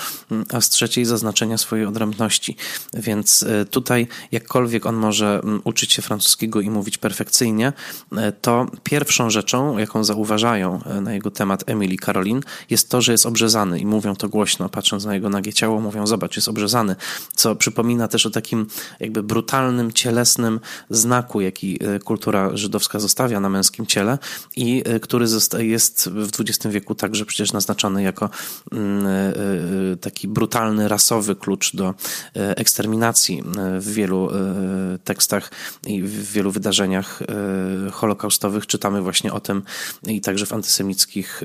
a 0.53 0.61
z 0.61 0.69
trzeciej 0.69 1.05
zaznaczenia 1.05 1.59
swojej 1.59 1.87
odrębności. 1.87 2.57
Więc 2.95 3.43
e, 3.43 3.65
tutaj 3.65 4.07
jakkolwiek 4.33 4.87
on 4.87 4.97
może 4.97 5.41
uczyć 5.65 5.93
się 5.93 6.03
francuskiego 6.03 6.61
i 6.61 6.71
mówić 6.71 6.99
perfekcyjnie, 6.99 7.73
e, 8.17 8.33
to 8.33 8.67
pierwszą 8.83 9.31
rzeczą, 9.31 9.79
jaką 9.79 10.05
zauważają 10.05 10.81
na 11.01 11.15
jego 11.15 11.31
temat 11.31 11.65
Emily 11.67 11.97
Karolin, 11.97 12.41
jest 12.71 12.89
to, 12.89 13.03
że 13.03 13.13
jest 13.13 13.27
obrzezany 13.27 13.79
i 13.81 13.87
mówią 13.87 14.17
to 14.17 14.29
głośno, 14.29 14.69
patrząc 14.69 15.05
na 15.05 15.15
jego 15.15 15.29
nagie 15.31 15.53
ciało, 15.53 15.81
mówią, 15.81 16.07
zobacz, 16.07 16.37
jest 16.37 16.49
obrzezany 16.49 16.97
co 17.37 17.57
przypomina 17.57 18.09
też 18.09 18.27
o 18.27 18.31
takim 18.31 18.67
jakby 19.01 19.23
brutalnym, 19.23 19.93
cielesnym 19.93 20.61
znaku, 20.91 21.41
jaki 21.41 21.79
e, 21.85 21.99
kultura 21.99 22.57
żydowska 22.57 23.01
zostawia 23.01 23.41
na 23.41 23.49
męskim 23.49 23.87
ciele 23.87 24.19
i 24.57 24.83
e, 24.87 25.01
który 25.01 25.27
jest 25.59 26.09
w 26.09 26.41
XX 26.41 26.67
wieku 26.75 26.95
także 26.95 27.25
przecież 27.25 27.53
naznaczony 27.53 28.03
jako 28.03 28.31
mm, 28.73 29.07
e, 29.07 29.97
taki 29.97 30.29
brutalny, 30.29 30.89
rasowy 30.89 31.37
klucz 31.37 31.77
do 31.77 31.95
eksterminacji 32.35 33.43
w 33.81 33.93
wielu 33.93 34.31
tekstach 35.05 35.51
i 35.87 36.03
w 36.03 36.33
wielu 36.33 36.51
wydarzeniach 36.51 37.23
holokaustowych. 37.93 38.67
Czytamy 38.67 39.03
właśnie 39.03 39.33
o 39.33 39.41
tym 39.41 39.63
i 40.07 40.21
także 40.21 40.47
w 40.47 40.53
antysemickich 40.53 41.43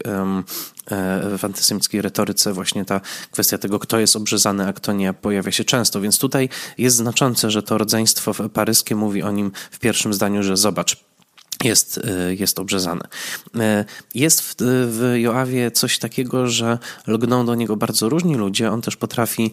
w 1.38 1.39
antysemickiej 1.44 2.02
retoryce 2.02 2.54
właśnie 2.54 2.86
ta 2.86 3.02
kwestia 3.32 3.58
tego, 3.58 3.80
kto 3.80 4.00
jest 4.00 4.15
obrzezany, 4.15 4.68
a 4.68 4.74
kto 4.74 4.94
nie, 4.94 5.13
pojawia 5.13 5.52
się 5.52 5.63
często. 5.63 6.02
Więc 6.02 6.20
tutaj 6.20 6.50
jest 6.78 6.96
znaczące, 6.96 7.52
że 7.52 7.63
to 7.63 7.78
rodzeństwo 7.78 8.50
paryskie 8.50 8.96
mówi 8.96 9.24
o 9.24 9.32
nim 9.32 9.52
w 9.72 9.80
pierwszym 9.80 10.13
zdaniu, 10.13 10.44
że 10.44 10.58
zobacz, 10.58 11.09
jest, 11.63 11.98
y, 11.98 12.36
jest 12.39 12.60
obrzezany. 12.60 13.02
Y, 13.56 13.60
jest 14.15 14.41
w, 14.41 14.56
w 14.89 15.13
Joawie 15.17 15.72
coś 15.72 16.00
takiego, 16.00 16.48
że 16.48 16.78
lgną 17.08 17.45
do 17.45 17.56
niego 17.56 17.76
bardzo 17.76 18.10
różni 18.10 18.36
ludzie. 18.36 18.72
On 18.72 18.82
też 18.82 18.95
potrafi 18.95 19.52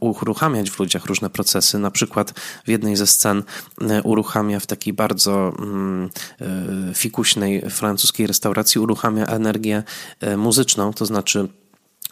uruchamiać 0.00 0.70
w 0.70 0.78
ludziach 0.78 1.04
różne 1.04 1.30
procesy. 1.30 1.78
Na 1.78 1.90
przykład 1.90 2.32
w 2.64 2.68
jednej 2.68 2.96
ze 2.96 3.06
scen 3.06 3.42
uruchamia 4.04 4.60
w 4.60 4.66
takiej 4.66 4.92
bardzo 4.92 5.52
mm, 5.58 6.10
fikuśnej 6.94 7.70
francuskiej 7.70 8.26
restauracji 8.26 8.80
uruchamia 8.80 9.26
energię 9.26 9.82
muzyczną, 10.36 10.92
to 10.92 11.06
znaczy 11.06 11.48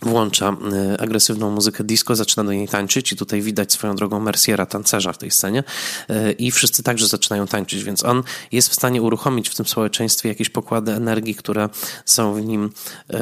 włącza 0.02 0.56
y, 0.94 1.00
agresywną 1.00 1.50
muzykę 1.50 1.84
disco, 1.84 2.16
zaczyna 2.16 2.44
do 2.44 2.52
niej 2.52 2.68
tańczyć 2.68 3.12
i 3.12 3.16
tutaj 3.16 3.42
widać 3.42 3.72
swoją 3.72 3.96
drogą 3.96 4.20
Merciera, 4.20 4.66
tancerza 4.66 5.12
w 5.12 5.18
tej 5.18 5.30
scenie 5.30 5.64
y, 6.10 6.32
i 6.32 6.50
wszyscy 6.50 6.82
także 6.82 7.06
zaczynają 7.06 7.46
tańczyć, 7.46 7.84
więc 7.84 8.04
on 8.04 8.22
jest 8.52 8.68
w 8.68 8.74
stanie 8.74 9.02
uruchomić 9.02 9.48
w 9.48 9.54
tym 9.54 9.66
społeczeństwie 9.66 10.28
jakieś 10.28 10.48
pokłady 10.48 10.92
energii, 10.92 11.34
które 11.34 11.68
są 12.04 12.34
w 12.34 12.44
nim 12.44 12.64
y, 12.64 13.16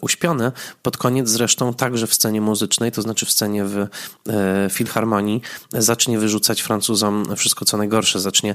uśpione. 0.00 0.52
Pod 0.82 0.96
koniec 0.96 1.28
zresztą 1.28 1.74
także 1.74 2.06
w 2.06 2.14
scenie 2.14 2.40
muzycznej, 2.40 2.92
to 2.92 3.02
znaczy 3.02 3.26
w 3.26 3.30
scenie 3.30 3.64
w 3.64 3.86
filharmonii 4.70 5.42
zacznie 5.72 6.18
wyrzucać 6.18 6.62
Francuzom 6.62 7.36
wszystko 7.36 7.64
co 7.64 7.76
najgorsze, 7.76 8.20
zacznie 8.20 8.54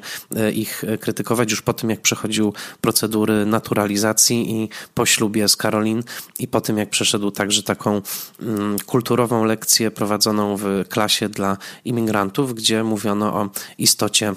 ich 0.53 0.83
krytykować 0.99 1.51
już 1.51 1.61
po 1.61 1.73
tym, 1.73 1.89
jak 1.89 2.01
przechodził 2.01 2.53
procedury 2.81 3.45
naturalizacji 3.45 4.51
i 4.51 4.69
po 4.93 5.05
ślubie 5.05 5.47
z 5.47 5.55
Karolin 5.55 6.03
i 6.39 6.47
po 6.47 6.61
tym, 6.61 6.77
jak 6.77 6.89
przeszedł 6.89 7.31
także 7.31 7.63
taką 7.67 8.01
mm, 8.41 8.77
kulturową 8.85 9.43
lekcję 9.43 9.91
prowadzoną 9.91 10.57
w 10.57 10.83
klasie 10.89 11.29
dla 11.29 11.57
imigrantów, 11.85 12.53
gdzie 12.53 12.83
mówiono 12.83 13.33
o 13.33 13.49
istocie 13.77 14.35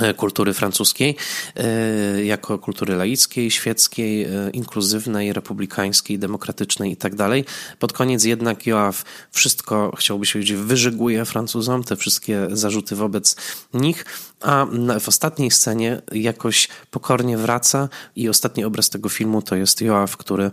E, 0.00 0.14
kultury 0.14 0.52
francuskiej 0.52 1.16
e, 1.56 2.24
jako 2.24 2.58
kultury 2.58 2.94
laickiej, 2.94 3.50
świeckiej, 3.50 4.24
e, 4.24 4.50
inkluzywnej, 4.52 5.32
republikańskiej, 5.32 6.18
demokratycznej 6.18 6.92
i 6.92 6.96
tak 6.96 7.14
dalej. 7.14 7.44
Pod 7.78 7.92
koniec 7.92 8.24
jednak 8.24 8.66
Joaf 8.66 9.04
wszystko, 9.30 9.92
chciałby 9.98 10.26
się 10.26 10.32
powiedzieć, 10.32 10.56
wyżyguje 10.56 11.24
Francuzom, 11.24 11.84
te 11.84 11.96
wszystkie 11.96 12.46
zarzuty 12.50 12.96
wobec 12.96 13.36
nich, 13.74 14.04
a 14.40 14.66
w 15.00 15.08
ostatniej 15.08 15.50
scenie 15.50 16.02
jakoś 16.12 16.68
pokornie 16.90 17.38
wraca 17.38 17.88
i 18.16 18.28
ostatni 18.28 18.64
obraz 18.64 18.90
tego 18.90 19.08
filmu 19.08 19.42
to 19.42 19.56
jest 19.56 19.80
Joaf, 19.80 20.16
który 20.16 20.50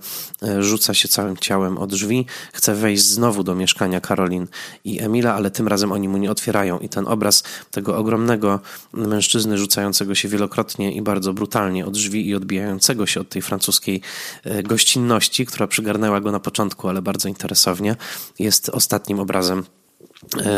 rzuca 0.60 0.94
się 0.94 1.08
całym 1.08 1.38
ciałem 1.38 1.78
od 1.78 1.90
drzwi, 1.90 2.26
chce 2.54 2.76
wejść 2.76 3.04
znowu 3.04 3.44
do 3.44 3.56
mieszkania 3.56 4.02
Karolin 4.02 4.48
i 4.84 5.02
Emila, 5.02 5.34
ale 5.34 5.52
tym 5.52 5.68
razem 5.68 5.92
oni 5.92 6.10
mu 6.10 6.18
nie 6.18 6.32
otwierają. 6.32 6.80
I 6.80 6.90
ten 6.90 7.08
obraz 7.08 7.44
tego 7.72 7.98
ogromnego 7.98 8.60
mężczyzny 8.94 9.58
rzucającego 9.58 10.16
się 10.16 10.28
wielokrotnie 10.28 10.92
i 10.92 11.02
bardzo 11.02 11.34
brutalnie 11.34 11.86
od 11.86 11.94
drzwi 11.94 12.28
i 12.28 12.36
odbijającego 12.36 13.06
się 13.06 13.22
od 13.22 13.30
tej 13.30 13.42
francuskiej 13.42 14.02
gościnności, 14.64 15.46
która 15.46 15.68
przygarnęła 15.68 16.22
go 16.22 16.32
na 16.32 16.40
początku, 16.40 16.90
ale 16.90 17.02
bardzo 17.02 17.30
interesownie, 17.30 17.96
jest 18.40 18.70
ostatnim 18.70 19.20
obrazem 19.20 19.64
E, 19.64 19.83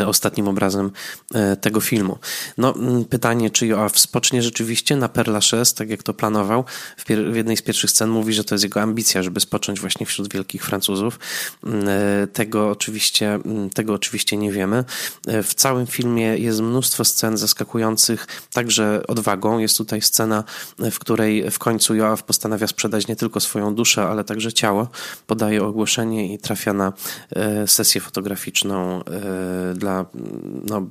ostatnim 0.06 0.48
obrazem 0.48 0.90
e, 1.34 1.56
tego 1.56 1.80
filmu. 1.80 2.18
No, 2.58 2.74
pytanie, 3.10 3.50
czy 3.50 3.66
Joaf 3.66 3.98
spocznie 3.98 4.42
rzeczywiście 4.42 4.96
na 4.96 5.08
Père 5.08 5.28
Lachaise, 5.28 5.74
tak 5.74 5.90
jak 5.90 6.02
to 6.02 6.14
planował. 6.14 6.64
W, 6.96 7.04
w, 7.04 7.36
jednej 7.36 7.56
z 7.56 7.62
pierwszych 7.62 7.90
scen 7.90 8.10
mówi, 8.10 8.32
że 8.32 8.44
to 8.44 8.54
jest 8.54 8.64
jego 8.64 8.82
ambicja, 8.82 9.22
żeby 9.22 9.40
spocząć 9.40 9.80
właśnie 9.80 10.06
wśród 10.06 10.32
wielkich 10.32 10.64
Francuzów. 10.64 11.18
E, 11.66 12.26
tego 12.26 12.70
oczywiście, 12.70 13.38
tego 13.74 13.94
oczywiście 13.94 14.36
nie 14.36 14.52
wiemy. 14.52 14.84
W 15.26 15.54
całym 15.54 15.86
filmie 15.86 16.38
jest 16.38 16.60
mnóstwo 16.60 17.04
scen 17.04 17.36
zaskakujących 17.36 18.26
także 18.52 19.02
odwagą. 19.08 19.58
Jest 19.58 19.78
tutaj 19.78 20.02
scena, 20.02 20.44
w 20.78 20.98
której 20.98 21.50
w 21.50 21.58
końcu 21.58 21.94
Joaf 21.94 22.22
postanawia 22.22 22.66
sprzedać 22.66 23.08
nie 23.08 23.16
tylko 23.16 23.40
swoją 23.40 23.74
duszę, 23.74 24.02
ale 24.02 24.24
także 24.24 24.52
ciało. 24.52 24.88
Podaje 25.26 25.64
ogłoszenie 25.64 26.34
i 26.34 26.38
trafia 26.38 26.72
na 26.72 26.92
sesję 27.66 28.00
fotograficzną 28.00 29.02
dla 29.74 30.06
no, 30.64 30.86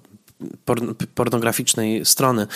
pornograficznej 1.16 2.06
strony, 2.06 2.48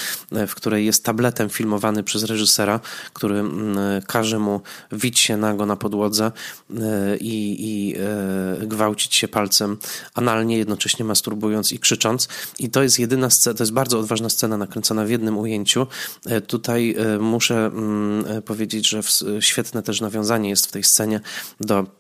w 0.48 0.56
której 0.56 0.86
jest 0.86 1.04
tabletem 1.04 1.50
filmowany 1.50 2.04
przez 2.04 2.24
reżysera, 2.24 2.80
który 3.14 3.40
mm, 3.40 3.78
każe 4.08 4.40
mu 4.40 4.62
wić 4.92 5.20
się 5.20 5.38
nago 5.38 5.66
na 5.66 5.76
podłodze 5.76 6.32
e, 6.72 7.18
i, 7.18 7.56
i 7.60 7.96
e, 7.98 8.68
gwałcić 8.68 9.16
się 9.16 9.28
palcem 9.28 9.78
analnie, 10.14 10.58
jednocześnie 10.58 11.06
masturbując 11.06 11.72
i 11.72 11.80
krzycząc. 11.80 12.28
I 12.60 12.70
to 12.70 12.84
jest 12.84 13.00
jedyna 13.00 13.30
scena, 13.30 13.58
to 13.58 13.64
jest 13.64 13.74
bardzo 13.74 14.00
odważna 14.00 14.30
scena 14.30 14.58
nakręcona 14.58 15.06
w 15.06 15.10
jednym 15.10 15.38
ujęciu. 15.38 15.88
E, 16.26 16.42
tutaj 16.42 16.96
muszę 17.20 17.66
mm, 17.66 18.42
powiedzieć, 18.42 18.90
że 18.90 19.02
świetne 19.40 19.84
też 19.84 20.02
nawiązanie 20.02 20.50
jest 20.50 20.66
w 20.66 20.72
tej 20.72 20.84
scenie 20.84 21.22
do 21.60 21.99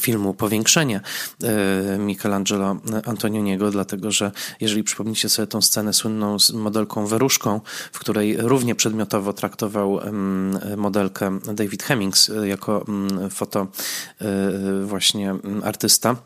filmu 0.00 0.34
Powiększenie 0.34 1.00
e, 1.42 1.98
Michelangelo 1.98 2.76
Antonioniego, 3.06 3.70
dlatego 3.70 4.10
że 4.10 4.32
jeżeli 4.60 4.84
przypomnicie 4.84 5.28
sobie 5.28 5.46
tą 5.46 5.62
scenę 5.62 5.92
słynną 5.92 6.38
z 6.38 6.50
modelką 6.50 7.06
Weruszką, 7.06 7.60
w 7.92 7.98
której 7.98 8.36
równie 8.36 8.74
przedmiotowo 8.74 9.32
traktował 9.32 10.00
modelkę 10.76 11.38
David 11.54 11.82
Hemmings 11.82 12.30
e, 12.30 12.48
jako 12.48 12.84
foto 13.30 13.66
e, 14.20 14.26
właśnie 14.84 15.34
artysta, 15.62 16.16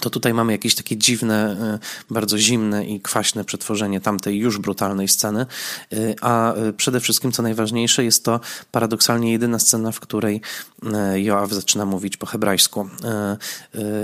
to 0.00 0.10
tutaj 0.10 0.34
mamy 0.34 0.52
jakieś 0.52 0.74
takie 0.74 0.96
dziwne, 0.96 1.56
e, 1.60 1.78
bardzo 2.14 2.38
zimne 2.38 2.84
i 2.84 3.00
kwaśne 3.00 3.44
przetworzenie 3.44 4.00
tamtej 4.00 4.38
już 4.38 4.58
brutalnej 4.58 5.08
sceny, 5.08 5.46
e, 5.92 5.96
a 6.20 6.54
e, 6.54 6.72
przede 6.72 7.00
wszystkim, 7.00 7.32
co 7.32 7.42
najważniejsze, 7.42 8.04
jest 8.04 8.24
to 8.24 8.40
paradoksalnie 8.72 9.32
jedyna 9.32 9.58
scena, 9.58 9.92
w 9.92 10.00
której 10.00 10.40
Joaw 11.14 11.52
zaczyna 11.52 11.84
mówić 11.84 12.16
po 12.16 12.26
hebrajsku 12.26 12.88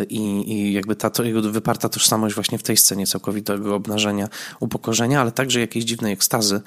i, 0.08 0.52
i 0.52 0.72
jakby 0.72 0.96
ta 0.96 1.10
to, 1.10 1.22
jego 1.22 1.42
wyparta 1.42 1.88
tożsamość 1.88 2.34
właśnie 2.34 2.58
w 2.58 2.62
tej 2.62 2.76
scenie 2.76 3.06
całkowitego 3.06 3.74
obnażenia, 3.74 4.28
upokorzenia, 4.60 5.20
ale 5.20 5.32
także 5.32 5.60
jakiejś 5.60 5.84
dziwnej 5.84 6.12
ekstazy 6.12 6.60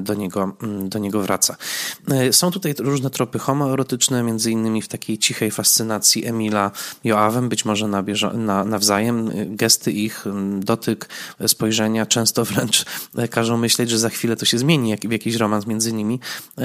do 0.00 0.14
niego, 0.14 0.56
do 0.84 0.98
niego 0.98 1.22
wraca. 1.22 1.56
Są 2.30 2.50
tutaj 2.50 2.74
różne 2.78 3.10
tropy 3.10 3.38
homoerotyczne, 3.38 4.22
między 4.22 4.50
innymi 4.50 4.82
w 4.82 4.88
takiej 4.88 5.18
cichej 5.18 5.50
fascynacji 5.50 6.26
Emila 6.26 6.70
Joawem, 7.04 7.48
być 7.48 7.64
może 7.64 7.88
na 7.88 8.01
na, 8.34 8.64
nawzajem. 8.64 9.30
Gesty 9.56 9.92
ich, 9.92 10.24
dotyk, 10.60 11.08
spojrzenia 11.46 12.06
często 12.06 12.44
wręcz 12.44 12.84
każą 13.30 13.56
myśleć, 13.56 13.90
że 13.90 13.98
za 13.98 14.08
chwilę 14.08 14.36
to 14.36 14.44
się 14.44 14.58
zmieni 14.58 14.90
jak, 14.90 15.00
w 15.00 15.12
jakiś 15.12 15.34
romans 15.34 15.66
między 15.66 15.92
nimi. 15.92 16.20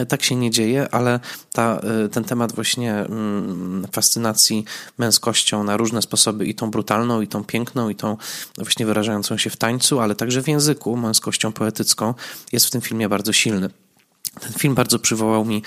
Tak 0.08 0.24
się 0.24 0.36
nie 0.36 0.52
dzieje, 0.52 0.88
ale 0.92 1.20
ta, 1.52 1.82
ten 2.12 2.24
temat 2.24 2.56
właśnie 2.56 3.06
fascynacji 3.92 4.66
męskością 4.98 5.64
na 5.64 5.78
różne 5.78 6.02
sposoby 6.02 6.46
i 6.46 6.56
tą 6.56 6.72
brutalną, 6.72 7.22
i 7.22 7.28
tą 7.28 7.44
piękną, 7.44 7.90
i 7.90 7.96
tą 7.96 8.18
właśnie 8.58 8.86
wyrażającą 8.86 9.38
się 9.38 9.50
w 9.50 9.58
tańcu, 9.58 10.00
ale 10.00 10.16
także 10.16 10.44
w 10.44 10.48
języku, 10.48 10.98
męskością 10.98 11.52
poetycką 11.52 12.14
jest 12.52 12.66
w 12.66 12.72
tym 12.72 12.82
filmie 12.82 13.10
bardzo 13.10 13.34
silny. 13.34 13.70
Ten 14.40 14.54
film 14.54 14.76
bardzo 14.76 15.00
przywołał 15.00 15.46
mi 15.46 15.64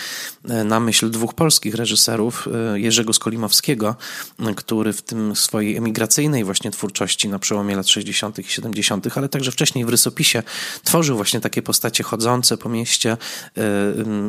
e, 0.49 0.65
na 0.65 0.81
myśl 0.81 1.11
dwóch 1.11 1.35
polskich 1.35 1.75
reżyserów, 1.75 2.49
e, 2.75 2.81
Jerzego 2.81 3.13
Skolimowskiego, 3.13 3.97
e, 4.39 4.55
który 4.55 4.93
w 4.93 5.03
tym 5.03 5.37
swojej 5.37 5.77
emigracyjnej 5.77 6.45
właśnie 6.45 6.71
twórczości 6.71 7.29
na 7.29 7.39
przełomie 7.39 7.77
lat 7.77 7.89
60. 7.89 8.39
i 8.39 8.45
70., 8.45 9.17
ale 9.17 9.29
także 9.29 9.53
wcześniej 9.53 9.85
w 9.85 9.89
rysopisie 9.89 10.43
tworzył 10.85 11.17
właśnie 11.17 11.41
takie 11.41 11.63
postacie 11.63 12.05
chodzące 12.05 12.57
po 12.57 12.69
mieście, 12.69 13.17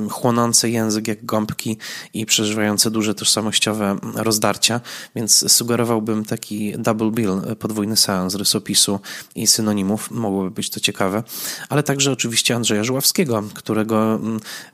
chłonące 0.09 0.69
język 0.69 1.07
jak 1.07 1.25
gąbki 1.25 1.77
i 2.13 2.25
przeżywające 2.25 2.91
duże 2.91 3.15
tożsamościowe 3.15 3.97
rozdarcia, 4.15 4.81
więc 5.15 5.51
sugerowałbym 5.51 6.25
taki 6.25 6.73
double 6.77 7.11
bill, 7.11 7.41
podwójny 7.59 7.97
seans 7.97 8.35
rysopisu 8.35 8.99
i 9.35 9.47
synonimów, 9.47 10.11
mogłoby 10.11 10.51
być 10.51 10.69
to 10.69 10.79
ciekawe, 10.79 11.23
ale 11.69 11.83
także 11.83 12.11
oczywiście 12.11 12.55
Andrzeja 12.55 12.83
Żuławskiego, 12.83 13.43
którego 13.53 14.19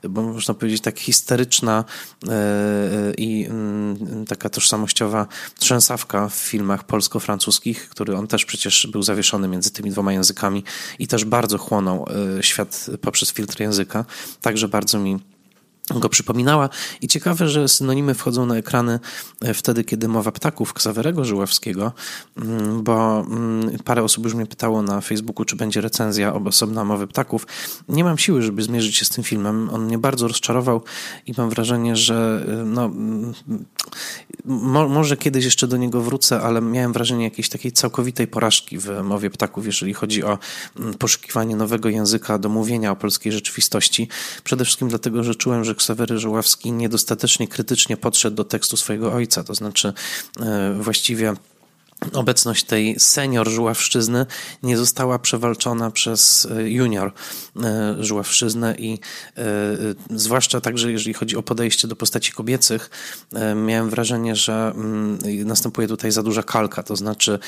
bo 0.08 0.22
można 0.22 0.54
powiedzieć, 0.54 0.82
tak 0.82 0.98
histeryczna 0.98 1.84
e, 2.28 2.32
e, 2.32 3.14
i 3.18 3.48
taka 4.28 4.48
tożsamościowa 4.48 5.26
trzęsawka 5.58 6.28
w 6.28 6.34
filmach 6.34 6.84
polsko-francuskich, 6.84 7.88
który 7.88 8.16
on 8.16 8.26
też 8.26 8.44
przecież 8.44 8.86
był 8.86 9.02
zawieszony 9.02 9.48
między 9.48 9.70
tymi 9.70 9.90
dwoma 9.90 10.12
językami 10.12 10.64
i 10.98 11.06
też 11.06 11.24
bardzo 11.24 11.58
chłonął 11.58 12.06
e, 12.38 12.42
świat 12.42 12.86
poprzez 13.00 13.32
filtr 13.32 13.60
języka. 13.60 14.04
Także 14.40 14.68
bardzo 14.68 14.98
mi 14.98 15.18
go 15.96 16.08
przypominała. 16.08 16.68
I 17.00 17.08
ciekawe, 17.08 17.48
że 17.48 17.68
synonimy 17.68 18.14
wchodzą 18.14 18.46
na 18.46 18.56
ekrany 18.56 19.00
e, 19.40 19.54
wtedy, 19.54 19.84
kiedy 19.84 20.08
mowa 20.08 20.32
ptaków 20.32 20.72
Ksawerego 20.72 21.24
Żyławskiego, 21.24 21.92
mm, 22.36 22.82
bo 22.82 23.20
mm, 23.20 23.78
parę 23.84 24.02
osób 24.02 24.24
już 24.24 24.34
mnie 24.34 24.46
pytało 24.46 24.82
na 24.82 25.00
Facebooku, 25.00 25.44
czy 25.44 25.56
będzie 25.56 25.80
recenzja 25.80 26.34
osobna 26.34 26.84
mowy 26.84 27.06
ptaków. 27.06 27.46
Nie 27.88 28.04
mam 28.04 28.18
siły, 28.18 28.42
żeby 28.42 28.62
zmierzyć 28.62 28.96
się 28.96 29.04
z 29.04 29.08
tym 29.08 29.24
filmem. 29.24 29.70
On 29.72 29.84
mnie 29.84 29.98
bardzo 29.98 30.28
rozczarował 30.28 30.82
i 31.26 31.34
mam 31.36 31.50
wrażenie, 31.50 31.96
że 31.96 32.46
e, 32.48 32.64
no, 32.64 32.84
mm, 32.84 33.34
mo, 34.44 34.88
może 34.88 35.16
kiedyś 35.16 35.44
jeszcze 35.44 35.66
do 35.66 35.76
niego 35.76 36.00
wrócę, 36.00 36.40
ale 36.40 36.60
miałem 36.60 36.92
wrażenie 36.92 37.24
jakiejś 37.24 37.48
takiej 37.48 37.72
całkowitej 37.72 38.26
porażki 38.26 38.78
w 38.78 39.02
mowie 39.02 39.30
ptaków, 39.30 39.66
jeżeli 39.66 39.94
chodzi 39.94 40.24
o 40.24 40.38
poszukiwanie 40.98 41.56
nowego 41.56 41.88
języka 41.88 42.38
do 42.38 42.48
mówienia 42.48 42.92
o 42.92 42.96
polskiej 42.96 43.32
rzeczywistości. 43.32 44.08
Przede 44.44 44.64
wszystkim 44.64 44.88
dlatego, 44.88 45.24
że 45.24 45.34
czułem, 45.34 45.64
że 45.64 45.74
Ksawery 45.78 46.18
Żuławski 46.18 46.72
niedostatecznie 46.72 47.48
krytycznie 47.48 47.96
podszedł 47.96 48.36
do 48.36 48.44
tekstu 48.44 48.76
swojego 48.76 49.12
ojca, 49.12 49.44
to 49.44 49.54
znaczy 49.54 49.92
e, 50.40 50.74
właściwie 50.80 51.34
obecność 52.12 52.64
tej 52.64 53.00
senior 53.00 53.48
żuławszczyzny 53.48 54.26
nie 54.62 54.76
została 54.76 55.18
przewalczona 55.18 55.90
przez 55.90 56.48
e, 56.56 56.70
junior 56.70 57.12
e, 57.62 57.96
żuławszczyznę 58.00 58.74
i 58.78 58.98
zwłaszcza 60.10 60.60
także 60.60 60.92
jeżeli 60.92 61.14
chodzi 61.14 61.36
o 61.36 61.42
podejście 61.42 61.88
do 61.88 61.96
postaci 61.96 62.32
kobiecych, 62.32 62.90
miałem 63.56 63.90
wrażenie, 63.90 64.36
że 64.36 64.72
mm, 64.74 65.18
następuje 65.44 65.88
tutaj 65.88 66.10
za 66.10 66.22
duża 66.22 66.42
kalka, 66.42 66.82
to 66.82 66.96
znaczy 66.96 67.38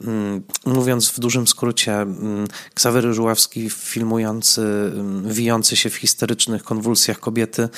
mm, 0.00 0.42
mówiąc 0.66 1.08
w 1.10 1.20
dużym 1.20 1.46
skrócie 1.46 1.92
mm, 1.92 2.48
Ksawery 2.74 3.14
Żuławski 3.14 3.70
filmujący, 3.70 4.92
wijący 5.24 5.76
się 5.76 5.90
w 5.90 5.96
histerycznych 5.96 6.64
konwulsjach 6.64 7.20
kobiety 7.20 7.68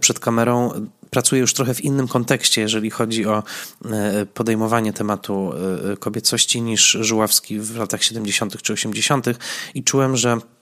przed 0.00 0.20
kamerą 0.20 0.86
pracuje 1.12 1.40
już 1.40 1.54
trochę 1.54 1.74
w 1.74 1.80
innym 1.80 2.08
kontekście, 2.08 2.60
jeżeli 2.60 2.90
chodzi 2.90 3.26
o 3.26 3.42
e, 3.84 4.26
podejmowanie 4.26 4.92
tematu 4.92 5.52
e, 5.92 5.96
kobiecości 5.96 6.62
niż 6.62 6.90
Żuławski 7.00 7.60
w 7.60 7.76
latach 7.76 8.02
70. 8.02 8.62
czy 8.62 8.72
80. 8.72 9.26
i 9.74 9.84
czułem, 9.84 10.16
że 10.16 10.38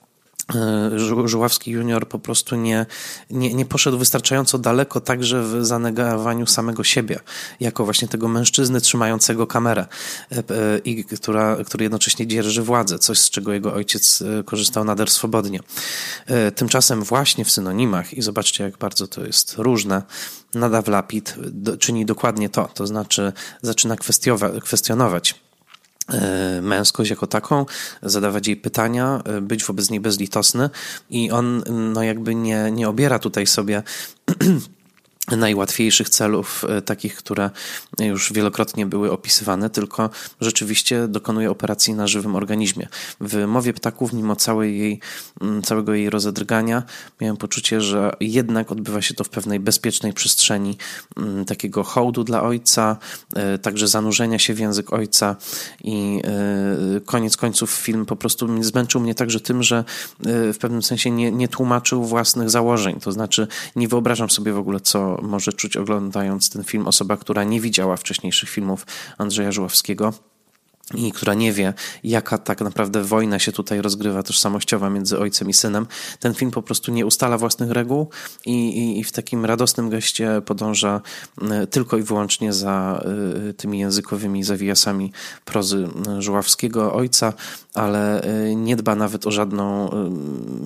Żuławski 1.25 1.71
junior 1.71 2.07
po 2.07 2.19
prostu 2.19 2.55
nie, 2.55 2.85
nie, 3.29 3.53
nie 3.53 3.65
poszedł 3.65 3.97
wystarczająco 3.97 4.57
daleko 4.57 5.01
także 5.01 5.43
w 5.43 5.65
zanegowaniu 5.65 6.47
samego 6.47 6.83
siebie, 6.83 7.19
jako 7.59 7.85
właśnie 7.85 8.07
tego 8.07 8.27
mężczyzny 8.27 8.81
trzymającego 8.81 9.47
kamerę 9.47 9.85
e, 10.31 10.37
e, 10.37 10.43
i 10.85 11.05
która, 11.05 11.57
który 11.65 11.83
jednocześnie 11.85 12.27
dzierży 12.27 12.63
władzę, 12.63 12.99
coś 12.99 13.19
z 13.19 13.29
czego 13.29 13.53
jego 13.53 13.73
ojciec 13.73 14.23
korzystał 14.45 14.83
nader 14.83 15.09
swobodnie. 15.09 15.59
Tymczasem 16.55 17.03
właśnie 17.03 17.45
w 17.45 17.51
synonimach, 17.51 18.13
i 18.13 18.21
zobaczcie 18.21 18.63
jak 18.63 18.77
bardzo 18.77 19.07
to 19.07 19.25
jest 19.25 19.55
różne, 19.57 20.01
Nadaw 20.53 20.87
Lapid 20.87 21.35
czyni 21.79 22.05
dokładnie 22.05 22.49
to, 22.49 22.69
to 22.73 22.87
znaczy 22.87 23.33
zaczyna 23.61 23.95
kwestionować 24.61 25.35
E, 25.35 25.50
męskość 26.61 27.09
jako 27.09 27.27
taką, 27.27 27.65
zadawać 28.03 28.47
jej 28.47 28.57
pytania, 28.57 29.21
e, 29.25 29.41
być 29.41 29.63
wobec 29.63 29.89
niej 29.89 29.99
bezlitosny 29.99 30.69
i 31.09 31.31
on 31.31 31.63
no 31.93 32.03
jakby 32.03 32.35
nie, 32.35 32.71
nie 32.71 32.89
obiera 32.89 33.19
tutaj 33.19 33.47
sobie 33.47 33.83
najłatwiejszych 35.37 36.09
celów, 36.09 36.65
e, 36.69 36.81
takich, 36.81 37.15
które 37.15 37.49
już 38.05 38.33
wielokrotnie 38.33 38.85
były 38.85 39.11
opisywane, 39.11 39.69
tylko 39.69 40.09
rzeczywiście 40.41 41.07
dokonuje 41.07 41.51
operacji 41.51 41.93
na 41.93 42.07
żywym 42.07 42.35
organizmie. 42.35 42.87
W 43.21 43.45
mowie 43.47 43.73
ptaków, 43.73 44.13
mimo 44.13 44.35
całej 44.35 44.79
jej, 44.79 44.99
mm, 45.41 45.61
całego 45.61 45.93
jej 45.93 46.09
rozedrgania, 46.09 46.83
miałem 47.21 47.37
poczucie, 47.37 47.81
że 47.81 48.11
jednak 48.19 48.71
odbywa 48.71 49.01
się 49.01 49.13
to 49.13 49.23
w 49.23 49.29
pewnej 49.29 49.59
bezpiecznej 49.59 50.13
przestrzeni 50.13 50.77
mm, 51.17 51.45
takiego 51.45 51.83
hołdu 51.83 52.23
dla 52.23 52.43
ojca, 52.43 52.97
e, 53.35 53.57
także 53.57 53.87
zanurzenia 53.87 54.39
się 54.39 54.53
w 54.53 54.59
język 54.59 54.93
ojca 54.93 55.35
i 55.83 56.21
e, 56.23 56.99
koniec 56.99 57.37
końców 57.37 57.71
film 57.71 58.05
po 58.05 58.15
prostu 58.15 58.63
zmęczył 58.63 59.01
mnie 59.01 59.15
także 59.15 59.39
tym, 59.39 59.63
że 59.63 59.83
w 60.53 60.57
pewnym 60.59 60.83
sensie 60.83 61.11
nie, 61.11 61.31
nie 61.31 61.47
tłumaczył 61.47 62.03
własnych 62.03 62.49
założeń. 62.49 62.99
To 62.99 63.11
znaczy, 63.11 63.47
nie 63.75 63.87
wyobrażam 63.87 64.29
sobie 64.29 64.53
w 64.53 64.57
ogóle, 64.57 64.79
co 64.79 65.19
może 65.21 65.53
czuć 65.53 65.77
oglądając 65.77 66.49
ten 66.49 66.63
film 66.63 66.87
osoba, 66.87 67.17
która 67.17 67.43
nie 67.43 67.61
widziała 67.61 67.90
wcześniejszych 67.97 68.49
filmów 68.49 68.85
Andrzeja 69.17 69.51
Żuławskiego 69.51 70.13
i 70.93 71.11
która 71.11 71.33
nie 71.33 71.53
wie, 71.53 71.73
jaka 72.03 72.37
tak 72.37 72.61
naprawdę 72.61 73.03
wojna 73.03 73.39
się 73.39 73.51
tutaj 73.51 73.81
rozgrywa 73.81 74.23
tożsamościowa 74.23 74.89
między 74.89 75.19
ojcem 75.19 75.49
i 75.49 75.53
synem, 75.53 75.87
ten 76.19 76.33
film 76.33 76.51
po 76.51 76.61
prostu 76.61 76.91
nie 76.91 77.05
ustala 77.05 77.37
własnych 77.37 77.71
reguł 77.71 78.09
i, 78.45 78.51
i, 78.51 78.99
i 78.99 79.03
w 79.03 79.11
takim 79.11 79.45
radosnym 79.45 79.89
geście 79.89 80.41
podąża 80.45 81.01
e, 81.41 81.67
tylko 81.67 81.97
i 81.97 82.03
wyłącznie 82.03 82.53
za 82.53 83.03
e, 83.49 83.53
tymi 83.53 83.79
językowymi 83.79 84.43
zawijasami 84.43 85.11
prozy 85.45 85.87
Żuławskiego 86.19 86.93
ojca, 86.93 87.33
ale 87.73 88.21
e, 88.21 88.55
nie 88.55 88.75
dba 88.75 88.95
nawet 88.95 89.27
o 89.27 89.31
żadną 89.31 89.89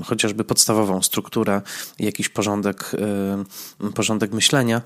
chociażby 0.05 0.43
podstawową 0.43 1.01
strukturę, 1.01 1.61
jakiś 1.99 2.29
porządek, 2.29 2.91
porządek 3.95 4.31
myślenia. 4.31 4.81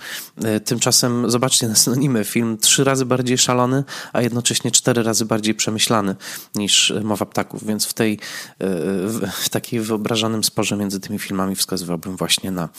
Tymczasem 0.65 1.31
zobaczcie 1.31 1.67
na 1.67 1.75
synonimy. 1.75 2.23
Film 2.23 2.57
trzy 2.57 2.83
razy 2.83 3.05
bardziej 3.05 3.37
szalony, 3.37 3.83
a 4.13 4.21
jednocześnie 4.21 4.71
cztery 4.71 5.03
razy 5.03 5.25
bardziej 5.29 5.55
przemyślany 5.55 6.15
niż 6.55 6.93
Mowa 7.03 7.25
Ptaków, 7.25 7.65
więc 7.65 7.85
w 7.85 7.93
tej 7.93 8.19
w 9.43 9.49
takiej 9.49 9.79
wyobrażanym 9.79 10.43
sporze 10.43 10.75
między 10.75 10.99
tymi 10.99 11.19
filmami 11.19 11.55
wskazywałbym 11.55 12.17
właśnie 12.17 12.51
na, 12.51 12.69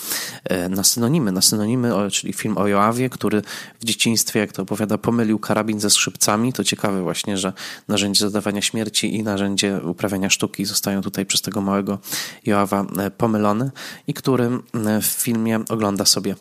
e, 0.45 0.69
na 0.69 0.85
synonimy. 0.85 1.33
Na 1.33 1.43
synonimy, 1.43 2.11
czyli 2.11 2.33
film 2.33 2.59
o 2.59 2.67
Joawie, 2.67 3.11
który 3.11 3.43
w 3.81 3.85
dzieciństwie, 3.85 4.41
jak 4.41 4.53
to 4.53 4.63
opowiada, 4.63 4.99
pomylił 4.99 5.39
karabin 5.39 5.81
ze 5.81 5.91
skrzypcami. 5.91 6.53
To 6.53 6.65
ciekawe 6.65 7.03
właśnie, 7.03 7.39
że 7.39 7.53
narzędzie 7.89 8.21
zadawania 8.21 8.63
śmierci 8.63 9.15
i 9.15 9.23
narzędzie 9.23 9.81
uprawiania 9.85 10.31
sztuki 10.31 10.65
zostają 10.65 11.03
tutaj 11.03 11.27
przez 11.27 11.43
tego 11.43 11.61
małego 11.61 11.99
Joawa 12.47 12.87
e, 12.99 13.11
pomylone 13.11 13.71
i 14.07 14.15
który 14.15 14.45
e, 14.45 15.01
w 15.01 15.07
filmie 15.07 15.61
ogląda 15.69 16.05
sobie 16.05 16.35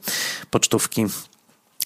pocztówki 0.51 1.05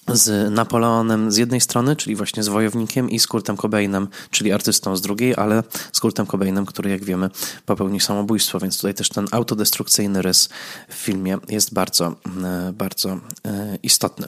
z 0.08 0.52
Napoleonem 0.52 1.32
z 1.32 1.36
jednej 1.36 1.60
strony, 1.60 1.96
czyli 1.96 2.16
właśnie 2.16 2.42
z 2.42 2.48
wojownikiem 2.48 3.10
i 3.10 3.18
z 3.18 3.26
Kurtem 3.26 3.56
Cobainem, 3.56 4.08
czyli 4.30 4.52
artystą 4.52 4.96
z 4.96 5.00
drugiej, 5.00 5.34
ale 5.36 5.62
z 5.92 6.00
Kurtem 6.00 6.26
Cobainem, 6.26 6.66
który 6.66 6.90
jak 6.90 7.04
wiemy 7.04 7.30
popełnił 7.66 8.00
samobójstwo, 8.00 8.60
więc 8.60 8.76
tutaj 8.76 8.94
też 8.94 9.08
ten 9.08 9.26
autodestrukcyjny 9.30 10.22
rys 10.22 10.48
w 10.88 10.94
filmie 10.94 11.38
jest 11.48 11.74
bardzo, 11.74 12.14
e, 12.44 12.72
bardzo 12.72 13.10
e, 13.46 13.78
istotny. 13.82 14.26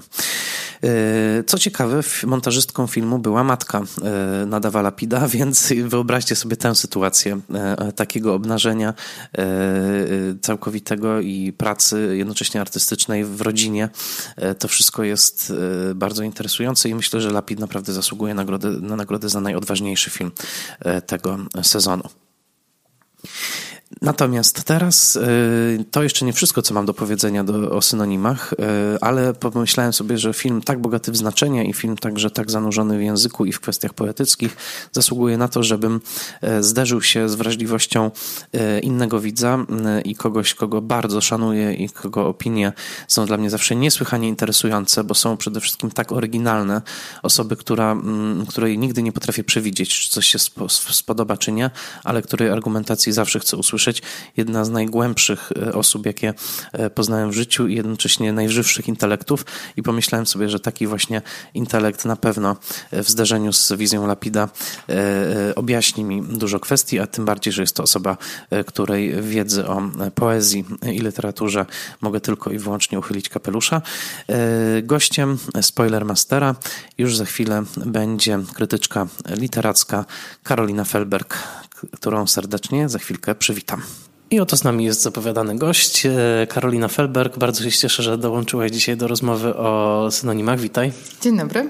E, 0.84 1.44
co 1.46 1.58
ciekawe, 1.58 2.00
montażystką 2.26 2.86
filmu 2.86 3.18
była 3.18 3.44
matka 3.44 3.82
Nadawa 4.46 4.82
Lapida, 4.82 5.28
więc 5.36 5.72
wyobraźcie 5.84 6.36
sobie 6.36 6.56
tę 6.56 6.74
sytuację 6.74 7.40
takiego 7.96 8.34
obnażenia 8.34 8.94
całkowitego 10.40 11.20
i 11.20 11.52
pracy 11.52 12.14
jednocześnie 12.16 12.60
artystycznej 12.60 13.24
w 13.24 13.40
rodzinie. 13.40 13.88
To 14.58 14.68
wszystko 14.68 15.04
jest 15.04 15.52
bardzo 15.94 16.22
interesujące 16.22 16.88
i 16.88 16.94
myślę, 16.94 17.20
że 17.20 17.30
Lapid 17.30 17.58
naprawdę 17.58 17.92
zasługuje 17.92 18.34
na 18.80 18.96
nagrodę 18.96 19.28
za 19.28 19.40
najodważniejszy 19.40 20.10
film 20.10 20.30
e, 20.80 21.02
tego 21.02 21.38
sezonu. 21.62 22.08
Natomiast 24.02 24.64
teraz 24.64 25.16
y, 25.16 25.84
to 25.90 26.02
jeszcze 26.02 26.24
nie 26.24 26.32
wszystko, 26.32 26.62
co 26.62 26.74
mam 26.74 26.86
do 26.86 26.94
powiedzenia 26.94 27.44
do, 27.44 27.70
o 27.70 27.82
synonimach, 27.82 28.52
y, 28.52 28.56
ale 29.00 29.34
pomyślałem 29.34 29.92
sobie, 29.92 30.18
że 30.18 30.34
film 30.34 30.62
tak 30.62 30.80
bogaty 30.80 31.12
w 31.12 31.16
znaczenia 31.16 31.62
i 31.64 31.72
film 31.72 31.96
także 31.96 32.30
tak 32.30 32.50
zanurzony 32.50 32.98
w 32.98 33.02
języku 33.02 33.44
i 33.44 33.52
w 33.52 33.60
kwestiach 33.60 33.94
poetyckich 33.94 34.56
zasługuje 34.92 35.38
na 35.38 35.48
to, 35.48 35.62
żebym 35.62 36.00
y, 36.44 36.62
zderzył 36.62 37.02
się 37.02 37.28
z 37.28 37.34
wrażliwością 37.34 38.10
innego 38.82 39.20
widza 39.20 39.58
i 40.04 40.14
kogoś, 40.14 40.54
kogo 40.54 40.82
bardzo 40.82 41.20
szanuję 41.20 41.74
i 41.74 41.88
kogo 41.88 42.26
opinie 42.28 42.72
są 43.08 43.26
dla 43.26 43.36
mnie 43.36 43.50
zawsze 43.50 43.76
niesłychanie 43.76 44.28
interesujące, 44.28 45.04
bo 45.04 45.14
są 45.14 45.36
przede 45.36 45.60
wszystkim 45.60 45.90
tak 45.90 46.12
oryginalne. 46.12 46.82
Osoby, 47.22 47.56
która, 47.56 47.96
której 48.48 48.78
nigdy 48.78 49.02
nie 49.02 49.12
potrafię 49.12 49.44
przewidzieć, 49.44 50.00
czy 50.00 50.10
coś 50.10 50.26
się 50.26 50.38
spodoba, 50.90 51.36
czy 51.36 51.52
nie, 51.52 51.70
ale 52.04 52.22
której 52.22 52.50
argumentacji 52.50 53.12
zawsze 53.12 53.40
chcę 53.40 53.56
usłyszeć 53.56 53.75
usłyszeć. 53.76 54.02
Jedna 54.36 54.64
z 54.64 54.70
najgłębszych 54.70 55.52
e, 55.52 55.72
osób, 55.72 56.06
jakie 56.06 56.34
e, 56.72 56.90
poznałem 56.90 57.30
w 57.30 57.34
życiu 57.34 57.66
i 57.68 57.74
jednocześnie 57.74 58.32
najżywszych 58.32 58.88
intelektów 58.88 59.46
i 59.76 59.82
pomyślałem 59.82 60.26
sobie, 60.26 60.48
że 60.48 60.60
taki 60.60 60.86
właśnie 60.86 61.22
intelekt 61.54 62.04
na 62.04 62.16
pewno 62.16 62.56
e, 62.90 63.02
w 63.02 63.08
zderzeniu 63.08 63.52
z 63.52 63.72
wizją 63.72 64.06
Lapida 64.06 64.48
objaśni 65.56 66.04
mi 66.04 66.22
dużo 66.22 66.60
kwestii, 66.60 66.98
a 66.98 67.06
tym 67.06 67.24
bardziej, 67.24 67.52
że 67.52 67.62
jest 67.62 67.76
to 67.76 67.82
osoba, 67.82 68.16
której 68.66 69.22
wiedzy 69.22 69.66
o 69.66 69.82
poezji 70.14 70.64
i 70.92 71.00
literaturze 71.00 71.66
mogę 72.00 72.20
tylko 72.20 72.50
i 72.50 72.58
wyłącznie 72.58 72.98
uchylić 72.98 73.28
kapelusza. 73.28 73.82
Gościem 74.82 75.38
Spoilermastera 75.60 76.54
już 76.98 77.16
za 77.16 77.24
chwilę 77.24 77.64
będzie 77.86 78.38
krytyczka 78.54 79.06
literacka 79.28 80.04
Karolina 80.42 80.84
Felberg, 80.84 81.38
którą 81.92 82.26
serdecznie 82.26 82.88
za 82.88 82.98
chwilkę 82.98 83.34
przywitam. 83.34 83.82
I 84.30 84.40
oto 84.40 84.56
z 84.56 84.64
nami 84.64 84.84
jest 84.84 85.02
zapowiadany 85.02 85.58
gość, 85.58 86.06
e, 86.06 86.46
Karolina 86.48 86.88
Felberg. 86.88 87.38
Bardzo 87.38 87.70
się 87.70 87.78
cieszę, 87.78 88.02
że 88.02 88.18
dołączyłaś 88.18 88.70
dzisiaj 88.70 88.96
do 88.96 89.08
rozmowy 89.08 89.56
o 89.56 90.08
synonimach. 90.10 90.60
Witaj. 90.60 90.92
Dzień 91.20 91.38
dobry. 91.38 91.68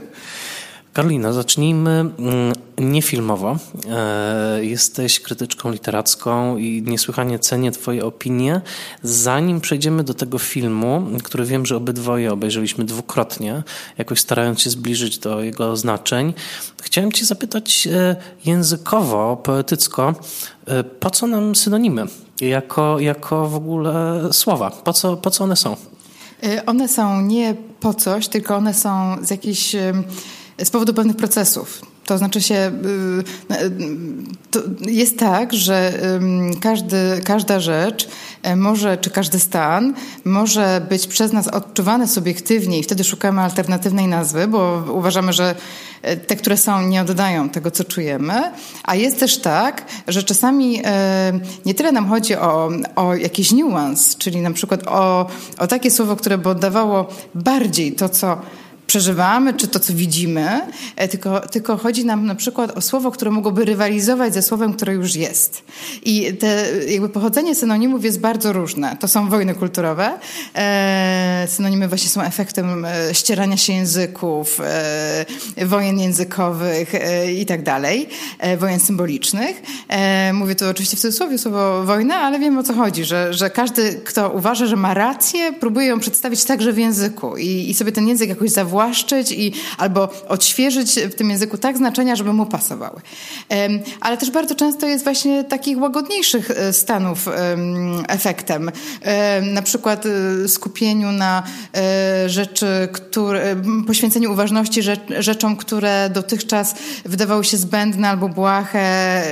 Karolina, 0.96 1.32
zacznijmy 1.32 1.90
mm, 1.90 2.52
niefilmowo. 2.78 3.56
E, 3.90 4.64
jesteś 4.64 5.20
krytyczką 5.20 5.70
literacką 5.70 6.56
i 6.56 6.82
niesłychanie 6.86 7.38
cenię 7.38 7.70
Twoje 7.70 8.04
opinie. 8.04 8.60
Zanim 9.02 9.60
przejdziemy 9.60 10.04
do 10.04 10.14
tego 10.14 10.38
filmu, 10.38 11.06
który 11.24 11.44
wiem, 11.44 11.66
że 11.66 11.76
obydwoje 11.76 12.32
obejrzeliśmy 12.32 12.84
dwukrotnie, 12.84 13.62
jakoś 13.98 14.20
starając 14.20 14.60
się 14.60 14.70
zbliżyć 14.70 15.18
do 15.18 15.42
jego 15.42 15.76
znaczeń, 15.76 16.34
chciałem 16.82 17.12
Cię 17.12 17.24
zapytać 17.24 17.88
e, 17.92 18.16
językowo, 18.44 19.36
poetycko, 19.36 20.14
e, 20.66 20.84
po 20.84 21.10
co 21.10 21.26
nam 21.26 21.54
synonimy? 21.54 22.04
Jako, 22.40 23.00
jako 23.00 23.48
w 23.48 23.54
ogóle 23.54 24.20
słowa. 24.32 24.70
Po 24.70 24.92
co, 24.92 25.16
po 25.16 25.30
co 25.30 25.44
one 25.44 25.56
są? 25.56 25.76
One 26.66 26.88
są 26.88 27.20
nie 27.20 27.54
po 27.80 27.94
coś, 27.94 28.28
tylko 28.28 28.56
one 28.56 28.74
są 28.74 29.16
z 29.22 29.30
jakichś 29.30 29.76
z 30.64 30.70
powodu 30.70 30.94
pewnych 30.94 31.16
procesów. 31.16 31.82
To 32.06 32.18
znaczy 32.18 32.42
się, 32.42 32.72
y, 33.50 33.54
y, 33.54 33.70
to 34.50 34.60
jest 34.80 35.18
tak, 35.18 35.52
że 35.52 35.92
każdy, 36.60 37.20
każda 37.24 37.60
rzecz 37.60 38.08
e, 38.42 38.56
może, 38.56 38.96
czy 38.96 39.10
każdy 39.10 39.38
stan 39.38 39.94
może 40.24 40.86
być 40.88 41.06
przez 41.06 41.32
nas 41.32 41.48
odczuwany 41.48 42.08
subiektywnie 42.08 42.78
i 42.78 42.82
wtedy 42.82 43.04
szukamy 43.04 43.40
alternatywnej 43.40 44.06
nazwy, 44.06 44.48
bo 44.48 44.84
uważamy, 44.92 45.32
że 45.32 45.54
e, 46.02 46.16
te, 46.16 46.36
które 46.36 46.56
są, 46.56 46.82
nie 46.82 47.00
oddają 47.00 47.48
tego, 47.48 47.70
co 47.70 47.84
czujemy. 47.84 48.52
A 48.84 48.94
jest 48.94 49.20
też 49.20 49.38
tak, 49.38 49.86
że 50.08 50.22
czasami 50.22 50.80
e, 50.84 51.40
nie 51.64 51.74
tyle 51.74 51.92
nam 51.92 52.08
chodzi 52.08 52.36
o, 52.36 52.70
o 52.96 53.14
jakiś 53.14 53.52
niuans, 53.52 54.16
czyli 54.16 54.40
na 54.40 54.50
przykład 54.50 54.86
o, 54.86 55.26
o 55.58 55.66
takie 55.66 55.90
słowo, 55.90 56.16
które 56.16 56.38
by 56.38 56.48
oddawało 56.48 57.08
bardziej 57.34 57.92
to, 57.92 58.08
co 58.08 58.40
przeżywamy, 58.86 59.54
czy 59.54 59.68
to, 59.68 59.80
co 59.80 59.94
widzimy, 59.94 60.60
e, 60.96 61.08
tylko, 61.08 61.40
tylko 61.40 61.76
chodzi 61.76 62.04
nam 62.04 62.26
na 62.26 62.34
przykład 62.34 62.70
o 62.76 62.80
słowo, 62.80 63.10
które 63.10 63.30
mogłoby 63.30 63.64
rywalizować 63.64 64.34
ze 64.34 64.42
słowem, 64.42 64.72
które 64.72 64.94
już 64.94 65.14
jest. 65.14 65.62
I 66.04 66.34
te, 66.34 66.66
jakby 66.88 67.08
pochodzenie 67.08 67.54
synonimów 67.54 68.04
jest 68.04 68.20
bardzo 68.20 68.52
różne. 68.52 68.96
To 69.00 69.08
są 69.08 69.28
wojny 69.28 69.54
kulturowe. 69.54 70.18
E, 70.54 71.46
synonimy 71.48 71.88
właśnie 71.88 72.10
są 72.10 72.22
efektem 72.22 72.84
e, 72.84 73.14
ścierania 73.14 73.56
się 73.56 73.72
języków, 73.72 74.60
wojen 75.56 75.98
językowych 75.98 76.92
i 77.36 77.46
tak 77.46 77.62
dalej, 77.62 78.08
wojen 78.58 78.80
symbolicznych. 78.80 79.62
mówię 80.32 80.54
tu 80.54 80.68
oczywiście 80.68 80.96
w 80.96 81.00
cudzysłowie 81.00 81.38
słowo 81.38 81.84
wojna, 81.84 82.14
ale 82.14 82.38
wiem 82.38 82.58
o 82.58 82.62
co 82.62 82.74
chodzi, 82.74 83.04
że, 83.04 83.34
że 83.34 83.50
każdy, 83.50 84.00
kto 84.04 84.30
uważa, 84.30 84.66
że 84.66 84.76
ma 84.76 84.94
rację, 84.94 85.52
próbuje 85.52 85.86
ją 85.86 86.00
przedstawić 86.00 86.44
także 86.44 86.72
w 86.72 86.78
języku 86.78 87.36
i, 87.36 87.70
i 87.70 87.74
sobie 87.74 87.92
ten 87.92 88.08
język 88.08 88.28
jakoś 88.28 88.50
zawładać 88.50 88.75
zawłaszczyć 88.76 89.32
i 89.32 89.52
albo 89.78 90.08
odświeżyć 90.28 90.92
w 90.92 91.14
tym 91.14 91.30
języku 91.30 91.58
tak 91.58 91.76
znaczenia, 91.76 92.16
żeby 92.16 92.32
mu 92.32 92.46
pasowały. 92.46 93.00
Ale 94.00 94.16
też 94.16 94.30
bardzo 94.30 94.54
często 94.54 94.86
jest 94.86 95.04
właśnie 95.04 95.44
takich 95.44 95.78
łagodniejszych 95.78 96.50
e, 96.50 96.72
stanów 96.72 97.28
efektem. 98.08 98.70
Na 99.42 99.62
przykład 99.62 100.06
e, 100.06 100.48
skupieniu 100.48 101.12
na 101.12 101.42
e, 101.76 102.28
rzeczy, 102.28 102.88
które, 102.92 103.56
poświęcenie 103.86 104.30
uważności 104.30 104.80
rzeczom, 105.18 105.56
które 105.56 106.10
dotychczas 106.10 106.74
wydawały 107.04 107.44
się 107.44 107.56
zbędne 107.56 108.08
albo 108.08 108.28
błahe, 108.28 109.22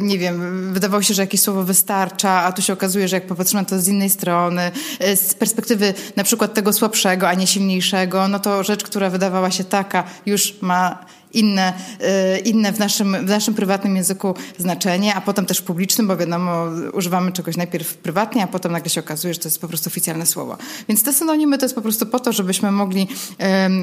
nie 0.00 0.18
wiem, 0.18 0.72
wydawało 0.72 1.02
się, 1.02 1.14
że 1.14 1.22
jakieś 1.22 1.40
słowo 1.40 1.64
wystarcza, 1.64 2.30
a 2.30 2.52
tu 2.52 2.62
się 2.62 2.72
okazuje, 2.72 3.08
że 3.08 3.16
jak 3.16 3.26
popatrzymy 3.26 3.62
na 3.62 3.68
to 3.68 3.80
z 3.80 3.88
innej 3.88 4.10
strony, 4.10 4.70
z 5.14 5.34
perspektywy 5.34 5.94
na 6.16 6.24
przykład 6.24 6.54
tego 6.54 6.72
słabszego, 6.72 7.28
a 7.28 7.34
nie 7.34 7.46
silniejszego, 7.46 8.28
no 8.28 8.38
to 8.38 8.62
rzecz, 8.74 8.84
która 8.84 9.10
wydawała 9.10 9.50
się 9.50 9.64
taka, 9.64 10.04
już 10.26 10.62
ma 10.62 10.98
inne, 11.34 11.72
e, 12.00 12.38
inne 12.38 12.72
w, 12.72 12.78
naszym, 12.78 13.26
w 13.26 13.28
naszym 13.28 13.54
prywatnym 13.54 13.96
języku 13.96 14.34
znaczenie, 14.58 15.14
a 15.14 15.20
potem 15.20 15.46
też 15.46 15.62
publicznym, 15.62 16.06
bo 16.06 16.16
wiadomo, 16.16 16.66
używamy 16.92 17.32
czegoś 17.32 17.56
najpierw 17.56 17.94
prywatnie, 17.94 18.42
a 18.42 18.46
potem 18.46 18.72
nagle 18.72 18.90
się 18.90 19.00
okazuje, 19.00 19.34
że 19.34 19.40
to 19.40 19.48
jest 19.48 19.60
po 19.60 19.68
prostu 19.68 19.88
oficjalne 19.88 20.26
słowo. 20.26 20.56
Więc 20.88 21.02
te 21.02 21.12
synonimy 21.12 21.58
to 21.58 21.64
jest 21.64 21.74
po 21.74 21.82
prostu 21.82 22.06
po 22.06 22.20
to, 22.20 22.32
żebyśmy 22.32 22.70
mogli 22.70 23.08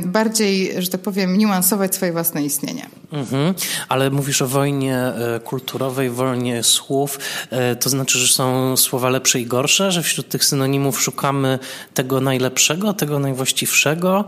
bardziej, 0.06 0.74
że 0.78 0.90
tak 0.90 1.02
powiem, 1.02 1.38
niuansować 1.38 1.96
swoje 1.96 2.12
własne 2.12 2.44
istnienie. 2.44 2.90
Mhm. 3.12 3.54
Ale 3.90 4.10
mówisz 4.10 4.42
o 4.42 4.48
wojnie 4.48 4.98
e, 4.98 5.40
kulturowej, 5.40 6.10
wojnie 6.10 6.64
słów, 6.64 7.20
e, 7.50 7.76
to 7.76 7.90
znaczy, 7.90 8.20
że 8.20 8.34
są 8.34 8.78
słowa 8.78 9.10
lepsze 9.10 9.40
i 9.40 9.46
gorsze, 9.46 9.92
że 9.92 10.04
wśród 10.04 10.30
tych 10.30 10.46
synonimów 10.46 11.02
szukamy 11.02 11.60
tego 11.94 12.22
najlepszego, 12.22 12.94
tego 12.94 13.20
najwłaściwszego, 13.20 14.26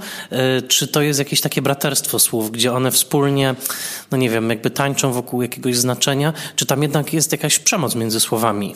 czy 0.67 0.87
to 0.87 1.01
jest 1.01 1.19
jakieś 1.19 1.41
takie 1.41 1.61
braterstwo 1.61 2.19
słów, 2.19 2.51
gdzie 2.51 2.73
one 2.73 2.91
współpracują 2.91 3.12
wspólnie, 3.13 3.55
no 4.11 4.17
nie 4.17 4.29
wiem, 4.29 4.49
jakby 4.49 4.69
tańczą 4.69 5.13
wokół 5.13 5.41
jakiegoś 5.41 5.77
znaczenia, 5.77 6.33
czy 6.55 6.65
tam 6.65 6.81
jednak 6.81 7.13
jest 7.13 7.31
jakaś 7.31 7.59
przemoc 7.59 7.95
między 7.95 8.19
słowami? 8.19 8.75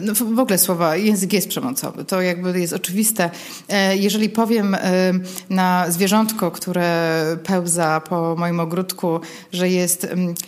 No 0.00 0.14
w 0.14 0.38
ogóle 0.38 0.58
słowa, 0.58 0.96
język 0.96 1.32
jest 1.32 1.48
przemocowy, 1.48 2.04
to 2.04 2.22
jakby 2.22 2.60
jest 2.60 2.72
oczywiste. 2.72 3.30
E, 3.68 3.96
jeżeli 3.96 4.28
powiem 4.28 4.76
na 5.50 5.90
zwierzątko, 5.90 6.50
które 6.50 7.14
pełza 7.44 8.00
po 8.00 8.36
moim 8.38 8.60
ogródku, 8.60 9.20
że 9.52 9.68
jest 9.68 10.06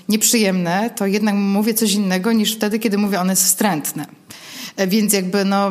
nieprzyjemne, 0.08 0.90
to 0.96 1.06
jednak 1.06 1.34
mówię 1.34 1.74
coś 1.74 1.92
innego 1.92 2.32
niż 2.32 2.56
wtedy, 2.56 2.78
kiedy 2.78 2.98
mówię, 2.98 3.20
ono 3.20 3.32
jest 3.32 3.44
wstrętne. 3.44 4.19
E, 4.80 4.86
więc 4.86 5.12
jakby 5.12 5.44
no, 5.44 5.68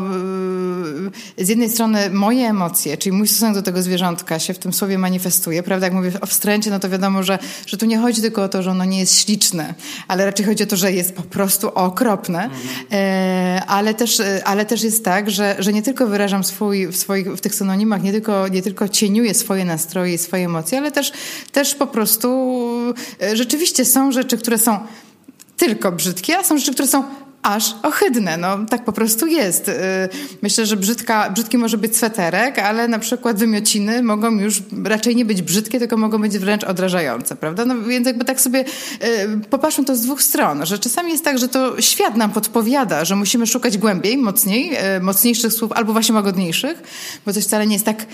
e, 1.37 1.45
z 1.45 1.49
jednej 1.49 1.69
strony 1.69 2.09
moje 2.09 2.47
emocje, 2.47 2.97
czyli 2.97 3.17
mój 3.17 3.27
stosunek 3.27 3.55
do 3.55 3.61
tego 3.61 3.81
zwierzątka 3.81 4.39
się 4.39 4.53
w 4.53 4.59
tym 4.59 4.73
słowie 4.73 4.97
manifestuje, 4.97 5.63
prawda? 5.63 5.85
Jak 5.85 5.93
mówię 5.93 6.11
o 6.21 6.25
wstręcie, 6.25 6.69
no 6.69 6.79
to 6.79 6.89
wiadomo, 6.89 7.23
że, 7.23 7.39
że 7.65 7.77
tu 7.77 7.85
nie 7.85 7.97
chodzi 7.97 8.21
tylko 8.21 8.43
o 8.43 8.49
to, 8.49 8.63
że 8.63 8.71
ono 8.71 8.85
nie 8.85 8.99
jest 8.99 9.21
śliczne, 9.21 9.73
ale 10.07 10.25
raczej 10.25 10.45
chodzi 10.45 10.63
o 10.63 10.67
to, 10.67 10.75
że 10.75 10.91
jest 10.91 11.15
po 11.15 11.21
prostu 11.21 11.69
okropne, 11.69 12.43
mhm. 12.43 13.63
ale, 13.67 13.93
też, 13.93 14.21
ale 14.45 14.65
też 14.65 14.83
jest 14.83 15.05
tak, 15.05 15.31
że, 15.31 15.55
że 15.59 15.73
nie 15.73 15.81
tylko 15.81 16.07
wyrażam 16.07 16.43
swój, 16.43 16.87
w, 16.87 16.97
swoich, 16.97 17.27
w 17.27 17.41
tych 17.41 17.55
synonimach, 17.55 18.03
nie 18.03 18.11
tylko, 18.11 18.47
nie 18.47 18.61
tylko 18.61 18.89
cieniuję 18.89 19.33
swoje 19.33 19.65
nastroje 19.65 20.13
i 20.13 20.17
swoje 20.17 20.45
emocje, 20.45 20.77
ale 20.77 20.91
też, 20.91 21.11
też 21.51 21.75
po 21.75 21.87
prostu 21.87 22.29
rzeczywiście 23.33 23.85
są 23.85 24.11
rzeczy, 24.11 24.37
które 24.37 24.57
są 24.57 24.79
tylko 25.57 25.91
brzydkie, 25.91 26.37
a 26.37 26.43
są 26.43 26.57
rzeczy, 26.57 26.73
które 26.73 26.87
są 26.87 27.03
aż 27.41 27.75
ohydne. 27.83 28.37
No, 28.37 28.57
tak 28.69 28.85
po 28.85 28.91
prostu 28.91 29.27
jest. 29.27 29.69
Y, 29.69 29.73
myślę, 30.41 30.65
że 30.65 30.77
brzydka, 30.77 31.29
brzydki 31.29 31.57
może 31.57 31.77
być 31.77 31.97
sweterek, 31.97 32.59
ale 32.59 32.87
na 32.87 32.99
przykład 32.99 33.37
wymiociny 33.37 34.03
mogą 34.03 34.39
już 34.39 34.61
raczej 34.83 35.15
nie 35.15 35.25
być 35.25 35.41
brzydkie, 35.41 35.79
tylko 35.79 35.97
mogą 35.97 36.17
być 36.17 36.37
wręcz 36.37 36.63
odrażające, 36.63 37.35
prawda? 37.35 37.65
No 37.65 37.81
więc 37.81 38.07
jakby 38.07 38.25
tak 38.25 38.41
sobie 38.41 38.59
y, 38.59 38.65
popatrzmy 39.49 39.85
to 39.85 39.95
z 39.95 40.01
dwóch 40.01 40.23
stron, 40.23 40.65
że 40.65 40.79
czasami 40.79 41.11
jest 41.11 41.23
tak, 41.23 41.37
że 41.37 41.47
to 41.47 41.81
świat 41.81 42.17
nam 42.17 42.31
podpowiada, 42.31 43.05
że 43.05 43.15
musimy 43.15 43.47
szukać 43.47 43.77
głębiej, 43.77 44.17
mocniej, 44.17 44.77
y, 44.97 45.01
mocniejszych 45.01 45.53
słów 45.53 45.71
albo 45.71 45.93
właśnie 45.93 46.15
łagodniejszych, 46.15 46.83
bo 47.25 47.33
coś 47.33 47.43
wcale 47.43 47.67
nie 47.67 47.73
jest 47.73 47.85
tak, 47.85 48.05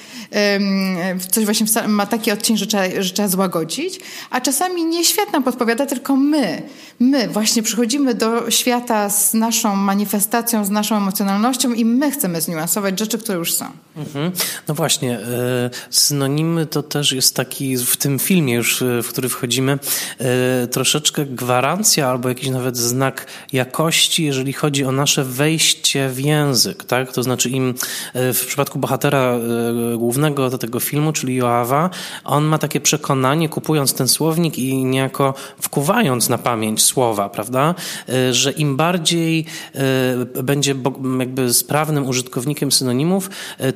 coś 1.32 1.46
właśnie 1.46 1.66
ma 1.88 2.06
taki 2.06 2.32
odcień, 2.32 2.58
że 2.58 2.68
trzeba, 2.68 2.84
że 3.00 3.14
trzeba 3.14 3.28
złagodzić, 3.28 4.00
a 4.30 4.42
czasami 4.42 4.86
nie 4.86 5.06
świat 5.06 5.34
nam 5.34 5.44
podpowiada, 5.44 5.86
tylko 5.86 6.16
my. 6.16 6.62
My 7.00 7.28
właśnie 7.28 7.64
przychodzimy 7.64 8.14
do 8.14 8.52
świata 8.52 9.10
z 9.16 9.34
naszą 9.34 9.76
manifestacją, 9.76 10.66
z 10.66 10.70
naszą 10.70 10.98
emocjonalnością 10.98 11.74
i 11.74 11.86
my 11.86 12.12
chcemy 12.12 12.42
zniuansować 12.42 13.00
rzeczy, 13.00 13.18
które 13.18 13.38
już 13.38 13.54
są. 13.54 13.66
Mhm. 13.98 14.32
No 14.68 14.76
właśnie, 14.76 15.20
e, 15.20 15.70
synonimy 15.90 16.66
to 16.66 16.84
też 16.84 17.12
jest 17.12 17.36
taki 17.36 17.78
w 17.78 17.98
tym 17.98 18.20
filmie 18.20 18.54
już, 18.54 18.82
e, 18.82 19.04
w 19.04 19.08
który 19.08 19.30
wchodzimy, 19.30 19.80
e, 20.20 20.68
troszeczkę 20.68 21.26
gwarancja 21.26 22.10
albo 22.10 22.30
jakiś 22.30 22.50
nawet 22.50 22.78
znak 22.78 23.28
jakości, 23.54 24.26
jeżeli 24.26 24.54
chodzi 24.54 24.86
o 24.86 24.92
nasze 24.92 25.24
wejście 25.24 26.10
w 26.10 26.20
język, 26.20 26.84
tak? 26.84 27.14
To 27.14 27.24
znaczy 27.24 27.50
im 27.50 27.74
w 28.14 28.46
przypadku 28.48 28.80
bohatera 28.80 29.40
głównego 29.98 30.50
do 30.50 30.58
tego 30.58 30.80
filmu, 30.80 31.14
czyli 31.14 31.36
Joawa, 31.36 31.90
on 32.24 32.44
ma 32.44 32.58
takie 32.58 32.82
przekonanie, 32.82 33.50
kupując 33.50 33.94
ten 33.94 34.08
słownik 34.08 34.58
i 34.58 34.86
niejako 34.86 35.34
wkuwając 35.62 36.30
na 36.30 36.38
pamięć 36.38 36.84
słowa, 36.84 37.30
prawda? 37.30 37.76
Że 38.32 38.52
im 38.52 38.78
bardziej 38.78 39.46
będzie 40.44 40.76
jakby 41.20 41.54
sprawnym 41.54 42.08
użytkownikiem 42.08 42.72
synonimów, 42.72 43.30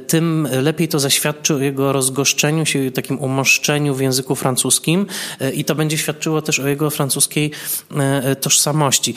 tym 0.10 0.48
lepiej 0.62 0.88
to 0.88 1.00
zaświadczy 1.00 1.56
o 1.56 1.58
jego 1.58 1.92
rozgoszczeniu 1.92 2.66
się, 2.66 2.92
takim 2.92 3.20
umoszczeniu 3.20 3.96
w 3.96 4.02
języku 4.02 4.36
francuskim 4.36 5.06
e, 5.40 5.52
i 5.52 5.66
to 5.66 5.76
będzie 5.76 5.98
świadczyło 5.98 6.42
też 6.42 6.60
o 6.60 6.68
jego 6.68 6.90
francuskiej 6.90 7.52
tożsamości. 8.42 9.16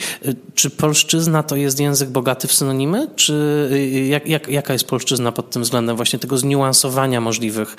Czy 0.55 0.69
polszczyzna 0.69 1.43
to 1.43 1.55
jest 1.55 1.79
język 1.79 2.09
bogaty 2.09 2.47
w 2.47 2.53
synonimy, 2.53 3.07
czy 3.15 3.69
jak, 4.09 4.27
jak, 4.27 4.47
jaka 4.47 4.73
jest 4.73 4.85
polszczyzna 4.87 5.31
pod 5.31 5.49
tym 5.49 5.61
względem 5.61 5.95
właśnie 5.95 6.19
tego 6.19 6.37
zniuansowania 6.37 7.21
możliwych 7.21 7.75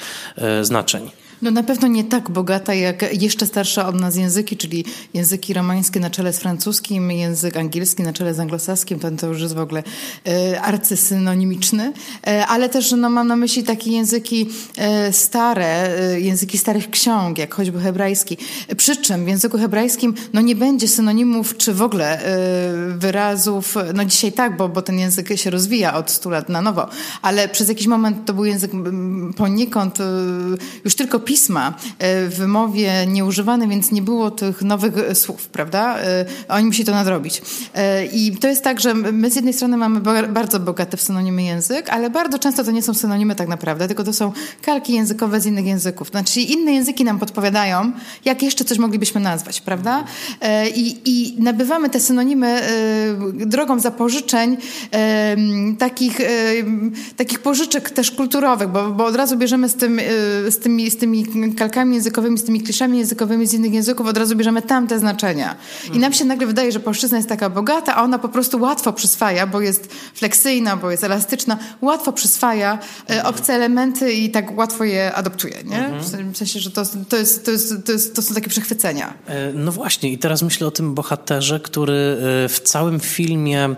znaczeń? 0.63 1.11
No 1.45 1.51
na 1.51 1.63
pewno 1.63 1.89
nie 1.89 2.05
tak 2.05 2.31
bogata 2.31 2.75
jak 2.75 3.23
jeszcze 3.23 3.47
starsze 3.47 3.87
od 3.87 4.01
nas 4.01 4.17
języki, 4.17 4.57
czyli 4.57 4.85
języki 5.15 5.55
romańskie 5.55 6.01
na 6.01 6.11
czele 6.11 6.33
z 6.33 6.39
francuskim, 6.39 7.11
język 7.11 7.57
angielski 7.57 8.03
na 8.03 8.13
czele 8.13 8.35
z 8.35 8.41
anglosaskim, 8.41 8.99
ten 8.99 9.17
to 9.17 9.27
już 9.27 9.41
jest 9.41 9.55
w 9.55 9.59
ogóle 9.59 9.83
e, 10.27 10.61
arcysynonimiczny, 10.61 11.93
e, 12.27 12.47
ale 12.47 12.69
też 12.69 12.93
no, 12.93 13.11
mam 13.11 13.29
na 13.29 13.37
myśli 13.37 13.65
takie 13.65 13.91
języki 13.91 14.49
e, 14.77 15.13
stare, 15.13 15.99
e, 15.99 16.21
języki 16.21 16.59
starych 16.59 16.91
ksiąg, 16.91 17.39
jak 17.39 17.55
choćby 17.55 17.81
hebrajski. 17.81 18.37
Przy 18.77 18.97
czym 18.97 19.25
w 19.25 19.29
języku 19.29 19.59
hebrajskim 19.59 20.15
no, 20.33 20.41
nie 20.41 20.57
będzie 20.57 20.89
synonimów 20.89 21.57
czy 21.57 21.75
w 21.75 21.83
ogóle 21.83 22.25
e, 22.25 22.99
wyrazów, 22.99 23.75
no 23.95 24.05
dzisiaj 24.05 24.33
tak, 24.33 24.57
bo, 24.57 24.69
bo 24.69 24.83
ten 24.83 24.99
język 24.99 25.37
się 25.37 25.51
rozwija 25.51 25.95
od 25.95 26.11
100 26.11 26.31
lat 26.31 26.49
na 26.49 26.63
nowo, 26.63 26.89
ale 27.23 27.49
przez 27.49 27.69
jakiś 27.69 27.87
moment 27.87 28.27
to 28.27 28.35
był 28.35 28.45
język 28.45 28.71
poniekąd 29.37 30.01
e, 30.01 30.05
już 30.85 30.95
tylko 30.95 31.21
pisma 31.35 31.75
e, 31.99 32.27
w 32.29 32.35
wymowie 32.35 33.07
nieużywane, 33.07 33.69
więc 33.69 33.93
nie 33.93 34.03
było 34.03 34.31
tych 34.31 34.63
nowych 34.63 34.95
słów, 35.15 35.49
prawda? 35.49 35.99
E, 35.99 36.25
oni 36.49 36.67
musieli 36.67 36.87
to 36.87 36.93
nadrobić. 36.93 37.43
E, 37.75 38.07
I 38.07 38.37
to 38.37 38.49
jest 38.49 38.65
tak, 38.65 38.81
że 38.81 38.95
my 38.95 39.31
z 39.31 39.37
jednej 39.37 39.55
strony 39.55 39.77
mamy 39.77 40.01
bardzo 40.29 40.61
bogaty 40.61 40.97
w 40.97 41.03
synonimy 41.03 41.43
język, 41.43 41.91
ale 41.91 42.11
bardzo 42.11 42.39
często 42.39 42.65
to 42.65 42.71
nie 42.71 42.83
są 42.83 42.95
synonimy 42.95 43.35
tak 43.35 43.49
naprawdę, 43.49 43.89
tylko 43.89 44.05
to 44.05 44.13
są 44.13 44.33
kalki 44.63 44.93
językowe 44.93 45.41
z 45.41 45.47
innych 45.47 45.67
języków. 45.67 46.09
Znaczy 46.09 46.41
inne 46.41 46.73
języki 46.73 47.05
nam 47.05 47.19
podpowiadają, 47.19 47.93
jak 48.25 48.43
jeszcze 48.43 48.65
coś 48.65 48.79
moglibyśmy 48.79 49.21
nazwać, 49.21 49.61
prawda? 49.61 50.05
I, 50.75 50.97
i 51.05 51.43
nabywamy 51.43 51.91
te 51.91 52.01
synonimy 52.01 52.61
drogą 53.35 53.81
zapożyczeń, 53.81 54.57
takich, 55.79 56.19
takich 57.17 57.39
pożyczek 57.39 57.91
też 57.91 58.11
kulturowych, 58.11 58.69
bo, 58.69 58.91
bo 58.91 59.05
od 59.05 59.17
razu 59.17 59.37
bierzemy 59.37 59.69
z, 59.69 59.75
tym, 59.75 60.01
z, 60.49 60.59
tymi, 60.59 60.91
z 60.91 60.97
tymi 60.97 61.24
tymi 61.33 61.55
kalkami 61.55 61.95
językowymi, 61.95 62.39
z 62.39 62.45
tymi 62.45 62.61
kliszami 62.61 62.99
językowymi 62.99 63.47
z 63.47 63.53
innych 63.53 63.73
języków 63.73 64.07
od 64.07 64.19
razu 64.19 64.37
bierzemy 64.37 64.63
tamte 64.63 64.99
znaczenia. 64.99 65.57
I 65.93 65.99
nam 65.99 66.13
się 66.13 66.25
nagle 66.25 66.47
wydaje, 66.47 66.73
że 66.73 66.81
polszczyzna 66.81 67.17
jest 67.17 67.29
taka 67.29 67.51
bogata, 67.51 67.95
a 67.97 68.03
ona 68.03 68.19
po 68.19 68.29
prostu 68.29 68.61
łatwo 68.61 68.93
przyswaja, 68.93 69.47
bo 69.47 69.61
jest 69.61 69.89
fleksyjna, 70.15 70.77
bo 70.77 70.91
jest 70.91 71.05
elastyczna, 71.05 71.59
łatwo 71.81 72.13
przyswaja 72.13 72.79
e, 73.11 73.25
obce 73.25 73.55
elementy 73.55 74.13
i 74.13 74.31
tak 74.31 74.59
łatwo 74.59 74.85
je 74.85 75.15
adoptuje. 75.15 75.57
Nie? 75.65 75.87
Mhm. 75.87 76.33
W 76.33 76.37
sensie, 76.37 76.61
że 76.61 76.71
to, 76.71 76.83
to, 77.09 77.17
jest, 77.17 77.45
to, 77.45 77.51
jest, 77.51 77.75
to, 77.87 77.93
jest, 77.93 78.15
to 78.17 78.23
są 78.23 78.35
takie 78.35 78.49
przechwycenia. 78.49 79.15
E, 79.27 79.53
no 79.53 79.73
właśnie 79.73 80.13
i 80.13 80.19
teraz 80.19 80.43
myślę 80.43 80.67
o 80.67 80.71
tym 80.71 80.95
bohaterze, 80.95 81.61
który 81.61 81.93
e, 82.45 82.49
w 82.49 82.61
całym 82.65 83.01
filmie 83.01 83.75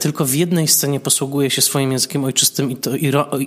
tylko 0.00 0.24
w 0.24 0.34
jednej 0.34 0.68
scenie 0.68 1.00
posługuje 1.00 1.50
się 1.50 1.62
swoim 1.62 1.92
językiem 1.92 2.24
ojczystym 2.24 2.70
i 2.70 2.76
to 2.76 2.90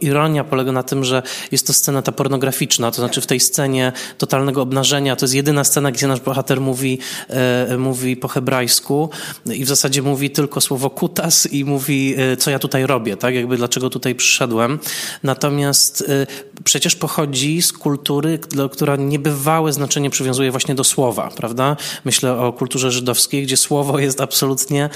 ironia 0.02 0.44
polega 0.44 0.72
na 0.72 0.84
tym, 0.84 1.04
że 1.04 1.24
jest 1.52 1.68
to 1.68 1.74
scena 1.74 2.02
ta 2.02 2.12
pornograficzna, 2.12 2.92
to 2.92 3.02
znaczy 3.08 3.22
w 3.22 3.28
tej 3.28 3.40
scenie 3.40 3.92
totalnego 4.18 4.62
obnażenia, 4.62 5.16
to 5.16 5.26
jest 5.26 5.36
jedyna 5.36 5.64
scena, 5.64 5.92
gdzie 5.92 6.08
nasz 6.08 6.20
bohater 6.20 6.62
mówi, 6.62 7.00
e, 7.30 7.78
mówi 7.78 8.18
po 8.18 8.28
hebrajsku 8.28 9.10
i 9.46 9.66
w 9.66 9.68
zasadzie 9.68 10.02
mówi 10.02 10.30
tylko 10.30 10.62
słowo 10.62 10.90
kutas 10.90 11.54
i 11.54 11.66
mówi, 11.66 12.16
e, 12.18 12.38
co 12.38 12.52
ja 12.52 12.60
tutaj 12.60 12.86
robię, 12.86 13.18
tak? 13.18 13.36
Jakby 13.36 13.58
dlaczego 13.58 13.90
tutaj 13.90 14.16
przyszedłem. 14.16 14.80
Natomiast 15.24 16.04
e, 16.10 16.28
przecież 16.64 16.96
pochodzi 16.96 17.62
z 17.62 17.74
kultury, 17.74 18.40
która 18.72 18.96
niebywałe 18.96 19.74
znaczenie 19.74 20.10
przywiązuje 20.10 20.52
właśnie 20.52 20.76
do 20.76 20.84
słowa, 20.84 21.32
prawda? 21.36 21.78
Myślę 22.06 22.38
o 22.38 22.54
kulturze 22.54 22.92
żydowskiej, 22.92 23.44
gdzie 23.44 23.58
słowo 23.58 24.00
jest 24.00 24.22
absolutnie 24.22 24.90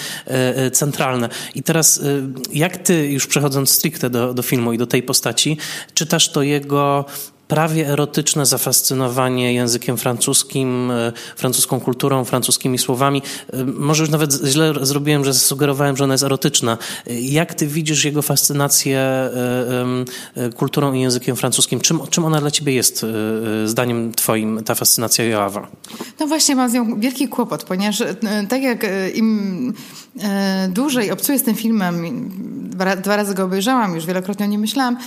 centralne. 0.74 1.30
I 1.55 1.64
teraz, 1.64 2.01
jak 2.53 2.78
ty, 2.78 3.07
już 3.07 3.28
przechodząc 3.28 3.70
stricte 3.70 4.09
do, 4.09 4.34
do 4.34 4.41
filmu 4.41 4.74
i 4.74 4.78
do 4.78 4.88
tej 4.88 5.03
postaci, 5.03 5.57
czytasz 5.93 6.32
to 6.32 6.41
jego 6.41 7.05
prawie 7.51 7.87
erotyczne 7.87 8.45
zafascynowanie 8.45 9.53
językiem 9.53 9.97
francuskim, 9.97 10.91
e, 10.91 11.11
francuską 11.35 11.79
kulturą, 11.79 12.25
francuskimi 12.25 12.77
słowami. 12.77 13.21
E, 13.53 13.65
może 13.65 14.03
już 14.03 14.09
nawet 14.09 14.31
źle 14.45 14.73
zrobiłem, 14.81 15.25
że 15.25 15.33
zasugerowałem, 15.33 15.97
że 15.97 16.03
ona 16.03 16.13
jest 16.13 16.23
erotyczna. 16.23 16.77
E, 17.07 17.21
jak 17.21 17.53
ty 17.53 17.67
widzisz 17.67 18.05
jego 18.05 18.21
fascynację 18.21 19.01
kulturą 20.55 20.93
i 20.93 21.01
językiem 21.01 21.35
francuskim? 21.35 21.79
Czym, 21.79 21.99
czym 22.09 22.25
ona 22.25 22.39
dla 22.39 22.51
ciebie 22.51 22.73
jest, 22.73 23.05
zdaniem 23.65 24.13
twoim, 24.13 24.63
ta 24.63 24.75
fascynacja 24.75 25.25
Joawa? 25.25 25.67
No 26.19 26.27
właśnie, 26.27 26.55
mam 26.55 26.69
z 26.69 26.73
nią 26.73 26.99
wielki 26.99 27.27
kłopot, 27.27 27.63
ponieważ 27.63 28.03
tak 28.49 28.61
jak 28.61 28.85
im 29.13 29.73
dłużej 30.70 31.12
obcuję 31.12 31.39
z 31.39 31.43
tym 31.43 31.55
filmem, 31.55 32.32
dwa 33.01 33.16
razy 33.16 33.36
go 33.36 33.43
obejrzałam, 33.43 33.95
już 33.95 34.05
wielokrotnie 34.05 34.45
o 34.45 34.49
nim 34.49 34.62
myślałam, 34.62 34.97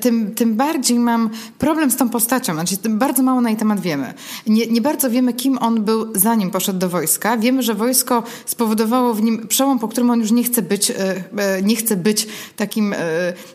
tym, 0.00 0.34
tym 0.34 0.54
bardziej 0.56 0.98
mam 0.98 1.30
problem 1.58 1.90
z 1.90 1.96
tą 1.96 2.08
postacią. 2.08 2.54
Znaczy, 2.54 2.76
bardzo 2.88 3.22
mało 3.22 3.40
na 3.40 3.48
jej 3.48 3.58
temat 3.58 3.80
wiemy. 3.80 4.14
Nie, 4.46 4.66
nie 4.66 4.80
bardzo 4.80 5.10
wiemy, 5.10 5.32
kim 5.32 5.58
on 5.58 5.84
był, 5.84 6.12
zanim 6.14 6.50
poszedł 6.50 6.78
do 6.78 6.88
wojska. 6.88 7.36
Wiemy, 7.36 7.62
że 7.62 7.74
wojsko 7.74 8.22
spowodowało 8.46 9.14
w 9.14 9.22
nim 9.22 9.48
przełom, 9.48 9.78
po 9.78 9.88
którym 9.88 10.10
on 10.10 10.20
już 10.20 10.30
nie 10.30 10.44
chce 10.44 10.62
być, 10.62 10.90
e, 10.90 10.94
e, 11.38 11.62
nie 11.62 11.76
chce 11.76 11.96
być 11.96 12.26
takim 12.56 12.92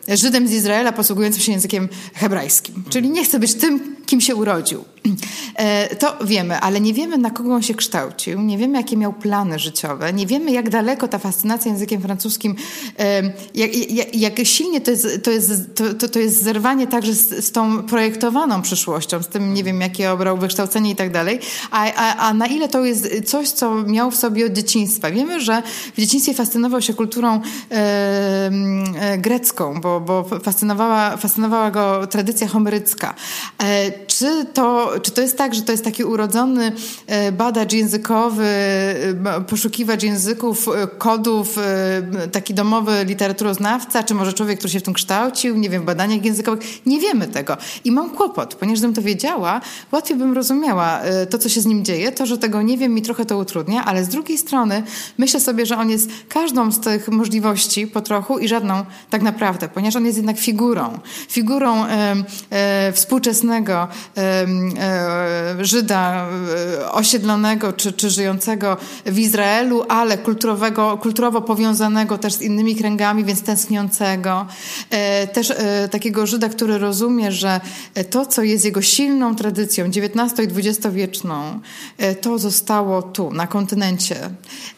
e, 0.08 0.16
Żydem 0.16 0.48
z 0.48 0.52
Izraela 0.52 0.92
posługującym 0.92 1.42
się 1.42 1.52
językiem 1.52 1.88
hebrajskim. 2.14 2.84
Czyli 2.88 3.10
nie 3.10 3.24
chce 3.24 3.38
być 3.38 3.54
tym, 3.54 3.96
kim 4.06 4.20
się 4.20 4.36
urodził. 4.36 4.84
To 5.98 6.16
wiemy, 6.24 6.60
ale 6.60 6.80
nie 6.80 6.94
wiemy, 6.94 7.18
na 7.18 7.30
kogo 7.30 7.54
on 7.54 7.62
się 7.62 7.74
kształcił, 7.74 8.40
nie 8.40 8.58
wiemy, 8.58 8.78
jakie 8.78 8.96
miał 8.96 9.12
plany 9.12 9.58
życiowe, 9.58 10.12
nie 10.12 10.26
wiemy, 10.26 10.37
jak 10.46 10.70
daleko 10.70 11.08
ta 11.08 11.18
fascynacja 11.18 11.72
językiem 11.72 12.02
francuskim, 12.02 12.56
jak, 13.54 13.90
jak, 13.90 14.14
jak 14.14 14.38
silnie 14.44 14.80
to 14.80 14.90
jest, 14.90 15.22
to, 15.22 15.30
jest, 15.30 15.52
to, 15.98 16.08
to 16.08 16.18
jest 16.18 16.42
zerwanie 16.42 16.86
także 16.86 17.14
z, 17.14 17.44
z 17.44 17.52
tą 17.52 17.82
projektowaną 17.82 18.62
przyszłością, 18.62 19.22
z 19.22 19.28
tym 19.28 19.54
nie 19.54 19.64
wiem, 19.64 19.80
jakie 19.80 20.12
obrał 20.12 20.38
wykształcenie 20.38 20.90
i 20.90 20.96
tak 20.96 21.12
dalej, 21.12 21.40
a, 21.70 21.92
a, 21.94 22.16
a 22.16 22.34
na 22.34 22.46
ile 22.46 22.68
to 22.68 22.84
jest 22.84 23.24
coś, 23.24 23.48
co 23.48 23.74
miał 23.74 24.10
w 24.10 24.16
sobie 24.16 24.46
od 24.46 24.52
dzieciństwa. 24.52 25.10
Wiemy, 25.10 25.40
że 25.40 25.62
w 25.96 26.00
dzieciństwie 26.00 26.34
fascynował 26.34 26.82
się 26.82 26.94
kulturą 26.94 27.40
e, 27.70 28.50
grecką, 29.18 29.80
bo, 29.80 30.00
bo 30.00 30.24
fascynowała, 30.42 31.16
fascynowała 31.16 31.70
go 31.70 32.06
tradycja 32.06 32.48
homerycka. 32.48 33.14
E, 33.58 33.92
czy, 34.06 34.44
to, 34.54 34.92
czy 35.02 35.10
to 35.10 35.20
jest 35.20 35.38
tak, 35.38 35.54
że 35.54 35.62
to 35.62 35.72
jest 35.72 35.84
taki 35.84 36.04
urodzony 36.04 36.72
e, 37.06 37.32
badacz 37.32 37.72
językowy, 37.72 38.46
e, 38.46 39.40
poszukiwacz 39.48 40.02
języków, 40.28 40.68
e, 40.68 40.86
kodów, 40.86 41.58
taki 42.32 42.54
domowy 42.54 43.04
literaturoznawca, 43.04 44.02
czy 44.02 44.14
może 44.14 44.32
człowiek, 44.32 44.58
który 44.58 44.72
się 44.72 44.80
w 44.80 44.82
tym 44.82 44.94
kształcił, 44.94 45.56
nie 45.56 45.70
wiem, 45.70 45.82
w 45.82 45.84
badaniach 45.84 46.24
językowych? 46.24 46.86
Nie 46.86 47.00
wiemy 47.00 47.28
tego. 47.28 47.56
I 47.84 47.92
mam 47.92 48.10
kłopot, 48.10 48.54
ponieważ 48.54 48.78
gdybym 48.78 48.94
to 48.94 49.02
wiedziała, 49.02 49.60
łatwiej 49.92 50.16
bym 50.16 50.32
rozumiała 50.32 51.00
e, 51.00 51.26
to, 51.26 51.38
co 51.38 51.48
się 51.48 51.60
z 51.60 51.66
nim 51.66 51.84
dzieje. 51.84 52.12
To, 52.12 52.26
że 52.26 52.38
tego 52.38 52.62
nie 52.62 52.78
wiem, 52.78 52.94
mi 52.94 53.02
trochę 53.02 53.24
to 53.24 53.38
utrudnia, 53.38 53.84
ale 53.84 54.04
z 54.04 54.08
drugiej 54.08 54.38
strony 54.38 54.82
myślę 55.18 55.40
sobie, 55.40 55.66
że 55.66 55.76
on 55.76 55.90
jest 55.90 56.10
każdą 56.28 56.72
z 56.72 56.80
tych 56.80 57.08
możliwości 57.08 57.86
po 57.86 58.00
trochu 58.00 58.38
i 58.38 58.48
żadną 58.48 58.84
tak 59.10 59.22
naprawdę, 59.22 59.68
ponieważ 59.68 59.96
on 59.96 60.06
jest 60.06 60.16
jednak 60.18 60.38
figurą. 60.38 60.98
Figurą 61.28 61.84
e, 61.84 62.14
e, 62.50 62.92
współczesnego 62.92 63.88
e, 64.16 64.46
Żyda 65.60 66.26
e, 66.82 66.92
osiedlonego 66.92 67.72
czy, 67.72 67.92
czy 67.92 68.10
żyjącego 68.10 68.76
w 69.06 69.18
Izraelu, 69.18 69.84
ale 69.88 70.17
kulturowego, 70.18 70.98
kulturowo 71.02 71.42
powiązanego 71.42 72.18
też 72.18 72.34
z 72.34 72.42
innymi 72.42 72.76
kręgami, 72.76 73.24
więc 73.24 73.42
tęskniącego. 73.42 74.46
E, 74.90 75.26
też 75.26 75.52
takiego 75.90 76.26
Żyda, 76.26 76.48
który 76.48 76.78
rozumie, 76.78 77.32
że 77.32 77.60
to, 78.10 78.26
co 78.26 78.42
jest 78.42 78.64
jego 78.64 78.82
silną 78.82 79.34
tradycją 79.36 79.84
XIX 79.84 80.38
i 80.38 80.68
XX-wieczną, 80.68 81.60
e, 81.98 82.14
to 82.14 82.38
zostało 82.38 83.02
tu, 83.02 83.30
na 83.32 83.46
kontynencie. 83.46 84.16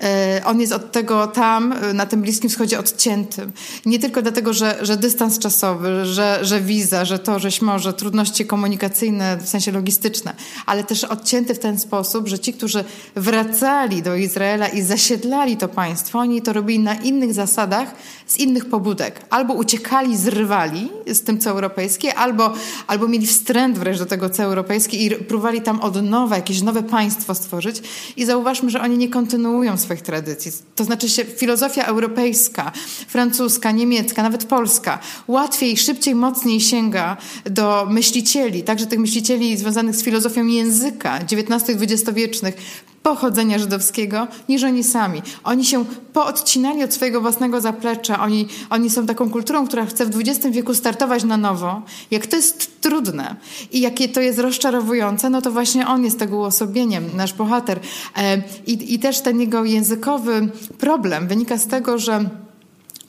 E, 0.01 0.43
on 0.45 0.61
jest 0.61 0.73
od 0.73 0.93
tego 0.93 1.27
tam, 1.27 1.73
e, 1.73 1.93
na 1.93 2.07
tym 2.07 2.23
Bliskim 2.23 2.51
Wschodzie 2.51 2.79
odcięty. 2.79 3.51
Nie 3.87 3.99
tylko 3.99 4.23
dlatego, 4.23 4.53
że, 4.53 4.79
że 4.83 4.97
dystans 4.97 5.39
czasowy, 5.39 6.07
że, 6.07 6.39
że 6.43 6.61
wiza, 6.61 7.05
że 7.05 7.19
to, 7.19 7.39
żeś 7.39 7.63
może, 7.63 7.93
trudności 7.93 8.47
komunikacyjne, 8.47 9.37
w 9.37 9.49
sensie 9.49 9.73
logistyczne, 9.73 10.35
ale 10.67 10.85
też 10.85 11.05
odcięty 11.05 11.55
w 11.55 11.59
ten 11.59 11.79
sposób, 11.79 12.29
że 12.29 12.39
ci, 12.39 12.53
którzy 12.53 12.85
wracali 13.17 14.03
do 14.03 14.17
Izraela 14.17 14.69
i 14.69 14.83
zasiedlali 14.83 15.30
to 15.59 15.69
państwo, 15.69 16.19
oni 16.19 16.43
to 16.43 16.53
robili 16.53 16.79
na 16.79 16.95
innych 16.95 17.35
zasadach, 17.35 17.95
z 18.27 18.37
innych 18.37 18.67
pobudek. 18.67 19.21
Albo 19.31 19.55
uciekali, 19.55 20.17
zrywali 20.17 20.91
z 21.07 21.23
tym, 21.23 21.39
co 21.39 21.51
europejskie, 21.51 22.15
albo, 22.15 22.53
albo 22.87 23.09
mieli 23.09 23.27
wstręt 23.27 23.79
wręcz 23.79 23.99
do 23.99 24.07
tego, 24.07 24.31
co 24.31 24.43
europejskie 24.43 24.97
i 24.97 25.11
próbowali 25.11 25.63
tam 25.63 25.81
od 25.81 26.03
nowa 26.03 26.37
jakieś 26.37 26.63
nowe 26.63 26.83
państwo 26.83 27.35
stworzyć. 27.35 27.83
I 28.17 28.25
zauważmy, 28.25 28.71
że 28.71 28.81
oni 28.81 28.99
nie 28.99 29.09
kontynuują 29.09 29.77
swoich 29.77 30.03
tradycji. 30.03 30.53
To 30.75 30.85
znaczy 30.85 31.09
się 31.09 31.25
filozofia 31.25 31.85
europejska, 31.85 32.73
francuska, 33.09 33.71
niemiecka, 33.71 34.23
nawet 34.23 34.45
polska 34.45 34.99
łatwiej, 35.29 35.77
szybciej, 35.77 36.15
mocniej 36.15 36.61
sięga 36.61 37.17
do 37.45 37.87
myślicieli, 37.91 38.63
także 38.63 38.87
tych 38.87 38.99
myślicieli 38.99 39.57
związanych 39.57 39.97
z 39.97 40.03
filozofią 40.03 40.47
języka 40.47 41.19
XIX-XX-wiecznych, 41.19 42.55
pochodzenia 43.03 43.59
żydowskiego 43.59 44.27
niż 44.49 44.65
oni 44.65 44.85
sami. 44.85 45.23
Oni 45.45 45.65
się 45.65 45.85
poodcinali 46.13 46.85
od 46.85 46.95
swojego 46.95 47.21
własnego 47.21 47.61
zaplecza. 47.61 48.21
Oni, 48.21 48.49
oni 48.71 48.91
są 48.91 49.07
taką 49.07 49.31
kulturą, 49.31 49.67
która 49.67 49.87
chce 49.87 50.07
w 50.07 50.19
XX 50.19 50.47
wieku 50.51 50.75
startować 50.75 51.25
na 51.25 51.37
nowo. 51.37 51.83
Jak 52.11 52.27
to 52.27 52.37
jest 52.37 52.81
trudne 52.81 53.37
i 53.73 53.81
jakie 53.81 54.09
to 54.09 54.21
jest 54.21 54.39
rozczarowujące, 54.39 55.31
no 55.31 55.43
to 55.43 55.51
właśnie 55.51 55.87
on 55.87 56.05
jest 56.05 56.19
tego 56.19 56.37
uosobieniem, 56.37 57.05
nasz 57.15 57.33
bohater. 57.33 57.81
E, 58.17 58.43
I, 58.67 58.95
i 58.95 58.99
też 58.99 59.21
ten 59.21 59.41
jego 59.41 59.65
językowy 59.65 60.49
problem 60.79 61.29
wynika 61.29 61.59
z 61.59 61.67
tego, 61.67 61.99
że 61.99 62.31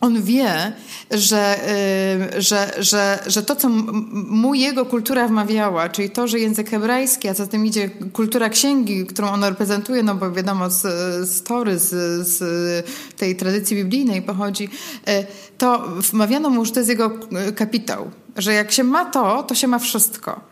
on 0.01 0.21
wie, 0.21 0.73
że, 1.11 1.59
y, 2.35 2.41
że, 2.41 2.71
że, 2.79 3.23
że 3.27 3.43
to, 3.43 3.55
co 3.55 3.69
mu 4.13 4.53
jego 4.53 4.85
kultura 4.85 5.27
wmawiała, 5.27 5.89
czyli 5.89 6.09
to, 6.09 6.27
że 6.27 6.39
język 6.39 6.69
hebrajski, 6.69 7.27
a 7.27 7.33
za 7.33 7.47
tym 7.47 7.65
idzie 7.65 7.89
kultura 7.89 8.49
księgi, 8.49 9.05
którą 9.05 9.29
on 9.29 9.43
reprezentuje, 9.43 10.03
no 10.03 10.15
bo 10.15 10.31
wiadomo 10.31 10.69
z, 10.69 10.81
z 11.29 11.43
Tory, 11.43 11.79
z, 11.79 11.89
z 12.27 12.39
tej 13.17 13.35
tradycji 13.35 13.77
biblijnej 13.77 14.21
pochodzi, 14.21 14.63
y, 14.63 15.25
to 15.57 15.87
wmawiano 16.11 16.49
mu, 16.49 16.65
że 16.65 16.71
to 16.71 16.79
jest 16.79 16.89
jego 16.89 17.11
kapitał. 17.55 18.11
Że 18.37 18.53
jak 18.53 18.71
się 18.71 18.83
ma 18.83 19.05
to, 19.05 19.43
to 19.43 19.55
się 19.55 19.67
ma 19.67 19.79
wszystko. 19.79 20.51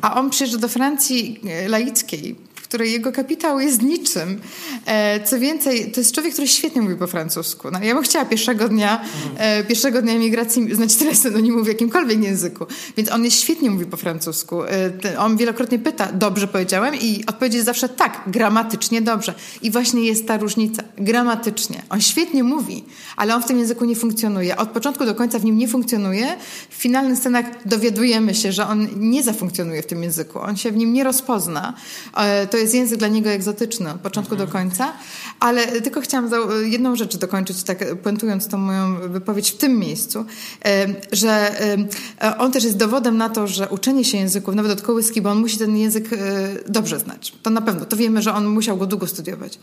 A 0.00 0.20
on 0.20 0.30
przyjeżdża 0.30 0.58
do 0.58 0.68
Francji 0.68 1.40
laickiej, 1.68 2.36
której 2.74 2.92
jego 2.92 3.12
kapitał 3.12 3.60
jest 3.60 3.82
niczym. 3.82 4.40
E, 4.86 5.24
co 5.24 5.38
więcej, 5.38 5.92
to 5.92 6.00
jest 6.00 6.14
człowiek, 6.14 6.32
który 6.32 6.48
świetnie 6.48 6.82
mówi 6.82 6.96
po 6.96 7.06
francusku. 7.06 7.70
No, 7.70 7.78
ja 7.82 7.94
bym 7.94 8.04
chciała 8.04 8.24
pierwszego 8.24 8.68
dnia, 8.68 9.04
e, 9.36 9.64
pierwszego 9.64 10.02
dnia 10.02 10.12
emigracji 10.12 10.68
znać 10.76 10.94
tyle 10.94 11.14
synonimów 11.14 11.64
w 11.64 11.68
jakimkolwiek 11.68 12.22
języku. 12.22 12.66
Więc 12.96 13.12
on 13.12 13.24
jest 13.24 13.40
świetnie 13.40 13.70
mówi 13.70 13.86
po 13.86 13.96
francusku. 13.96 14.64
E, 14.64 15.18
on 15.18 15.36
wielokrotnie 15.36 15.78
pyta, 15.78 16.12
dobrze 16.12 16.46
powiedziałem? 16.46 16.94
I 16.94 17.24
odpowiedź 17.26 17.54
jest 17.54 17.66
zawsze 17.66 17.88
tak, 17.88 18.20
gramatycznie 18.26 19.02
dobrze. 19.02 19.34
I 19.62 19.70
właśnie 19.70 20.04
jest 20.04 20.26
ta 20.26 20.36
różnica. 20.36 20.82
Gramatycznie. 20.98 21.82
On 21.90 22.00
świetnie 22.00 22.44
mówi, 22.44 22.84
ale 23.16 23.34
on 23.34 23.42
w 23.42 23.46
tym 23.46 23.58
języku 23.58 23.84
nie 23.84 23.96
funkcjonuje. 23.96 24.56
Od 24.56 24.68
początku 24.68 25.04
do 25.04 25.14
końca 25.14 25.38
w 25.38 25.44
nim 25.44 25.58
nie 25.58 25.68
funkcjonuje. 25.68 26.36
W 26.70 26.74
finalnych 26.74 27.18
scenach 27.18 27.46
dowiadujemy 27.66 28.34
się, 28.34 28.52
że 28.52 28.66
on 28.66 28.88
nie 28.96 29.22
zafunkcjonuje 29.22 29.82
w 29.82 29.86
tym 29.86 30.02
języku. 30.02 30.40
On 30.40 30.56
się 30.56 30.72
w 30.72 30.76
nim 30.76 30.92
nie 30.92 31.04
rozpozna. 31.04 31.74
To 32.50 32.56
jest 32.56 32.63
język 32.72 32.98
dla 32.98 33.08
niego 33.08 33.30
egzotyczny 33.30 33.90
od 33.90 34.00
początku 34.00 34.36
do 34.36 34.46
końca, 34.46 34.92
ale 35.40 35.66
tylko 35.66 36.00
chciałam 36.00 36.30
jedną 36.64 36.96
rzecz 36.96 37.16
dokończyć, 37.16 37.62
tak 37.62 37.94
puentując 38.02 38.48
tą 38.48 38.58
moją 38.58 39.08
wypowiedź 39.08 39.50
w 39.50 39.56
tym 39.56 39.78
miejscu, 39.78 40.24
że 41.12 41.56
on 42.38 42.52
też 42.52 42.64
jest 42.64 42.76
dowodem 42.76 43.16
na 43.16 43.28
to, 43.28 43.46
że 43.46 43.68
uczenie 43.68 44.04
się 44.04 44.18
języków, 44.18 44.54
nawet 44.54 44.72
od 44.72 44.82
kołyski, 44.82 45.22
bo 45.22 45.30
on 45.30 45.38
musi 45.38 45.58
ten 45.58 45.76
język 45.76 46.12
e, 46.12 46.16
dobrze 46.68 46.98
znać. 46.98 47.32
To 47.42 47.50
na 47.50 47.60
pewno, 47.60 47.84
to 47.84 47.96
wiemy, 47.96 48.22
że 48.22 48.34
on 48.34 48.46
musiał 48.46 48.76
go 48.76 48.86
długo 48.86 49.06
studiować 49.06 49.58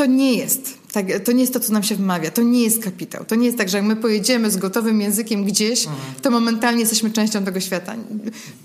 to 0.00 0.06
nie 0.06 0.34
jest. 0.34 0.78
Tak, 0.92 1.06
to 1.24 1.32
nie 1.32 1.40
jest 1.40 1.52
to, 1.52 1.60
co 1.60 1.72
nam 1.72 1.82
się 1.82 1.94
wmawia. 1.94 2.30
To 2.30 2.42
nie 2.42 2.62
jest 2.62 2.82
kapitał. 2.82 3.24
To 3.24 3.34
nie 3.34 3.46
jest 3.46 3.58
tak, 3.58 3.68
że 3.68 3.76
jak 3.76 3.86
my 3.86 3.96
pojedziemy 3.96 4.50
z 4.50 4.56
gotowym 4.56 5.00
językiem 5.00 5.44
gdzieś, 5.44 5.86
mhm. 5.86 6.02
to 6.22 6.30
momentalnie 6.30 6.80
jesteśmy 6.80 7.10
częścią 7.10 7.44
tego 7.44 7.60
świata. 7.60 7.94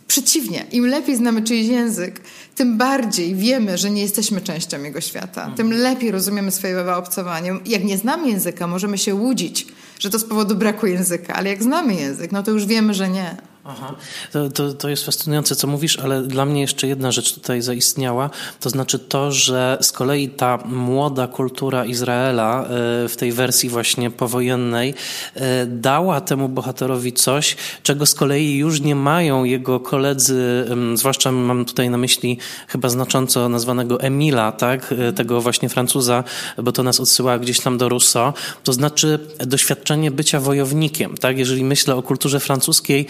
Przeciwnie, 0.08 0.66
im 0.72 0.86
lepiej 0.88 1.16
znamy 1.16 1.42
czyjś 1.42 1.68
język, 1.68 2.22
tym 2.56 2.78
bardziej 2.78 3.36
wiemy, 3.36 3.78
że 3.78 3.92
nie 3.92 4.02
jesteśmy 4.02 4.42
częścią 4.42 4.84
jego 4.84 5.02
świata. 5.02 5.42
Mhm. 5.42 5.58
Tym 5.58 5.74
lepiej 5.74 6.12
rozumiemy 6.12 6.52
swoje 6.52 6.96
obcowanie. 6.96 7.54
Jak 7.66 7.84
nie 7.84 7.98
znamy 7.98 8.30
języka, 8.30 8.68
możemy 8.68 8.98
się 8.98 9.16
łudzić, 9.16 9.68
że 10.00 10.10
to 10.10 10.20
z 10.20 10.24
powodu 10.24 10.56
braku 10.56 10.88
języka, 10.88 11.34
ale 11.34 11.50
jak 11.50 11.64
znamy 11.64 11.96
język, 11.96 12.32
no 12.32 12.44
to 12.44 12.52
już 12.52 12.66
wiemy, 12.66 12.94
że 12.94 13.10
nie. 13.10 13.38
Aha. 13.68 13.96
To, 14.32 14.50
to, 14.50 14.74
to, 14.74 14.90
jest 14.90 15.06
fascynujące, 15.06 15.56
co 15.56 15.68
mówisz, 15.68 16.00
ale 16.00 16.22
dla 16.22 16.46
mnie 16.46 16.62
jeszcze 16.62 16.88
jedna 16.88 17.12
rzecz 17.12 17.34
tutaj 17.34 17.62
zaistniała, 17.62 18.30
to 18.60 18.70
znaczy 18.70 19.00
to, 19.00 19.32
że 19.32 19.78
z 19.82 19.92
kolei 19.92 20.30
ta 20.30 20.60
młoda 20.66 21.28
kultura 21.28 21.86
Izraela 21.86 22.64
e, 22.64 22.68
w 23.10 23.16
tej 23.18 23.32
wersji 23.32 23.70
właśnie 23.70 24.12
powojennej 24.12 24.94
e, 25.36 25.66
dała 25.66 26.22
temu 26.22 26.50
bohaterowi 26.50 27.14
coś, 27.14 27.56
czego 27.84 28.06
z 28.06 28.14
kolei 28.14 28.56
już 28.56 28.82
nie 28.82 28.96
mają 28.96 29.44
jego 29.44 29.80
koledzy, 29.80 30.66
zwłaszcza 30.94 31.32
mam 31.32 31.66
tutaj 31.66 31.90
na 31.90 31.98
myśli 31.98 32.38
chyba 32.68 32.90
znacząco 32.90 33.50
nazwanego 33.50 34.02
Emila, 34.02 34.52
tak, 34.52 34.94
e, 35.00 35.14
tego 35.14 35.42
właśnie 35.42 35.70
Francuza, 35.70 36.24
bo 36.58 36.72
to 36.72 36.84
nas 36.84 37.00
odsyła 37.00 37.40
gdzieś 37.40 37.60
tam 37.60 37.78
do 37.78 37.90
Rousseau, 37.90 38.34
to 38.64 38.74
znaczy 38.74 39.20
doświadczenie 39.38 40.12
bycia 40.12 40.40
wojownikiem, 40.40 41.18
tak, 41.18 41.38
jeżeli 41.38 41.64
myślę 41.64 41.96
o 41.96 42.04
kulturze 42.04 42.40
francuskiej, 42.40 43.06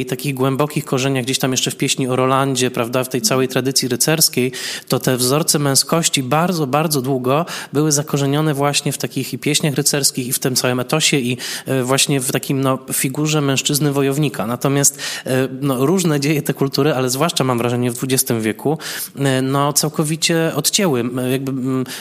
jej 0.00 0.06
takich 0.06 0.34
głębokich 0.34 0.84
korzeniach, 0.84 1.24
gdzieś 1.24 1.38
tam 1.38 1.50
jeszcze 1.50 1.70
w 1.70 1.76
pieśni 1.76 2.08
o 2.08 2.16
Rolandzie, 2.16 2.70
prawda, 2.70 3.04
w 3.04 3.08
tej 3.08 3.22
całej 3.22 3.48
tradycji 3.48 3.88
rycerskiej, 3.88 4.52
to 4.88 4.98
te 4.98 5.16
wzorce 5.16 5.58
męskości 5.58 6.22
bardzo, 6.22 6.66
bardzo 6.66 7.02
długo 7.02 7.46
były 7.72 7.92
zakorzenione 7.92 8.54
właśnie 8.54 8.92
w 8.92 8.98
takich 8.98 9.32
i 9.32 9.38
pieśniach 9.38 9.74
rycerskich, 9.74 10.26
i 10.26 10.32
w 10.32 10.38
tym 10.38 10.56
całym 10.56 10.80
etosie, 10.80 11.16
i 11.16 11.36
e, 11.66 11.82
właśnie 11.82 12.20
w 12.20 12.32
takim 12.32 12.60
no, 12.60 12.78
figurze 12.92 13.40
mężczyzny 13.40 13.92
wojownika. 13.92 14.46
Natomiast 14.46 14.98
e, 15.26 15.48
no, 15.60 15.86
różne 15.86 16.20
dzieje 16.20 16.42
te 16.42 16.54
kultury, 16.54 16.94
ale 16.94 17.10
zwłaszcza 17.10 17.44
mam 17.44 17.58
wrażenie 17.58 17.90
w 17.90 18.04
XX 18.04 18.40
wieku, 18.40 18.78
e, 19.16 19.42
no, 19.42 19.72
całkowicie 19.72 20.52
odcięły 20.54 21.04
jakby 21.30 21.52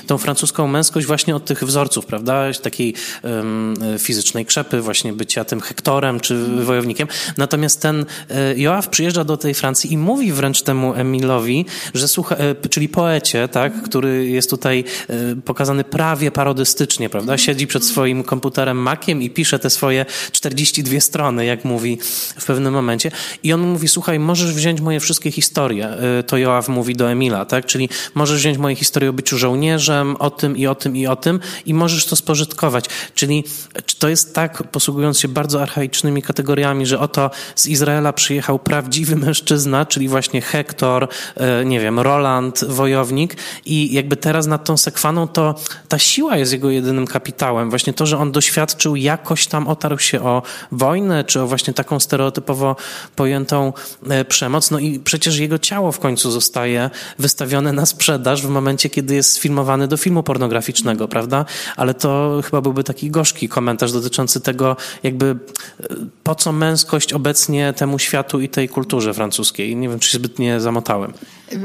tą 0.08 0.18
francuską 0.18 0.68
męskość 0.68 1.08
właśnie 1.08 1.36
od 1.36 1.46
tych 1.46 1.64
wzorców, 1.64 2.06
prawda, 2.06 2.54
takiej 2.64 2.94
um, 3.24 3.74
fizycznej 4.00 4.46
krzepy, 4.46 4.82
właśnie 4.82 5.14
bycia 5.14 5.46
tym 5.46 5.62
Hektorem 5.62 6.20
czy 6.20 6.46
wojownikiem. 6.46 7.08
Natomiast 7.38 7.82
ten 7.90 8.06
e, 8.30 8.58
Joaf 8.58 8.88
przyjeżdża 8.88 9.24
do 9.24 9.38
tej 9.38 9.54
Francji 9.54 9.94
i 9.94 9.98
mówi 9.98 10.32
wręcz 10.34 10.62
temu 10.62 10.94
Emilowi, 10.94 11.66
że 11.94 12.08
słucha, 12.08 12.36
e, 12.36 12.70
czyli 12.70 12.90
poecie, 12.90 13.48
tak, 13.48 13.84
który 13.84 14.30
jest 14.30 14.50
tutaj 14.50 14.84
e, 15.10 15.36
pokazany 15.36 15.84
prawie 15.84 16.32
parodystycznie, 16.32 17.10
prawda? 17.10 17.38
Siedzi 17.38 17.68
przed 17.68 17.86
swoim 17.86 18.24
komputerem 18.24 18.78
Maciem 18.78 19.22
i 19.22 19.30
pisze 19.30 19.60
te 19.60 19.70
swoje 19.70 20.06
42 20.32 21.00
strony, 21.00 21.46
jak 21.46 21.66
mówi 21.66 21.98
w 22.38 22.46
pewnym 22.46 22.74
momencie. 22.74 23.12
I 23.44 23.54
on 23.54 23.62
mówi, 23.62 23.88
słuchaj, 23.88 24.20
możesz 24.20 24.54
wziąć 24.54 24.82
moje 24.82 25.00
wszystkie 25.00 25.32
historie. 25.32 25.98
To 26.28 26.38
Joaf 26.38 26.68
mówi 26.68 26.96
do 26.96 27.12
Emila, 27.12 27.46
tak? 27.46 27.66
Czyli 27.66 27.90
możesz 28.16 28.38
wziąć 28.38 28.58
moje 28.58 28.76
historie 28.76 29.10
o 29.10 29.14
byciu 29.14 29.38
żołnierzem, 29.38 30.16
o 30.16 30.30
tym 30.30 30.58
i 30.58 30.68
o 30.68 30.76
tym 30.76 30.98
i 30.98 31.08
o 31.08 31.16
tym 31.16 31.40
i 31.66 31.74
możesz 31.74 32.06
to 32.06 32.16
spożytkować. 32.16 32.86
Czyli 33.16 33.44
czy 33.86 34.00
to 34.00 34.10
jest 34.10 34.36
tak, 34.36 34.64
posługując 34.64 35.20
się 35.20 35.28
bardzo 35.28 35.62
archaicznymi 35.62 36.22
kategoriami, 36.22 36.86
że 36.86 37.00
oto 37.00 37.32
z 37.56 37.68
Izraela 37.68 37.79
Izraela 37.80 38.14
przyjechał 38.14 38.60
prawdziwy 38.60 39.16
mężczyzna, 39.16 39.86
czyli 39.86 40.08
właśnie 40.08 40.42
Hektor, 40.42 41.08
e, 41.36 41.66
nie 41.66 41.80
wiem, 41.80 42.00
Roland, 42.00 42.64
wojownik 42.68 43.36
i 43.66 43.94
jakby 43.94 44.16
teraz 44.16 44.48
nad 44.48 44.66
tą 44.66 44.78
sekwaną 44.78 45.28
to 45.28 45.56
ta 45.88 46.00
siła 46.00 46.38
jest 46.38 46.54
jego 46.54 46.70
jedynym 46.70 47.08
kapitałem. 47.08 47.70
Właśnie 47.70 47.94
to, 47.94 48.06
że 48.06 48.18
on 48.18 48.32
doświadczył 48.32 48.96
jakoś 48.96 49.48
tam 49.48 49.68
otarł 49.68 50.00
się 50.00 50.22
o 50.22 50.42
wojnę, 50.72 51.24
czy 51.24 51.42
o 51.42 51.48
właśnie 51.48 51.74
taką 51.74 52.00
stereotypowo 52.00 52.76
pojętą 53.16 53.74
e, 54.10 54.26
przemoc. 54.26 54.72
No 54.72 54.80
i 54.80 55.00
przecież 55.00 55.38
jego 55.38 55.60
ciało 55.60 55.92
w 55.92 56.00
końcu 56.00 56.32
zostaje 56.32 56.90
wystawione 57.20 57.74
na 57.74 57.86
sprzedaż 57.86 58.42
w 58.42 58.50
momencie, 58.50 58.90
kiedy 58.90 59.16
jest 59.16 59.34
sfilmowany 59.34 59.88
do 59.88 59.98
filmu 59.98 60.24
pornograficznego, 60.24 61.08
prawda? 61.08 61.46
Ale 61.78 61.94
to 61.94 62.42
chyba 62.46 62.62
byłby 62.62 62.84
taki 62.84 63.12
gorzki 63.12 63.50
komentarz 63.50 63.92
dotyczący 63.92 64.42
tego, 64.42 64.76
jakby 65.04 65.26
e, 65.26 65.88
po 66.24 66.36
co 66.36 66.52
męskość 66.52 67.14
obecnie 67.14 67.69
temu 67.74 68.00
światu 68.00 68.42
i 68.42 68.50
tej 68.50 68.70
kulturze 68.70 69.14
francuskiej. 69.14 69.76
Nie 69.76 69.90
wiem, 69.90 70.00
czy 70.00 70.10
się 70.10 70.18
zbytnie 70.18 70.60
zamotałem. 70.60 71.14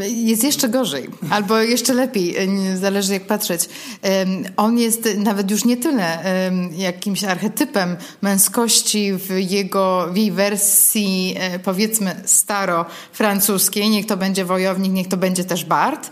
Jest 0.09 0.45
jeszcze 0.45 0.69
gorzej, 0.69 1.09
albo 1.31 1.59
jeszcze 1.59 1.95
lepiej, 1.95 2.37
zależy 2.75 3.13
jak 3.13 3.27
patrzeć. 3.27 3.69
On 4.57 4.79
jest 4.79 5.09
nawet 5.17 5.51
już 5.51 5.65
nie 5.65 5.77
tyle 5.77 6.19
jakimś 6.77 7.25
archetypem 7.25 7.97
męskości 8.23 9.13
w 9.13 9.31
jego, 9.51 10.09
w 10.13 10.17
jej 10.17 10.33
wersji 10.33 11.35
e, 11.39 11.59
powiedzmy 11.59 12.23
staro-francuskiej, 12.25 13.91
niech 13.91 14.07
to 14.07 14.17
będzie 14.17 14.45
wojownik, 14.45 14.93
niech 14.93 15.09
to 15.09 15.17
będzie 15.17 15.45
też 15.45 15.65
Bart, 15.65 16.11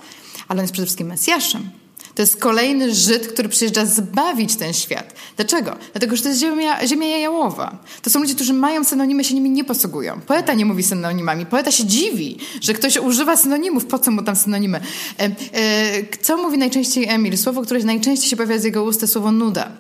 ale 0.49 0.59
on 0.59 0.65
jest 0.65 0.73
przede 0.73 0.87
wszystkim 0.87 1.07
Mesjaszem. 1.07 1.82
To 2.15 2.23
jest 2.23 2.37
kolejny 2.37 2.95
Żyd, 2.95 3.29
który 3.29 3.49
przyjeżdża 3.49 3.87
zbawić 3.87 4.57
ten 4.57 4.73
świat. 4.73 5.15
Dlaczego? 5.37 5.77
Dlatego, 5.93 6.17
że 6.17 6.23
to 6.23 6.29
jest 6.29 6.41
ziemia, 6.41 6.87
ziemia 6.87 7.19
jałowa. 7.19 7.79
To 8.03 8.11
są 8.11 8.21
ludzie, 8.21 8.35
którzy 8.35 8.53
mają 8.53 8.85
synonimy, 8.85 9.25
się 9.25 9.35
nimi 9.35 9.51
nie 9.51 9.65
posługują. 9.65 10.21
Poeta 10.21 10.55
nie 10.55 10.65
mówi 10.65 10.83
synonimami. 10.83 11.47
Poeta 11.47 11.71
się 11.71 11.85
dziwi, 11.85 12.39
że 12.61 12.75
ktoś 12.75 12.97
używa 12.97 13.37
synonimów. 13.37 13.87
Po 13.87 13.99
co 13.99 14.11
mu 14.11 14.23
tam 14.23 14.37
synonimy? 14.37 14.81
E, 15.19 15.25
e, 15.25 16.17
co 16.23 16.37
mówi 16.37 16.59
najczęściej 16.59 17.09
Emil? 17.09 17.39
Słowo, 17.39 17.63
które 17.63 17.81
najczęściej 17.81 18.31
się 18.31 18.37
pojawia 18.37 18.59
z 18.59 18.65
jego 18.65 18.85
ust, 18.85 19.01
to 19.01 19.07
słowo 19.07 19.33
nuda. 19.33 19.73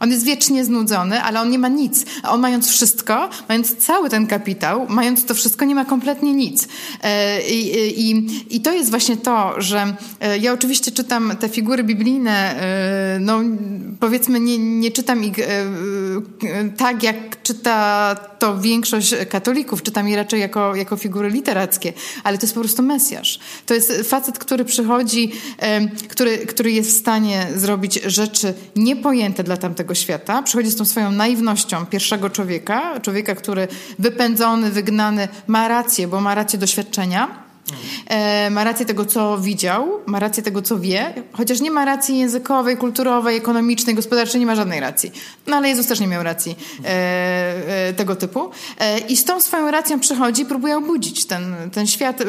On 0.00 0.10
jest 0.10 0.24
wiecznie 0.24 0.64
znudzony, 0.64 1.22
ale 1.22 1.40
on 1.40 1.50
nie 1.50 1.58
ma 1.58 1.68
nic. 1.68 2.04
A 2.22 2.30
on 2.30 2.40
mając 2.40 2.68
wszystko, 2.68 3.28
mając 3.48 3.76
cały 3.76 4.10
ten 4.10 4.26
kapitał, 4.26 4.86
mając 4.88 5.24
to 5.24 5.34
wszystko, 5.34 5.64
nie 5.64 5.74
ma 5.74 5.84
kompletnie 5.84 6.34
nic. 6.34 6.68
E, 7.02 7.42
I, 7.42 8.10
i, 8.10 8.26
i 8.56 8.60
to 8.60 8.72
jest 8.72 8.90
właśnie 8.90 9.16
to, 9.16 9.54
że 9.60 9.96
e, 10.20 10.38
ja 10.38 10.52
oczywiście 10.52 10.92
czytam 10.92 11.36
te 11.40 11.48
figury 11.48 11.84
biblijne, 11.84 12.60
e, 12.60 13.18
no 13.20 13.40
powiedzmy 14.00 14.40
nie, 14.40 14.58
nie 14.58 14.90
czytam 14.90 15.24
ich 15.24 15.36
tak, 16.76 17.02
jak 17.02 17.42
czyta 17.42 18.14
to 18.38 18.58
większość 18.58 19.14
katolików. 19.30 19.82
Czytam 19.82 20.08
je 20.08 20.16
raczej 20.16 20.40
jako, 20.40 20.74
jako 20.74 20.96
figury 20.96 21.30
literackie, 21.30 21.92
ale 22.24 22.38
to 22.38 22.44
jest 22.44 22.54
po 22.54 22.60
prostu 22.60 22.82
Mesjasz. 22.82 23.38
To 23.66 23.74
jest 23.74 23.92
facet, 24.04 24.38
który 24.38 24.64
przychodzi, 24.64 25.32
który, 26.08 26.38
który 26.38 26.72
jest 26.72 26.90
w 26.90 26.98
stanie 26.98 27.46
zrobić 27.56 28.00
rzeczy 28.06 28.54
niepojęte, 28.76 29.44
dla 29.44 29.56
tamtego 29.56 29.87
świata. 29.94 30.42
Przychodzi 30.42 30.70
z 30.70 30.76
tą 30.76 30.84
swoją 30.84 31.10
naiwnością 31.10 31.86
pierwszego 31.86 32.30
człowieka, 32.30 33.00
człowieka, 33.00 33.34
który 33.34 33.68
wypędzony, 33.98 34.70
wygnany, 34.70 35.28
ma 35.46 35.68
rację, 35.68 36.08
bo 36.08 36.20
ma 36.20 36.34
rację 36.34 36.58
doświadczenia 36.58 37.47
E, 38.06 38.50
ma 38.50 38.64
rację 38.64 38.86
tego, 38.86 39.04
co 39.04 39.38
widział, 39.38 39.88
ma 40.06 40.18
rację 40.18 40.42
tego, 40.42 40.62
co 40.62 40.78
wie, 40.78 41.14
chociaż 41.32 41.60
nie 41.60 41.70
ma 41.70 41.84
racji 41.84 42.18
językowej, 42.18 42.76
kulturowej, 42.76 43.36
ekonomicznej, 43.36 43.94
gospodarczej, 43.94 44.40
nie 44.40 44.46
ma 44.46 44.54
żadnej 44.54 44.80
racji. 44.80 45.12
No 45.46 45.56
ale 45.56 45.68
Jezus 45.68 45.86
też 45.86 46.00
nie 46.00 46.06
miał 46.06 46.22
racji 46.22 46.56
e, 46.84 46.88
e, 47.88 47.92
tego 47.92 48.16
typu. 48.16 48.50
E, 48.78 48.98
I 48.98 49.16
z 49.16 49.24
tą 49.24 49.40
swoją 49.40 49.70
racją 49.70 50.00
przychodzi 50.00 50.42
i 50.42 50.46
próbuje 50.46 50.76
obudzić 50.76 51.26
ten, 51.26 51.56
ten 51.72 51.86
świat. 51.86 52.20
E, 52.20 52.24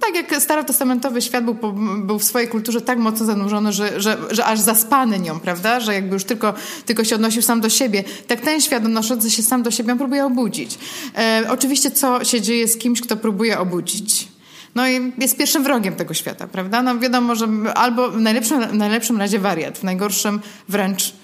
tak 0.00 0.14
jak 0.14 0.42
starotestamentowy 0.42 1.22
świat 1.22 1.44
był, 1.44 1.56
był 1.98 2.18
w 2.18 2.24
swojej 2.24 2.48
kulturze 2.48 2.80
tak 2.80 2.98
mocno 2.98 3.26
zanurzony, 3.26 3.72
że, 3.72 4.00
że, 4.00 4.16
że 4.30 4.44
aż 4.44 4.60
zaspany 4.60 5.18
nią, 5.18 5.40
prawda? 5.40 5.80
Że 5.80 5.94
jakby 5.94 6.14
już 6.14 6.24
tylko, 6.24 6.54
tylko 6.86 7.04
się 7.04 7.14
odnosił 7.14 7.42
sam 7.42 7.60
do 7.60 7.68
siebie. 7.68 8.04
Tak 8.26 8.40
ten 8.40 8.60
świat 8.60 8.84
odnoszący 8.84 9.30
się 9.30 9.42
sam 9.42 9.62
do 9.62 9.70
siebie, 9.70 9.96
próbuje 9.96 10.24
obudzić. 10.24 10.78
E, 11.16 11.44
oczywiście 11.48 11.90
co 11.90 12.24
się 12.24 12.40
dzieje 12.40 12.68
z 12.68 12.76
kimś, 12.76 13.00
kto 13.00 13.16
próbuje 13.16 13.58
obudzić? 13.58 14.35
No 14.76 14.88
i 14.88 15.12
jest 15.18 15.36
pierwszym 15.36 15.62
wrogiem 15.62 15.94
tego 15.94 16.14
świata, 16.14 16.46
prawda? 16.46 16.82
No 16.82 16.98
wiadomo, 16.98 17.34
że 17.34 17.46
albo 17.74 18.10
w 18.10 18.20
najlepszym, 18.20 18.68
w 18.68 18.74
najlepszym 18.74 19.18
razie 19.18 19.38
wariat, 19.38 19.78
w 19.78 19.82
najgorszym 19.82 20.40
wręcz 20.68 21.14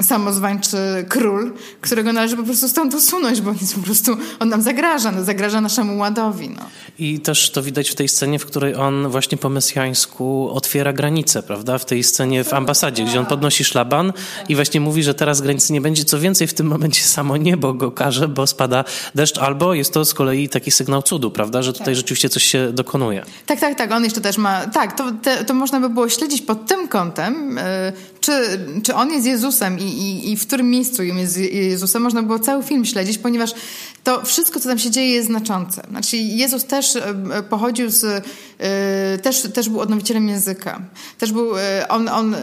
samozwańczy 0.00 0.76
król, 1.08 1.52
którego 1.80 2.12
należy 2.12 2.36
po 2.36 2.42
prostu 2.42 2.68
stąd 2.68 2.94
usunąć, 2.94 3.40
bo 3.40 3.50
on 3.50 3.56
jest 3.60 3.74
po 3.74 3.80
prostu, 3.80 4.16
on 4.40 4.48
nam 4.48 4.62
zagraża, 4.62 5.12
no, 5.12 5.24
zagraża 5.24 5.60
naszemu 5.60 5.98
ładowi. 5.98 6.48
No. 6.48 6.62
I 6.98 7.20
też 7.20 7.50
to 7.50 7.62
widać 7.62 7.90
w 7.90 7.94
tej 7.94 8.08
scenie, 8.08 8.38
w 8.38 8.46
której 8.46 8.74
on 8.74 9.08
właśnie 9.08 9.38
po 9.38 9.48
mesjańsku 9.48 10.50
otwiera 10.52 10.92
granice, 10.92 11.42
prawda? 11.42 11.78
W 11.78 11.84
tej 11.84 12.02
scenie 12.02 12.44
w 12.44 12.52
ambasadzie, 12.52 13.04
gdzie 13.04 13.20
on 13.20 13.26
podnosi 13.26 13.64
szlaban 13.64 14.12
i 14.48 14.54
właśnie 14.54 14.80
mówi, 14.80 15.02
że 15.02 15.14
teraz 15.14 15.40
granicy 15.40 15.72
nie 15.72 15.80
będzie. 15.80 16.04
Co 16.04 16.20
więcej, 16.20 16.46
w 16.46 16.54
tym 16.54 16.66
momencie 16.66 17.02
samo 17.02 17.36
niebo 17.36 17.74
go 17.74 17.92
każe, 17.92 18.28
bo 18.28 18.46
spada 18.46 18.84
deszcz, 19.14 19.38
albo 19.38 19.74
jest 19.74 19.92
to 19.92 20.04
z 20.04 20.14
kolei 20.14 20.48
taki 20.48 20.70
sygnał 20.70 21.02
cudu, 21.02 21.30
prawda? 21.30 21.62
Że 21.62 21.72
tutaj 21.72 21.86
tak. 21.86 21.94
rzeczywiście 21.94 22.28
coś 22.28 22.44
się 22.44 22.72
dokonuje. 22.72 23.24
Tak, 23.46 23.60
tak, 23.60 23.78
tak. 23.78 23.92
On 23.92 24.04
jeszcze 24.04 24.20
też 24.20 24.38
ma... 24.38 24.66
Tak, 24.66 24.96
to, 24.96 25.12
te, 25.22 25.44
to 25.44 25.54
można 25.54 25.80
by 25.80 25.88
było 25.88 26.08
śledzić 26.08 26.42
pod 26.42 26.66
tym 26.66 26.88
kątem, 26.88 27.56
yy, 27.56 28.19
czy, 28.30 28.58
czy 28.82 28.94
on 28.94 29.10
jest 29.10 29.26
Jezusem 29.26 29.78
i, 29.78 29.82
i, 29.82 30.32
i 30.32 30.36
w 30.36 30.46
którym 30.46 30.70
miejscu 30.70 31.02
jest 31.02 31.38
Jezusem. 31.38 32.02
Można 32.02 32.22
było 32.22 32.38
cały 32.38 32.62
film 32.62 32.84
śledzić, 32.84 33.18
ponieważ 33.18 33.54
to 34.04 34.24
wszystko, 34.24 34.60
co 34.60 34.68
tam 34.68 34.78
się 34.78 34.90
dzieje, 34.90 35.10
jest 35.10 35.28
znaczące. 35.28 35.82
Znaczy, 35.90 36.16
Jezus 36.16 36.64
też 36.64 36.96
e, 36.96 37.02
pochodził 37.50 37.90
z, 37.90 38.26
też, 39.22 39.42
też 39.42 39.68
był 39.68 39.80
odnowicielem 39.80 40.28
języka. 40.28 40.80
Też 41.18 41.32
był, 41.32 41.50
on, 41.88 42.08
on 42.08 42.36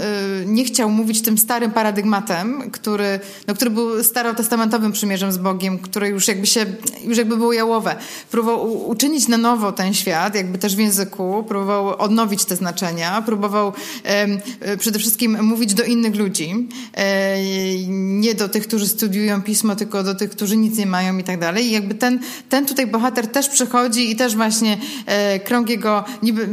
nie 0.46 0.66
chciał 0.66 0.90
mówić 0.90 1.22
tym 1.22 1.38
starym 1.38 1.72
paradygmatem, 1.72 2.72
który, 2.72 3.20
no, 3.48 3.56
który 3.56 3.72
był 3.72 4.04
starotestamentowym 4.04 4.92
przymierzem 4.92 5.32
z 5.32 5.38
Bogiem, 5.38 5.80
które 5.80 6.10
już 6.10 6.28
jakby 6.28 6.48
się, 6.48 6.66
już 7.04 7.18
jakby 7.18 7.38
było 7.38 7.54
jałowe. 7.54 7.96
Próbował 8.32 8.88
uczynić 8.90 9.28
na 9.28 9.38
nowo 9.38 9.72
ten 9.72 9.94
świat, 9.94 10.36
jakby 10.36 10.58
też 10.58 10.76
w 10.76 10.80
języku, 10.80 11.46
próbował 11.48 11.98
odnowić 11.98 12.46
te 12.46 12.56
znaczenia, 12.56 13.22
próbował 13.22 13.74
przede 14.80 15.00
wszystkim 15.00 15.44
mówić 15.44 15.74
do 15.78 15.84
innych 15.84 16.16
ludzi, 16.16 16.68
nie 17.88 18.36
do 18.36 18.50
tych, 18.50 18.68
którzy 18.68 18.88
studiują 18.88 19.42
pismo, 19.42 19.76
tylko 19.76 20.04
do 20.04 20.16
tych, 20.16 20.30
którzy 20.30 20.58
nic 20.58 20.78
nie 20.78 20.86
mają 20.86 21.18
i 21.18 21.24
tak 21.24 21.40
dalej. 21.40 21.66
I 21.66 21.72
jakby 21.72 21.96
ten, 21.96 22.20
ten 22.50 22.66
tutaj 22.66 22.88
bohater 22.88 23.28
też 23.28 23.50
przychodzi 23.50 24.12
i 24.12 24.16
też 24.16 24.36
właśnie 24.36 24.78
e, 25.06 25.40
krąg 25.40 25.70
jego, 25.70 26.04
niby, 26.24 26.50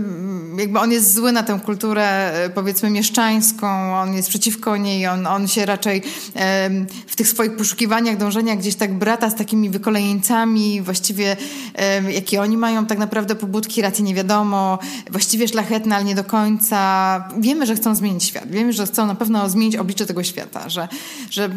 jakby 0.58 0.78
on 0.78 0.92
jest 0.92 1.14
zły 1.14 1.32
na 1.32 1.42
tę 1.42 1.60
kulturę, 1.64 2.32
e, 2.32 2.50
powiedzmy, 2.50 2.90
mieszczańską, 2.90 3.96
on 3.96 4.14
jest 4.14 4.28
przeciwko 4.28 4.76
niej, 4.76 5.06
on, 5.06 5.26
on 5.26 5.48
się 5.48 5.66
raczej 5.66 6.02
e, 6.36 6.70
w 7.06 7.16
tych 7.16 7.28
swoich 7.28 7.56
poszukiwaniach, 7.56 8.16
dążeniach 8.16 8.58
gdzieś 8.58 8.74
tak 8.74 8.94
brata 8.98 9.30
z 9.30 9.34
takimi 9.34 9.70
wykolejeńcami, 9.70 10.82
właściwie 10.82 11.36
e, 11.74 12.12
jakie 12.12 12.40
oni 12.40 12.56
mają 12.56 12.86
tak 12.86 12.98
naprawdę 12.98 13.34
pobudki, 13.34 13.82
racji 13.82 14.04
nie 14.04 14.14
wiadomo, 14.14 14.78
właściwie 15.10 15.48
szlachetne, 15.48 15.96
ale 15.96 16.04
nie 16.04 16.14
do 16.14 16.24
końca. 16.24 17.28
Wiemy, 17.38 17.66
że 17.66 17.76
chcą 17.76 17.94
zmienić 17.94 18.24
świat, 18.24 18.50
wiemy, 18.50 18.72
że 18.72 18.86
chcą 18.86 19.03
na 19.06 19.14
pewno 19.14 19.50
zmienić 19.50 19.76
oblicze 19.76 20.06
tego 20.06 20.24
świata, 20.24 20.68
że, 20.68 20.88
że 21.30 21.50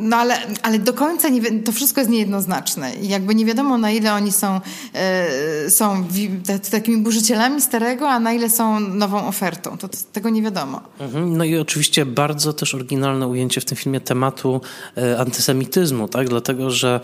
no 0.00 0.16
ale, 0.16 0.34
ale 0.62 0.78
do 0.78 0.92
końca 0.92 1.28
nie, 1.28 1.62
to 1.62 1.72
wszystko 1.72 2.00
jest 2.00 2.10
niejednoznaczne 2.10 2.94
i 2.94 3.08
jakby 3.08 3.34
nie 3.34 3.44
wiadomo 3.44 3.78
na 3.78 3.90
ile 3.90 4.14
oni 4.14 4.32
są, 4.32 4.60
e, 4.94 5.70
są 5.70 6.04
takimi 6.70 7.02
burzycielami 7.02 7.60
starego, 7.60 8.08
a 8.08 8.20
na 8.20 8.32
ile 8.32 8.50
są 8.50 8.80
nową 8.80 9.26
ofertą. 9.26 9.78
To, 9.78 9.88
to, 9.88 9.98
tego 10.12 10.30
nie 10.30 10.42
wiadomo. 10.42 10.80
Mhm. 11.00 11.36
No 11.36 11.44
i 11.44 11.58
oczywiście 11.58 12.06
bardzo 12.06 12.52
też 12.52 12.74
oryginalne 12.74 13.28
ujęcie 13.28 13.60
w 13.60 13.64
tym 13.64 13.76
filmie 13.76 14.00
tematu 14.00 14.60
e, 14.96 15.18
antysemityzmu, 15.18 16.08
tak? 16.08 16.28
Dlatego, 16.28 16.70
że 16.70 17.00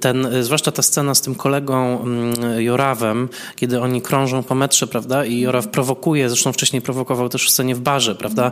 ten, 0.00 0.26
e, 0.26 0.42
zwłaszcza 0.42 0.72
ta 0.72 0.82
scena 0.82 1.14
z 1.14 1.20
tym 1.20 1.34
kolegą 1.34 2.00
mm, 2.02 2.34
Jorawem, 2.62 3.28
kiedy 3.56 3.80
oni 3.80 4.02
krążą 4.02 4.42
po 4.42 4.54
metrze, 4.54 4.86
prawda? 4.86 5.24
I 5.24 5.40
Joraw 5.40 5.68
prowokuje, 5.68 6.28
zresztą 6.28 6.52
wcześniej 6.52 6.82
prowokował 6.82 7.28
też 7.28 7.46
w 7.46 7.50
scenie 7.50 7.74
w 7.74 7.80
barze, 7.80 8.14
prawda? 8.14 8.50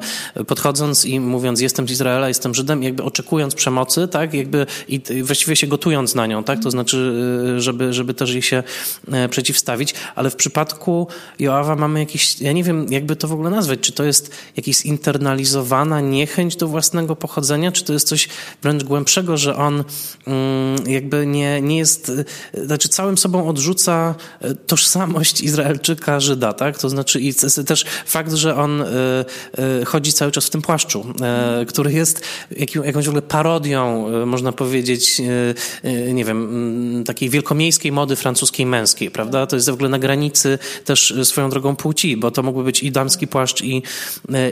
Podchodząc 0.67 1.05
i 1.05 1.21
mówiąc, 1.21 1.61
jestem 1.61 1.89
z 1.89 1.91
Izraela, 1.91 2.29
jestem 2.29 2.55
Żydem, 2.55 2.83
jakby 2.83 3.03
oczekując 3.03 3.55
przemocy, 3.55 4.09
tak? 4.09 4.35
Jakby 4.35 4.67
i 4.89 5.01
właściwie 5.23 5.57
się 5.57 5.67
gotując 5.67 6.14
na 6.14 6.27
nią, 6.27 6.45
tak? 6.45 6.62
To 6.62 6.71
znaczy, 6.71 6.97
y, 7.57 7.61
żeby, 7.61 7.93
żeby 7.93 8.14
też 8.14 8.33
jej 8.33 8.43
się 8.43 8.62
e, 9.12 9.29
przeciwstawić. 9.29 9.95
Ale 10.14 10.31
w 10.31 10.37
przypadku 10.37 11.07
Joawa 11.39 11.77
mamy 11.77 12.01
jakiś, 12.01 12.41
ja 12.41 12.53
nie 12.53 12.64
wiem, 12.64 12.87
jakby 12.91 13.17
to 13.17 13.29
w 13.29 13.33
ogóle 13.33 13.51
nazwać, 13.51 13.81
czy 13.81 13.93
to 13.93 14.05
jest 14.05 14.31
jakaś 14.57 14.75
zinternalizowana 14.77 16.01
niechęć 16.01 16.57
do 16.57 16.69
własnego 16.69 17.17
pochodzenia, 17.17 17.73
czy 17.73 17.85
to 17.85 17.93
jest 17.93 18.09
coś 18.09 18.29
wręcz 18.62 18.85
głębszego, 18.85 19.37
że 19.37 19.57
on 19.57 19.85
mm, 20.27 20.77
jakby 20.87 21.27
nie, 21.27 21.61
nie 21.61 21.79
jest, 21.79 22.09
y, 22.09 22.67
znaczy 22.67 22.89
całym 22.89 23.19
sobą 23.19 23.49
odrzuca 23.49 24.14
y, 24.45 24.55
tożsamość 24.55 25.41
Izraelczyka, 25.41 26.21
Żyda, 26.21 26.53
tak? 26.53 26.79
To 26.79 26.89
znaczy 26.89 27.21
i 27.21 27.35
też 27.67 27.85
fakt, 28.07 28.33
że 28.33 28.57
on 28.57 28.85
chodzi 29.87 30.12
cały 30.12 30.33
czas 30.33 30.47
w 30.47 30.55
tym 30.57 30.62
płaszczu, 30.62 31.07
który 31.68 31.92
jest 31.92 32.22
jakąś 32.84 33.04
w 33.04 33.09
ogóle 33.09 33.22
parodią, 33.22 34.09
można 34.26 34.52
powiedzieć, 34.52 35.22
nie 36.12 36.24
wiem, 36.24 36.44
mm, 36.44 37.04
takiej 37.04 37.30
wielkomiejskiej 37.30 37.92
mody 37.92 38.16
francuskiej 38.16 38.66
męskiej, 38.66 39.11
prawda? 39.11 39.46
To 39.46 39.57
jest 39.57 39.70
w 39.70 39.72
ogóle 39.72 39.88
na 39.88 39.98
granicy 39.98 40.59
też 40.84 41.14
swoją 41.24 41.50
drogą 41.50 41.76
płci, 41.76 42.16
bo 42.16 42.30
to 42.30 42.42
mógłby 42.42 42.64
być 42.64 42.82
i 42.82 42.92
damski 42.92 43.26
płaszcz, 43.26 43.62
i, 43.62 43.82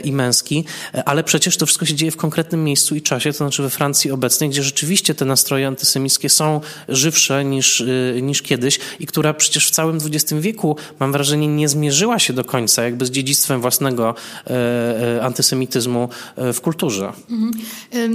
i 0.03 0.11
męski, 0.11 0.65
ale 1.05 1.23
przecież 1.23 1.57
to 1.57 1.65
wszystko 1.65 1.85
się 1.85 1.95
dzieje 1.95 2.11
w 2.11 2.17
konkretnym 2.17 2.63
miejscu 2.63 2.95
i 2.95 3.01
czasie, 3.01 3.31
to 3.31 3.37
znaczy 3.37 3.63
we 3.63 3.69
Francji 3.69 4.11
obecnej, 4.11 4.49
gdzie 4.49 4.63
rzeczywiście 4.63 5.15
te 5.15 5.25
nastroje 5.25 5.67
antysemickie 5.67 6.29
są 6.29 6.61
żywsze 6.89 7.45
niż, 7.45 7.83
niż 8.21 8.41
kiedyś 8.41 8.79
i 8.99 9.05
która 9.05 9.33
przecież 9.33 9.67
w 9.67 9.71
całym 9.71 9.97
XX 9.97 10.41
wieku, 10.41 10.77
mam 10.99 11.11
wrażenie, 11.11 11.47
nie 11.47 11.69
zmierzyła 11.69 12.19
się 12.19 12.33
do 12.33 12.43
końca 12.43 12.83
jakby 12.83 13.05
z 13.05 13.11
dziedzictwem 13.11 13.61
własnego 13.61 14.15
e, 14.47 15.17
e, 15.17 15.23
antysemityzmu 15.23 15.94
e, 16.35 16.53
w 16.53 16.61
kulturze. 16.61 17.13
Mhm. 17.29 17.51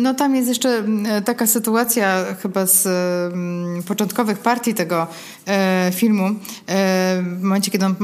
No 0.02 0.14
tam 0.14 0.36
jest 0.36 0.48
jeszcze 0.48 0.84
taka 1.24 1.46
sytuacja 1.46 2.24
chyba 2.42 2.66
z 2.66 2.88
początkowych 3.84 4.38
partii 4.38 4.74
tego 4.74 5.06
e, 5.46 5.90
filmu, 5.94 6.24
e, 6.24 6.32
w 7.22 7.42
momencie, 7.42 7.70
kiedy 7.70 7.86
on, 7.86 7.94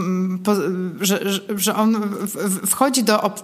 że, 1.01 1.21
że 1.57 1.77
on 1.77 2.17
wchodzi 2.67 3.03
do, 3.03 3.35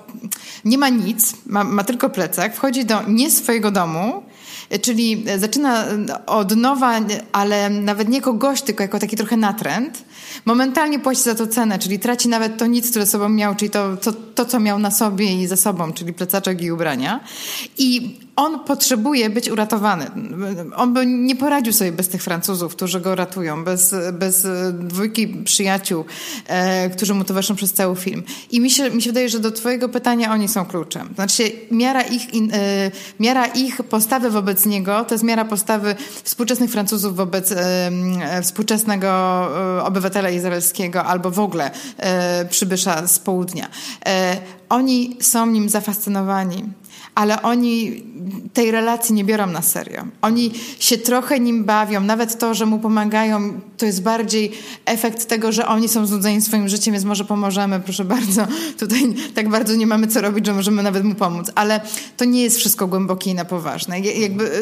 nie 0.65 0.79
ma 0.79 0.89
nic, 0.89 1.35
ma, 1.47 1.65
ma 1.65 1.85
tylko 1.85 2.11
plecak, 2.11 2.57
wchodzi 2.57 2.85
do 2.85 3.03
nie 3.09 3.31
swojego 3.31 3.71
domu, 3.71 4.23
czyli 4.81 5.25
zaczyna 5.39 5.85
od 6.27 6.57
nowa, 6.57 7.01
ale 7.33 7.71
nawet 7.71 8.09
nie 8.09 8.17
jako 8.17 8.33
gość, 8.33 8.63
tylko 8.63 8.83
jako 8.83 8.99
taki 8.99 9.17
trochę 9.17 9.37
natręt. 9.37 10.05
Momentalnie 10.45 10.99
płaci 10.99 11.23
za 11.23 11.35
to 11.35 11.47
cenę, 11.47 11.79
czyli 11.79 11.99
traci 11.99 12.29
nawet 12.29 12.59
to 12.59 12.67
nic, 12.67 12.91
które 12.91 13.07
sobą 13.07 13.29
miał, 13.29 13.55
czyli 13.55 13.71
to, 13.71 13.97
to, 13.97 14.13
to 14.13 14.45
co 14.45 14.61
miał 14.61 14.79
na 14.79 14.91
sobie 14.91 15.43
i 15.43 15.47
ze 15.47 15.57
sobą, 15.57 15.93
czyli 15.93 16.13
plecaczek 16.13 16.63
i 16.63 16.73
ubrania. 16.73 17.21
I 17.79 18.19
on 18.37 18.61
potrzebuje 18.65 19.31
być 19.31 19.49
uratowany. 19.49 20.11
On 20.77 20.95
by 20.95 21.07
nie 21.07 21.37
poradził 21.37 21.73
sobie 21.73 21.93
bez 21.93 22.09
tych 22.09 22.23
Francuzów, 22.23 22.77
którzy 22.77 23.01
go 23.01 23.15
ratują, 23.15 23.65
bez, 23.65 23.95
bez 24.13 24.47
dwójki 24.73 25.29
przyjaciół, 25.29 26.05
e, 26.47 26.91
którzy 26.91 27.15
mu 27.15 27.25
towarzyszą 27.25 27.55
przez 27.55 27.73
cały 27.73 27.97
film. 27.97 28.23
I 28.51 28.61
mi 28.61 28.71
się, 28.71 28.91
mi 28.91 29.03
się 29.03 29.11
wydaje, 29.11 29.29
że 29.29 29.39
do 29.39 29.51
twojego 29.51 29.89
pytania 29.89 30.33
oni 30.33 30.49
są 30.49 30.67
kluczem. 30.67 31.09
Znaczy 31.15 31.53
miara 31.71 32.03
ich, 32.03 32.35
in, 32.35 32.55
e, 32.55 32.91
miara 33.21 33.47
ich 33.47 33.77
postawy 33.83 34.31
wobec 34.31 34.67
niego 34.67 35.05
to 35.05 35.15
jest 35.15 35.25
miara 35.25 35.45
postawy 35.45 35.95
współczesnych 36.25 36.71
Francuzów 36.71 37.17
wobec 37.17 37.53
e, 37.53 38.43
współczesnego 38.43 39.13
obywatela 39.85 40.31
izraelskiego 40.31 41.05
albo 41.05 41.31
w 41.31 41.39
ogóle 41.39 41.71
e, 41.97 42.45
przybysza 42.45 43.07
z 43.07 43.19
południa. 43.19 43.69
E, 44.07 44.37
oni 44.69 45.17
są 45.21 45.47
nim 45.47 45.69
zafascynowani 45.69 46.65
ale 47.15 47.43
oni 47.43 48.03
tej 48.53 48.71
relacji 48.71 49.15
nie 49.15 49.25
biorą 49.25 49.47
na 49.47 49.63
serio. 49.63 50.05
Oni 50.23 50.53
się 50.79 50.99
trochę 50.99 51.41
nim 51.41 51.65
bawią, 51.65 52.01
nawet 52.01 52.39
to, 52.39 52.55
że 52.55 52.67
mu 52.67 52.79
pomagają, 52.79 53.61
to 53.77 53.87
jest 53.87 54.03
bardziej 54.03 54.53
efekt 54.85 55.29
tego, 55.29 55.53
że 55.53 55.67
oni 55.67 55.89
są 55.89 56.07
znudzeni 56.07 56.41
swoim 56.41 56.69
życiem, 56.69 56.93
więc 56.93 57.05
może 57.05 57.25
pomożemy, 57.25 57.81
proszę 57.81 58.05
bardzo. 58.05 58.47
Tutaj 58.79 59.15
tak 59.35 59.49
bardzo 59.49 59.75
nie 59.75 59.87
mamy 59.87 60.07
co 60.07 60.21
robić, 60.21 60.47
że 60.47 60.55
możemy 60.55 60.83
nawet 60.83 61.05
mu 61.05 61.15
pomóc, 61.15 61.51
ale 61.55 61.81
to 62.17 62.25
nie 62.25 62.43
jest 62.43 62.59
wszystko 62.59 62.87
głębokie 62.87 63.31
i 63.31 63.35
na 63.35 63.45
poważne. 63.45 64.01
Jakby, 64.01 64.45
e, 64.45 64.61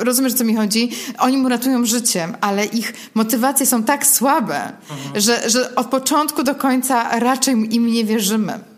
e, 0.00 0.04
rozumiesz, 0.04 0.34
co 0.34 0.44
mi 0.44 0.56
chodzi? 0.56 0.90
Oni 1.18 1.38
mu 1.38 1.48
ratują 1.48 1.86
życiem, 1.86 2.36
ale 2.40 2.64
ich 2.64 2.94
motywacje 3.14 3.66
są 3.66 3.82
tak 3.82 4.06
słabe, 4.06 4.72
mhm. 4.90 5.20
że, 5.20 5.50
że 5.50 5.74
od 5.74 5.86
początku 5.86 6.42
do 6.42 6.54
końca 6.54 7.18
raczej 7.18 7.74
im 7.74 7.86
nie 7.86 8.04
wierzymy. 8.04 8.71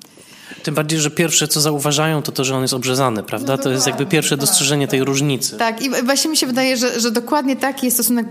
Tym 0.64 0.74
bardziej, 0.74 1.00
że 1.00 1.10
pierwsze, 1.10 1.48
co 1.48 1.60
zauważają, 1.60 2.22
to 2.22 2.32
to, 2.32 2.44
że 2.44 2.56
on 2.56 2.62
jest 2.62 2.74
obrzezany, 2.74 3.22
prawda? 3.22 3.56
No 3.56 3.62
to 3.62 3.70
jest 3.70 3.86
jakby 3.86 4.06
pierwsze 4.06 4.36
tak, 4.36 4.40
dostrzeżenie 4.40 4.88
tej 4.88 5.04
różnicy. 5.04 5.56
Tak, 5.56 5.82
i 5.82 5.90
właśnie 6.04 6.30
mi 6.30 6.36
się 6.36 6.46
wydaje, 6.46 6.76
że, 6.76 7.00
że 7.00 7.10
dokładnie 7.10 7.56
taki 7.56 7.86
jest 7.86 7.96
stosunek 7.96 8.26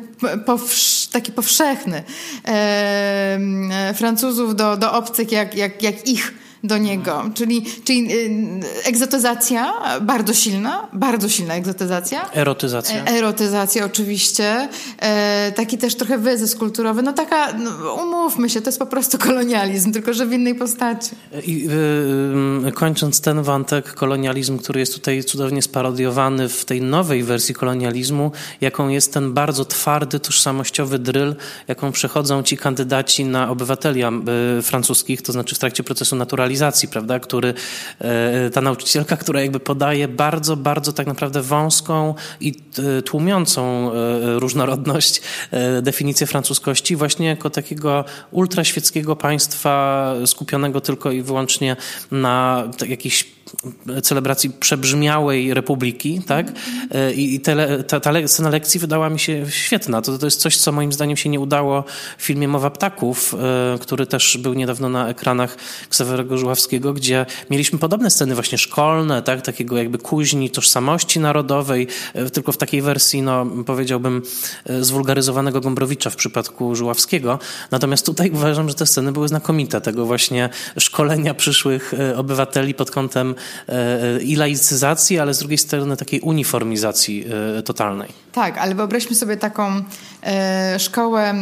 powsz 0.45 1.07
taki 1.07 1.31
powszechny 1.31 2.03
e, 2.45 3.93
Francuzów 3.97 4.55
do, 4.55 4.77
do 4.77 4.93
obcych, 4.93 5.31
jak, 5.31 5.55
jak, 5.55 5.83
jak 5.83 6.07
ich 6.07 6.33
do 6.63 6.77
niego. 6.77 7.23
Czyli, 7.33 7.65
czyli 7.83 8.13
y, 8.13 8.85
egzotyzacja 8.85 9.73
bardzo 10.01 10.33
silna, 10.33 10.87
bardzo 10.93 11.29
silna 11.29 11.55
egzotyzacja. 11.55 12.31
Erotyzacja. 12.31 13.05
E, 13.05 13.07
erotyzacja 13.07 13.85
oczywiście. 13.85 14.69
E, 14.99 15.51
taki 15.55 15.77
też 15.77 15.95
trochę 15.95 16.17
wyzysk 16.17 16.59
kulturowy. 16.59 17.01
No 17.01 17.13
taka, 17.13 17.53
no, 17.53 17.93
umówmy 17.93 18.49
się, 18.49 18.61
to 18.61 18.67
jest 18.67 18.79
po 18.79 18.85
prostu 18.85 19.17
kolonializm, 19.17 19.91
tylko 19.91 20.13
że 20.13 20.25
w 20.25 20.33
innej 20.33 20.55
postaci. 20.55 21.11
I 21.45 21.67
y, 22.67 22.71
kończąc 22.71 23.21
ten 23.21 23.43
wątek, 23.43 23.93
kolonializm, 23.93 24.57
który 24.57 24.79
jest 24.79 24.93
tutaj 24.93 25.23
cudownie 25.23 25.61
sparodiowany 25.61 26.49
w 26.49 26.65
tej 26.65 26.81
nowej 26.81 27.23
wersji 27.23 27.55
kolonializmu, 27.55 28.31
jaką 28.61 28.89
jest 28.89 29.13
ten 29.13 29.33
bardzo 29.33 29.65
twardy, 29.65 30.19
tożsamościowy 30.19 30.99
dryl, 30.99 31.35
jaką 31.67 31.91
przechodzą 31.91 32.43
ci 32.43 32.57
kandydaci 32.57 33.25
na 33.25 33.49
obywateli 33.49 34.03
y, 34.03 34.61
francuskich, 34.61 35.21
to 35.21 35.31
znaczy 35.31 35.55
w 35.55 35.59
trakcie 35.59 35.83
procesu 35.83 36.15
naturalizacji 36.15 36.52
racjonalizacji, 36.53 36.87
prawda, 36.89 37.19
który, 37.19 37.53
e, 37.99 38.49
ta 38.49 38.61
nauczycielka, 38.61 39.17
która 39.17 39.41
jakby 39.41 39.59
podaje 39.59 40.07
bardzo, 40.07 40.55
bardzo 40.55 40.93
tak 40.93 41.07
naprawdę 41.07 41.41
wąską 41.41 42.15
i 42.41 42.53
e, 42.97 43.01
tłumiącą 43.01 43.91
e, 43.91 44.39
różnorodność 44.39 45.21
definicję 45.81 46.27
francuskości 46.27 46.95
właśnie 46.95 47.27
jako 47.27 47.49
takiego 47.49 48.05
ultraświeckiego 48.31 49.15
państwa 49.15 50.13
skupionego 50.25 50.81
tylko 50.81 51.11
i 51.11 51.21
wyłącznie 51.21 51.75
na 52.11 52.63
jakichś 52.87 53.25
celebracji 54.03 54.49
przebrzmiałej 54.49 55.53
republiki, 55.53 56.21
tak? 56.27 56.51
I, 57.15 57.35
i 57.35 57.39
te, 57.39 57.83
ta, 57.83 57.99
ta 57.99 58.27
scena 58.27 58.49
lekcji 58.49 58.79
wydała 58.79 59.09
mi 59.09 59.19
się 59.19 59.45
świetna. 59.49 60.01
To, 60.01 60.17
to 60.17 60.27
jest 60.27 60.41
coś, 60.41 60.57
co 60.57 60.71
moim 60.71 60.93
zdaniem 60.93 61.17
się 61.17 61.29
nie 61.29 61.39
udało 61.39 61.83
w 62.17 62.23
filmie 62.23 62.47
Mowa 62.47 62.69
Ptaków, 62.69 63.35
który 63.81 64.07
też 64.07 64.37
był 64.37 64.53
niedawno 64.53 64.89
na 64.89 65.09
ekranach 65.09 65.57
Ksawerego 65.89 66.37
Żuławskiego, 66.37 66.93
gdzie 66.93 67.25
mieliśmy 67.49 67.79
podobne 67.79 68.09
sceny 68.09 68.35
właśnie 68.35 68.57
szkolne, 68.57 69.21
tak? 69.21 69.41
Takiego 69.41 69.77
jakby 69.77 69.97
kuźni 69.97 70.49
tożsamości 70.49 71.19
narodowej, 71.19 71.87
tylko 72.33 72.51
w 72.51 72.57
takiej 72.57 72.81
wersji, 72.81 73.21
no 73.21 73.45
powiedziałbym, 73.65 74.21
zwulgaryzowanego 74.81 75.61
Gombrowicza 75.61 76.09
w 76.09 76.15
przypadku 76.15 76.75
Żuławskiego. 76.75 77.39
Natomiast 77.71 78.05
tutaj 78.05 78.31
uważam, 78.31 78.69
że 78.69 78.75
te 78.75 78.85
sceny 78.85 79.11
były 79.11 79.27
znakomite, 79.27 79.81
tego 79.81 80.05
właśnie 80.05 80.49
szkolenia 80.77 81.33
przyszłych 81.33 81.93
e, 81.93 82.17
obywateli 82.17 82.73
pod 82.73 82.91
kątem 82.91 83.29
e, 83.29 83.33
e, 83.33 83.42
i 84.23 84.35
laicyzacji, 84.35 85.19
ale 85.19 85.33
z 85.33 85.39
drugiej 85.39 85.57
strony 85.57 85.97
takiej 85.97 86.19
uniformizacji 86.19 87.25
totalnej. 87.65 88.09
Tak, 88.33 88.57
ale 88.57 88.75
wyobraźmy 88.75 89.15
sobie 89.15 89.37
taką 89.37 89.83
e, 90.23 90.79
szkołę 90.79 91.33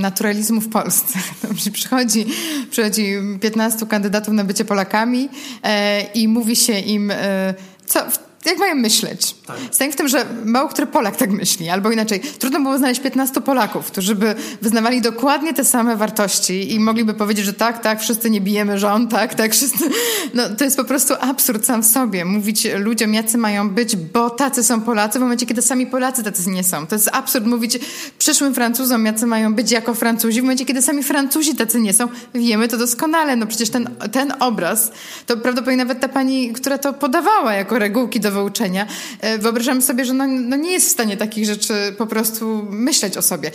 naturalizmu 0.00 0.60
w 0.60 0.68
Polsce. 0.68 1.18
Przychodzi, 1.72 2.26
przychodzi 2.70 3.14
15 3.40 3.86
kandydatów 3.86 4.34
na 4.34 4.44
bycie 4.44 4.64
Polakami 4.64 5.28
e, 5.62 6.02
i 6.02 6.28
mówi 6.28 6.56
się 6.56 6.78
im, 6.78 7.10
e, 7.10 7.54
co 7.86 8.00
jak 8.46 8.58
mają 8.58 8.74
myśleć? 8.74 9.34
Tak. 9.46 9.56
Zdanie 9.72 9.92
w 9.92 9.96
tym, 9.96 10.08
że 10.08 10.26
mało 10.44 10.68
który 10.68 10.86
Polak 10.86 11.16
tak 11.16 11.30
myśli, 11.30 11.68
albo 11.68 11.90
inaczej. 11.90 12.20
Trudno 12.20 12.60
było 12.60 12.78
znaleźć 12.78 13.00
15 13.00 13.40
Polaków, 13.40 13.86
którzy 13.86 14.14
by 14.14 14.34
wyznawali 14.62 15.00
dokładnie 15.00 15.54
te 15.54 15.64
same 15.64 15.96
wartości 15.96 16.74
i 16.74 16.80
mogliby 16.80 17.14
powiedzieć, 17.14 17.44
że 17.44 17.52
tak, 17.52 17.82
tak, 17.82 18.00
wszyscy 18.00 18.30
nie 18.30 18.40
bijemy 18.40 18.78
żon, 18.78 19.08
tak, 19.08 19.34
tak, 19.34 19.52
wszyscy. 19.52 19.84
No, 20.34 20.42
to 20.58 20.64
jest 20.64 20.76
po 20.76 20.84
prostu 20.84 21.14
absurd 21.20 21.66
sam 21.66 21.82
w 21.82 21.86
sobie. 21.86 22.24
Mówić 22.24 22.68
ludziom, 22.78 23.14
jacy 23.14 23.38
mają 23.38 23.70
być, 23.70 23.96
bo 23.96 24.30
tacy 24.30 24.64
są 24.64 24.80
Polacy, 24.80 25.18
w 25.18 25.22
momencie, 25.22 25.46
kiedy 25.46 25.62
sami 25.62 25.86
Polacy 25.86 26.22
tacy 26.22 26.50
nie 26.50 26.64
są. 26.64 26.86
To 26.86 26.94
jest 26.94 27.08
absurd 27.12 27.46
mówić 27.46 27.78
przyszłym 28.18 28.54
Francuzom, 28.54 29.06
jacy 29.06 29.26
mają 29.26 29.54
być 29.54 29.70
jako 29.70 29.94
Francuzi, 29.94 30.40
w 30.40 30.44
momencie, 30.44 30.64
kiedy 30.64 30.82
sami 30.82 31.02
Francuzi 31.02 31.54
tacy 31.54 31.80
nie 31.80 31.92
są. 31.92 32.08
Wiemy 32.34 32.68
to 32.68 32.78
doskonale. 32.78 33.36
No 33.36 33.46
przecież 33.46 33.70
ten, 33.70 33.88
ten 34.12 34.34
obraz, 34.40 34.92
to 35.26 35.36
prawdopodobnie 35.36 35.76
nawet 35.76 36.00
ta 36.00 36.08
pani, 36.08 36.52
która 36.52 36.78
to 36.78 36.92
podawała 36.92 37.52
jako 37.52 37.78
regułki 37.78 38.20
do 38.20 38.30
wyuczenia, 38.36 38.86
e, 39.20 39.38
wyobrażam 39.38 39.82
sobie, 39.82 40.04
że 40.04 40.14
no, 40.14 40.26
no, 40.26 40.56
nie 40.56 40.72
jest 40.72 40.88
w 40.88 40.90
stanie 40.90 41.16
takich 41.16 41.44
rzeczy 41.44 41.74
po 41.98 42.06
prostu 42.06 42.66
myśleć 42.70 43.16
o 43.16 43.22
sobie. 43.22 43.50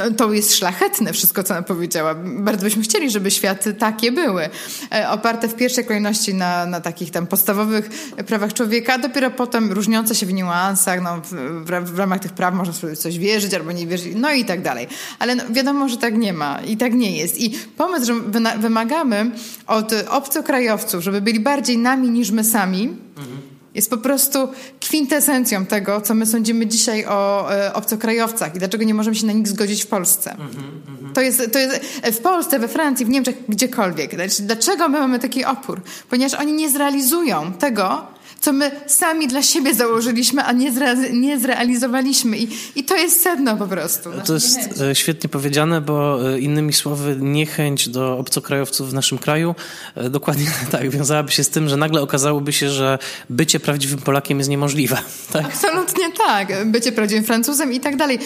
E, 0.00 0.10
to 0.10 0.32
jest 0.32 0.54
szlachetne 0.54 1.12
wszystko, 1.12 1.42
co 1.42 1.54
ona 1.54 1.62
powiedziała. 1.62 2.14
Bardzo 2.24 2.64
byśmy 2.64 2.82
chcieli, 2.82 3.10
żeby 3.10 3.30
światy 3.30 3.74
takie 3.74 4.12
były. 4.12 4.48
E, 4.92 5.10
oparte 5.10 5.48
w 5.48 5.54
pierwszej 5.54 5.84
kolejności 5.84 6.34
na, 6.34 6.66
na 6.66 6.80
takich 6.80 7.10
tam 7.10 7.26
podstawowych 7.26 7.90
prawach 8.26 8.52
człowieka, 8.52 8.94
a 8.94 8.98
dopiero 8.98 9.30
potem 9.30 9.72
różniące 9.72 10.14
się 10.14 10.26
w 10.26 10.32
niuansach, 10.32 11.02
no, 11.02 11.20
w, 11.20 11.30
w, 11.64 11.90
w 11.92 11.98
ramach 11.98 12.20
tych 12.20 12.32
praw 12.32 12.54
można 12.54 12.74
sobie 12.74 12.96
coś 12.96 13.18
wierzyć 13.18 13.54
albo 13.54 13.72
nie 13.72 13.86
wierzyć, 13.86 14.12
no 14.16 14.32
i 14.32 14.44
tak 14.44 14.62
dalej. 14.62 14.88
Ale 15.18 15.34
no, 15.34 15.42
wiadomo, 15.50 15.88
że 15.88 15.96
tak 15.96 16.16
nie 16.16 16.32
ma 16.32 16.60
i 16.60 16.76
tak 16.76 16.94
nie 16.94 17.16
jest. 17.16 17.40
I 17.40 17.50
pomysł, 17.76 18.06
że 18.06 18.14
wymagamy 18.58 19.30
od 19.66 19.92
obcokrajowców, 20.08 21.02
żeby 21.02 21.20
byli 21.20 21.40
bardziej 21.40 21.78
nami 21.78 22.10
niż 22.10 22.30
my 22.30 22.44
sami, 22.44 22.82
mhm 23.16 23.49
jest 23.74 23.90
po 23.90 23.98
prostu 23.98 24.48
kwintesencją 24.80 25.66
tego, 25.66 26.00
co 26.00 26.14
my 26.14 26.26
sądzimy 26.26 26.66
dzisiaj 26.66 27.06
o 27.06 27.52
e, 27.54 27.74
obcokrajowcach 27.74 28.56
i 28.56 28.58
dlaczego 28.58 28.84
nie 28.84 28.94
możemy 28.94 29.16
się 29.16 29.26
na 29.26 29.32
nich 29.32 29.48
zgodzić 29.48 29.84
w 29.84 29.86
Polsce. 29.86 30.34
Mm 30.34 30.48
-hmm. 30.48 31.12
To, 31.14 31.20
jest, 31.20 31.52
to 31.52 31.58
jest 31.58 31.80
w 32.12 32.18
Polsce, 32.18 32.58
we 32.58 32.68
Francji, 32.68 33.06
w 33.06 33.08
Niemczech, 33.08 33.36
gdziekolwiek. 33.48 34.10
Dlaczego 34.40 34.88
my 34.88 34.98
mamy 34.98 35.18
taki 35.18 35.44
opór? 35.44 35.80
Ponieważ 36.10 36.34
oni 36.34 36.52
nie 36.52 36.70
zrealizują 36.70 37.52
tego, 37.52 38.06
co 38.40 38.52
my 38.52 38.70
sami 38.86 39.28
dla 39.28 39.42
siebie 39.42 39.74
założyliśmy, 39.74 40.44
a 40.44 40.52
nie, 40.52 40.72
zre, 40.72 40.96
nie 41.12 41.40
zrealizowaliśmy. 41.40 42.38
I, 42.38 42.48
I 42.76 42.84
to 42.84 42.96
jest 42.96 43.22
sedno 43.22 43.56
po 43.56 43.66
prostu. 43.66 44.10
To 44.26 44.34
jest 44.34 44.56
niechęć. 44.56 44.80
E, 44.80 44.94
świetnie 44.94 45.28
powiedziane, 45.28 45.80
bo 45.80 46.28
e, 46.30 46.40
innymi 46.40 46.72
słowy, 46.72 47.16
niechęć 47.20 47.88
do 47.88 48.18
obcokrajowców 48.18 48.90
w 48.90 48.94
naszym 48.94 49.18
kraju 49.18 49.54
e, 49.94 50.10
dokładnie 50.10 50.46
tak 50.72 50.90
wiązałaby 50.90 51.32
się 51.32 51.44
z 51.44 51.48
tym, 51.48 51.68
że 51.68 51.76
nagle 51.76 52.02
okazałoby 52.02 52.52
się, 52.52 52.70
że 52.70 52.98
bycie 53.30 53.60
prawdziwym 53.60 53.98
Polakiem 53.98 54.38
jest 54.38 54.50
niemożliwe. 54.50 54.98
Tak? 55.32 55.44
Absolutnie 55.44 56.04
tak. 56.26 56.66
Bycie 56.66 56.92
prawdziwym 56.92 57.24
Francuzem 57.24 57.72
i 57.72 57.80
tak 57.80 57.96
dalej. 57.96 58.18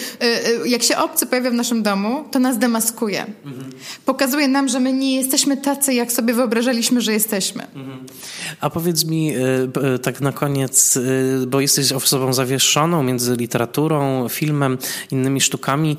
Jak 0.65 0.83
się 0.83 0.97
obcy 0.97 1.25
pojawia 1.25 1.49
w 1.49 1.53
naszym 1.53 1.83
domu, 1.83 2.25
to 2.31 2.39
nas 2.39 2.57
demaskuje. 2.57 3.25
Mhm. 3.45 3.71
Pokazuje 4.05 4.47
nam, 4.47 4.67
że 4.67 4.79
my 4.79 4.93
nie 4.93 5.15
jesteśmy 5.15 5.57
tacy, 5.57 5.93
jak 5.93 6.11
sobie 6.11 6.33
wyobrażaliśmy, 6.33 7.01
że 7.01 7.13
jesteśmy. 7.13 7.63
Mhm. 7.75 8.05
A 8.61 8.69
powiedz 8.69 9.05
mi, 9.05 9.33
tak 10.05 10.21
na 10.21 10.31
koniec, 10.31 10.97
y, 10.97 11.43
bo 11.47 11.59
jesteś 11.59 11.91
osobą 11.91 12.33
zawieszoną 12.33 13.03
między 13.03 13.35
literaturą, 13.35 14.29
filmem, 14.29 14.77
innymi 15.11 15.41
sztukami 15.41 15.97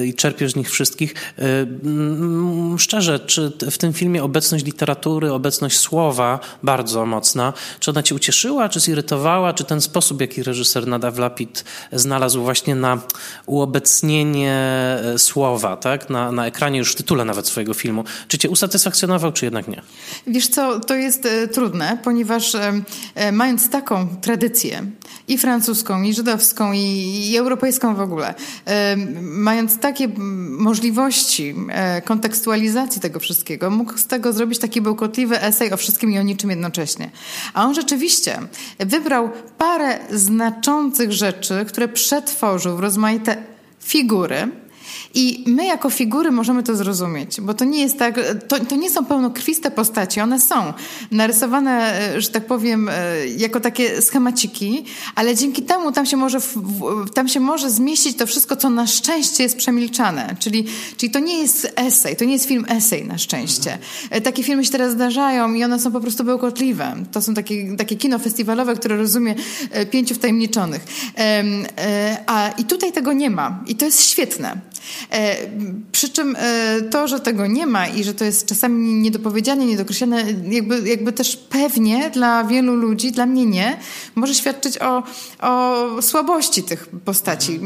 y, 0.00 0.06
i 0.06 0.14
czerpiesz 0.14 0.52
z 0.52 0.56
nich 0.56 0.70
wszystkich. 0.70 1.14
Y, 1.38 2.78
szczerze, 2.78 3.20
czy 3.20 3.52
w 3.70 3.78
tym 3.78 3.92
filmie 3.92 4.24
obecność 4.24 4.64
literatury, 4.64 5.32
obecność 5.32 5.78
słowa 5.78 6.40
bardzo 6.62 7.06
mocna, 7.06 7.52
czy 7.80 7.90
ona 7.90 8.02
cię 8.02 8.14
ucieszyła, 8.14 8.68
czy 8.68 8.80
zirytowała, 8.80 9.52
czy 9.52 9.64
ten 9.64 9.80
sposób, 9.80 10.20
jaki 10.20 10.42
reżyser 10.42 10.86
Nadav 10.86 11.20
Lapid 11.20 11.64
znalazł 11.92 12.42
właśnie 12.42 12.74
na 12.74 12.98
uobecnienie 13.46 14.58
słowa, 15.16 15.76
tak? 15.76 16.10
Na, 16.10 16.32
na 16.32 16.46
ekranie, 16.46 16.78
już 16.78 16.92
w 16.92 16.94
tytule 16.94 17.24
nawet 17.24 17.46
swojego 17.46 17.74
filmu, 17.74 18.04
czy 18.28 18.38
cię 18.38 18.50
usatysfakcjonował, 18.50 19.32
czy 19.32 19.44
jednak 19.44 19.68
nie? 19.68 19.82
Wiesz 20.26 20.48
co, 20.48 20.80
to 20.80 20.94
jest 20.94 21.28
trudne, 21.52 21.98
ponieważ 22.04 22.56
mając 23.32 23.70
taką 23.70 24.08
tradycję 24.20 24.82
i 25.28 25.38
francuską, 25.38 26.02
i 26.02 26.14
żydowską, 26.14 26.72
i, 26.72 26.78
i 27.30 27.36
europejską 27.36 27.94
w 27.94 28.00
ogóle, 28.00 28.34
e, 28.64 28.96
mając 29.20 29.78
takie 29.78 30.08
możliwości 30.48 31.54
e, 31.68 32.02
kontekstualizacji 32.02 33.00
tego 33.00 33.20
wszystkiego, 33.20 33.70
mógł 33.70 33.98
z 33.98 34.06
tego 34.06 34.32
zrobić 34.32 34.58
taki 34.58 34.80
bełkotliwy 34.80 35.42
esej 35.42 35.72
o 35.72 35.76
wszystkim 35.76 36.10
i 36.10 36.18
o 36.18 36.22
niczym 36.22 36.50
jednocześnie. 36.50 37.10
A 37.54 37.64
on 37.64 37.74
rzeczywiście 37.74 38.38
wybrał 38.78 39.30
parę 39.58 39.98
znaczących 40.10 41.12
rzeczy, 41.12 41.64
które 41.68 41.88
przetworzył 41.88 42.76
w 42.76 42.80
rozmaite 42.80 43.36
figury, 43.80 44.48
i 45.14 45.44
my 45.46 45.66
jako 45.66 45.90
figury 45.90 46.30
możemy 46.30 46.62
to 46.62 46.76
zrozumieć, 46.76 47.40
bo 47.40 47.54
to 47.54 47.64
nie 47.64 47.82
jest 47.82 47.98
tak, 47.98 48.20
to, 48.48 48.64
to 48.64 48.76
nie 48.76 48.90
są 48.90 49.04
pełnokrwiste 49.04 49.70
postaci, 49.70 50.20
one 50.20 50.40
są 50.40 50.72
narysowane, 51.10 52.00
e, 52.14 52.20
że 52.20 52.28
tak 52.28 52.46
powiem, 52.46 52.88
e, 52.88 53.26
jako 53.26 53.60
takie 53.60 54.02
schemaciki, 54.02 54.84
ale 55.14 55.34
dzięki 55.34 55.62
temu 55.62 55.92
tam 55.92 56.06
się 56.06 56.16
może, 56.16 56.38
tam 57.14 57.28
się 57.28 57.40
może 57.40 57.70
zmieścić 57.70 58.16
to 58.16 58.26
wszystko, 58.26 58.56
co 58.56 58.70
na 58.70 58.86
szczęście 58.86 59.42
jest 59.42 59.56
przemilczane. 59.56 60.36
Czyli, 60.38 60.66
czyli 60.96 61.12
to 61.12 61.18
nie 61.18 61.38
jest 61.38 61.72
esej, 61.76 62.16
to 62.16 62.24
nie 62.24 62.32
jest 62.32 62.46
film 62.46 62.66
esej 62.68 63.06
na 63.06 63.18
szczęście. 63.18 63.78
Mhm. 64.02 64.22
Takie 64.22 64.42
filmy 64.42 64.64
się 64.64 64.70
teraz 64.70 64.92
zdarzają 64.92 65.54
i 65.54 65.64
one 65.64 65.78
są 65.78 65.92
po 65.92 66.00
prostu 66.00 66.24
bełkotliwe. 66.24 66.96
To 67.12 67.22
są 67.22 67.34
takie, 67.34 67.76
takie 67.76 67.96
kino 67.96 68.18
festiwalowe, 68.18 68.74
które 68.76 68.96
rozumie 68.96 69.34
pięciu 69.90 70.14
wtajemniczonych. 70.14 70.86
A, 72.26 72.48
I 72.58 72.64
tutaj 72.64 72.92
tego 72.92 73.12
nie 73.12 73.30
ma. 73.30 73.64
I 73.66 73.74
to 73.74 73.84
jest 73.84 74.10
świetne. 74.10 74.60
E, 75.12 75.36
przy 75.92 76.08
czym 76.08 76.36
e, 76.38 76.82
to, 76.90 77.08
że 77.08 77.20
tego 77.20 77.46
nie 77.46 77.66
ma 77.66 77.86
i 77.86 78.04
że 78.04 78.14
to 78.14 78.24
jest 78.24 78.46
czasami 78.46 78.94
niedopowiedziane, 78.94 79.66
niedokreślone, 79.66 80.24
jakby, 80.50 80.88
jakby 80.88 81.12
też 81.12 81.36
pewnie 81.36 82.10
dla 82.10 82.44
wielu 82.44 82.74
ludzi, 82.74 83.12
dla 83.12 83.26
mnie 83.26 83.46
nie, 83.46 83.78
może 84.14 84.34
świadczyć 84.34 84.78
o, 84.78 85.02
o 85.40 86.02
słabości 86.02 86.62
tych 86.62 86.88
postaci. 87.04 87.60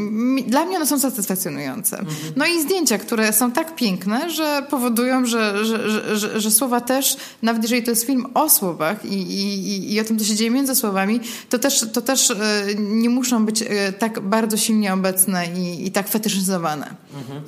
Dla 0.47 0.65
mnie 0.65 0.77
one 0.77 0.87
są 0.87 0.99
satysfakcjonujące. 0.99 1.99
Mhm. 1.99 2.17
No 2.37 2.47
i 2.47 2.63
zdjęcia, 2.63 2.99
które 2.99 3.33
są 3.33 3.53
tak 3.53 3.75
piękne, 3.75 4.31
że 4.31 4.67
powodują, 4.71 5.27
że, 5.27 5.65
że, 5.65 6.17
że, 6.17 6.41
że, 6.41 6.51
słowa 6.51 6.81
też, 6.81 7.17
nawet 7.43 7.63
jeżeli 7.63 7.83
to 7.83 7.91
jest 7.91 8.07
film 8.07 8.27
o 8.35 8.51
słowach 8.51 9.05
i, 9.05 9.15
i, 9.15 9.95
i 9.95 10.01
o 10.01 10.05
tym, 10.05 10.19
co 10.19 10.25
się 10.25 10.35
dzieje 10.35 10.51
między 10.51 10.75
słowami, 10.75 11.21
to 11.51 11.59
też, 11.59 11.85
to 11.93 12.01
też 12.01 12.31
e, 12.31 12.37
nie 12.79 13.11
muszą 13.11 13.47
być 13.47 13.65
tak 13.99 14.21
bardzo 14.21 14.57
silnie 14.57 14.95
obecne 14.95 15.47
i, 15.47 15.87
i 15.87 15.93
tak 15.93 16.09
fetyszyzowane. 16.09 16.95
Mhm. 17.15 17.43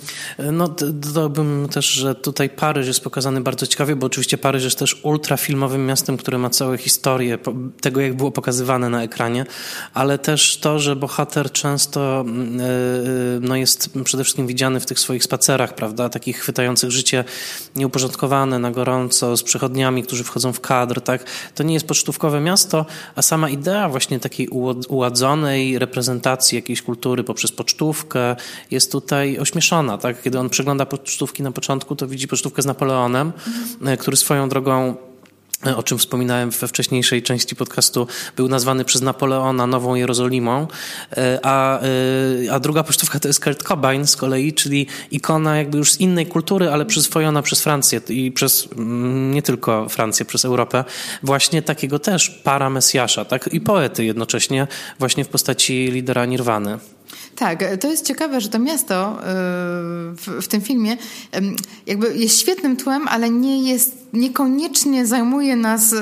No 0.56 0.68
dodałbym 0.92 1.68
też, 1.68 1.86
że 1.86 2.14
tutaj 2.14 2.50
Paryż 2.50 2.86
jest 2.86 3.00
pokazany 3.00 3.40
bardzo 3.40 3.66
ciekawie, 3.66 3.96
bo 3.96 4.06
oczywiście 4.06 4.38
Paryż 4.38 4.64
jest 4.64 4.78
też 4.78 5.00
ultrafilmowym 5.02 5.86
miastem, 5.86 6.16
które 6.16 6.38
ma 6.38 6.50
całą 6.50 6.76
historię 6.76 7.38
tego, 7.80 8.00
jak 8.00 8.14
było 8.16 8.30
pokazywane 8.30 8.90
na 8.90 9.02
ekranie, 9.02 9.46
ale 9.94 10.18
też 10.18 10.56
to, 10.56 10.78
że 10.78 10.96
bohater 10.96 11.52
często 11.52 12.24
e, 12.28 12.64
no, 13.40 13.56
jest 13.56 13.90
przede 14.04 14.24
wszystkim 14.24 14.46
widziany 14.46 14.80
w 14.80 14.86
tych 14.86 15.00
swoich 15.00 15.24
spacerach, 15.24 15.74
prawda, 15.74 16.08
takich 16.08 16.38
chwytających 16.38 16.90
życie 16.90 17.24
nieuporządkowane, 17.76 18.58
na 18.58 18.70
gorąco, 18.70 19.36
z 19.36 19.42
przechodniami, 19.42 20.02
którzy 20.02 20.24
wchodzą 20.24 20.52
w 20.52 20.60
kadr, 20.60 21.00
tak. 21.00 21.24
To 21.54 21.62
nie 21.62 21.74
jest 21.74 21.86
pocztówkowe 21.86 22.40
miasto, 22.40 22.86
a 23.14 23.22
sama 23.22 23.48
idea 23.48 23.88
właśnie 23.88 24.20
takiej 24.20 24.48
uładzonej 24.88 25.78
reprezentacji 25.78 26.56
jakiejś 26.56 26.82
kultury 26.82 27.24
poprzez 27.24 27.52
pocztówkę 27.52 28.36
jest 28.70 28.92
tutaj 28.92 29.38
ośmieszona 29.38 29.55
zmieszana, 29.56 29.98
tak? 29.98 30.22
Kiedy 30.22 30.38
on 30.38 30.50
przegląda 30.50 30.86
pocztówki 30.86 31.42
na 31.42 31.52
początku, 31.52 31.96
to 31.96 32.06
widzi 32.06 32.28
pocztówkę 32.28 32.62
z 32.62 32.66
Napoleonem, 32.66 33.32
mhm. 33.78 33.96
który 33.96 34.16
swoją 34.16 34.48
drogą 34.48 34.96
o 35.76 35.82
czym 35.82 35.98
wspominałem 35.98 36.50
we 36.50 36.68
wcześniejszej 36.68 37.22
części 37.22 37.56
podcastu, 37.56 38.06
był 38.36 38.48
nazwany 38.48 38.84
przez 38.84 39.02
Napoleona 39.02 39.66
Nową 39.66 39.94
Jerozolimą, 39.94 40.66
e, 41.16 41.38
a, 41.42 41.80
e, 41.80 42.52
a 42.52 42.60
druga 42.60 42.82
pocztówka 42.82 43.20
to 43.20 43.28
jest 43.28 43.44
Kurt 43.44 43.62
Cobain 43.62 44.06
z 44.06 44.16
kolei, 44.16 44.52
czyli 44.52 44.86
ikona 45.10 45.56
jakby 45.56 45.78
już 45.78 45.92
z 45.92 46.00
innej 46.00 46.26
kultury, 46.26 46.70
ale 46.70 46.86
przyswojona 46.86 47.42
przez 47.42 47.62
Francję 47.62 48.00
i 48.08 48.32
przez 48.32 48.68
mm, 48.72 49.34
nie 49.34 49.42
tylko 49.42 49.88
Francję, 49.88 50.26
przez 50.26 50.44
Europę, 50.44 50.84
właśnie 51.22 51.62
takiego 51.62 51.98
też 51.98 52.30
para 52.30 52.70
Mesjasza, 52.70 53.24
tak 53.24 53.48
i 53.52 53.60
poety 53.60 54.04
jednocześnie, 54.04 54.66
właśnie 54.98 55.24
w 55.24 55.28
postaci 55.28 55.88
lidera 55.92 56.26
Nirwany. 56.26 56.78
Tak, 57.36 57.64
to 57.80 57.90
jest 57.90 58.06
ciekawe, 58.06 58.40
że 58.40 58.48
to 58.48 58.58
miasto 58.58 59.12
y, 59.12 59.22
w, 60.16 60.38
w, 60.42 60.48
tym 60.48 60.60
filmie 60.60 60.96
jakby 61.86 62.16
jest 62.16 62.40
świetnym 62.40 62.76
tłem, 62.76 63.08
ale 63.08 63.30
nie 63.30 63.72
jest, 63.72 63.96
niekoniecznie 64.12 65.06
zajmuje 65.06 65.56
nas 65.56 65.92
y, 65.92 65.96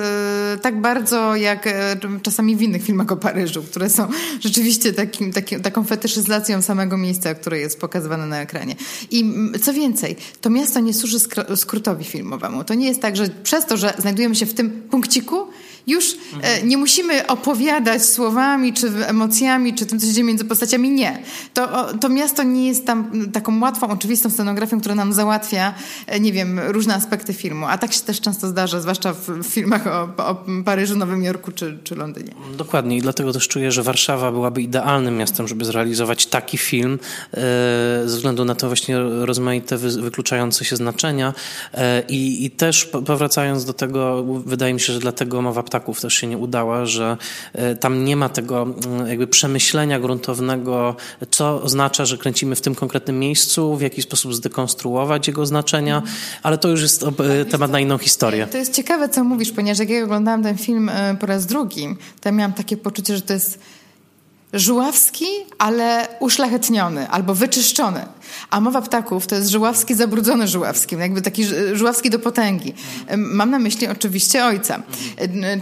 tak 0.62 0.80
bardzo 0.80 1.36
jak 1.36 1.66
e, 1.66 1.96
czasami 2.22 2.56
w 2.56 2.62
innych 2.62 2.82
filmach 2.82 3.12
o 3.12 3.16
Paryżu, 3.16 3.62
które 3.62 3.90
są 3.90 4.08
rzeczywiście 4.40 4.92
takim, 4.92 5.32
takim, 5.32 5.60
taką 5.60 5.84
fetyszyzacją 5.84 6.62
samego 6.62 6.96
miejsca, 6.96 7.34
które 7.34 7.58
jest 7.58 7.80
pokazywane 7.80 8.26
na 8.26 8.40
ekranie. 8.40 8.76
I 9.10 9.34
co 9.62 9.72
więcej, 9.72 10.16
to 10.40 10.50
miasto 10.50 10.80
nie 10.80 10.94
służy 10.94 11.18
skrótowi 11.56 12.04
filmowemu. 12.04 12.64
To 12.64 12.74
nie 12.74 12.86
jest 12.86 13.02
tak, 13.02 13.16
że 13.16 13.28
przez 13.42 13.66
to, 13.66 13.76
że 13.76 13.94
znajdujemy 13.98 14.34
się 14.34 14.46
w 14.46 14.54
tym 14.54 14.70
punkciku, 14.90 15.46
już 15.86 16.16
e, 16.42 16.62
nie 16.62 16.76
musimy 16.76 17.26
opowiadać 17.26 18.04
słowami, 18.04 18.72
czy 18.72 19.06
emocjami, 19.06 19.74
czy 19.74 19.86
tym, 19.86 20.00
co 20.00 20.06
się 20.06 20.12
dzieje 20.12 20.24
między 20.24 20.44
postaciami. 20.44 20.90
Nie. 20.90 21.22
To, 21.54 21.94
to 21.94 22.08
miasto 22.08 22.42
nie 22.42 22.68
jest 22.68 22.86
tam 22.86 23.30
taką 23.32 23.60
łatwą, 23.60 23.88
oczywistą 23.88 24.30
scenografią, 24.30 24.80
która 24.80 24.94
nam 24.94 25.12
załatwia, 25.12 25.74
e, 26.06 26.20
nie 26.20 26.32
wiem, 26.32 26.60
różne 26.68 26.94
aspekty 26.94 27.32
filmu. 27.32 27.66
A 27.66 27.78
tak 27.78 27.92
się 27.92 28.00
też 28.00 28.20
często 28.20 28.48
zdarza, 28.48 28.80
zwłaszcza 28.80 29.12
w 29.12 29.42
filmach 29.44 29.86
o, 29.86 30.08
o 30.16 30.44
Paryżu, 30.64 30.96
Nowym 30.96 31.22
Jorku 31.22 31.52
czy, 31.52 31.78
czy 31.84 31.94
Londynie. 31.94 32.32
Dokładnie 32.56 32.96
i 32.96 33.00
dlatego 33.00 33.32
też 33.32 33.48
czuję, 33.48 33.72
że 33.72 33.82
Warszawa 33.82 34.32
byłaby 34.32 34.62
idealnym 34.62 35.16
miastem, 35.16 35.48
żeby 35.48 35.64
zrealizować 35.64 36.26
taki 36.26 36.58
film 36.58 36.98
e, 37.34 37.38
ze 38.04 38.16
względu 38.16 38.44
na 38.44 38.54
to 38.54 38.66
właśnie 38.66 38.98
rozmaite 39.00 39.76
wykluczające 39.78 40.64
się 40.64 40.76
znaczenia 40.76 41.34
i, 42.08 42.44
i 42.44 42.50
też 42.50 42.84
powracając 42.84 43.64
do 43.64 43.72
tego, 43.72 44.24
wydaje 44.24 44.74
mi 44.74 44.80
się, 44.80 44.92
że 44.92 45.00
dlatego 45.00 45.42
mowa 45.42 45.62
ptaków 45.74 46.00
też 46.00 46.14
się 46.14 46.26
nie 46.26 46.38
udała, 46.38 46.86
że 46.86 47.16
e, 47.52 47.76
tam 47.76 48.04
nie 48.04 48.16
ma 48.16 48.28
tego 48.28 48.62
mm, 48.62 49.08
jakby 49.08 49.26
przemyślenia 49.26 50.00
gruntownego, 50.00 50.96
co 51.30 51.62
oznacza, 51.62 52.04
że 52.04 52.18
kręcimy 52.18 52.56
w 52.56 52.60
tym 52.60 52.74
konkretnym 52.74 53.18
miejscu, 53.18 53.76
w 53.76 53.80
jaki 53.80 54.02
sposób 54.02 54.34
zdekonstruować 54.34 55.28
jego 55.28 55.46
znaczenia, 55.46 56.02
ale 56.42 56.58
to 56.58 56.68
już 56.68 56.82
jest 56.82 57.02
e, 57.02 57.44
temat 57.44 57.70
na 57.70 57.80
inną 57.80 57.98
historię. 57.98 58.46
To 58.46 58.58
jest 58.58 58.74
ciekawe, 58.74 59.08
co 59.08 59.24
mówisz, 59.24 59.52
ponieważ 59.52 59.78
jak 59.78 59.90
ja 59.90 60.04
oglądałam 60.04 60.42
ten 60.42 60.58
film 60.58 60.88
e, 60.88 61.16
po 61.20 61.26
raz 61.26 61.46
drugi, 61.46 61.96
to 62.20 62.32
miałam 62.32 62.52
takie 62.52 62.76
poczucie, 62.76 63.16
że 63.16 63.22
to 63.22 63.32
jest 63.32 63.58
żuławski, 64.52 65.26
ale 65.58 66.08
uszlachetniony 66.20 67.08
albo 67.08 67.34
wyczyszczony. 67.34 68.06
A 68.50 68.60
mowa 68.60 68.82
ptaków 68.82 69.26
to 69.26 69.34
jest 69.34 69.50
żuławski 69.50 69.94
zabrudzony 69.94 70.48
żuławskim, 70.48 71.00
jakby 71.00 71.22
taki 71.22 71.44
żuławski 71.72 72.10
do 72.10 72.18
potęgi. 72.18 72.72
Mam 73.16 73.50
na 73.50 73.58
myśli 73.58 73.88
oczywiście 73.88 74.44
ojca. 74.44 74.82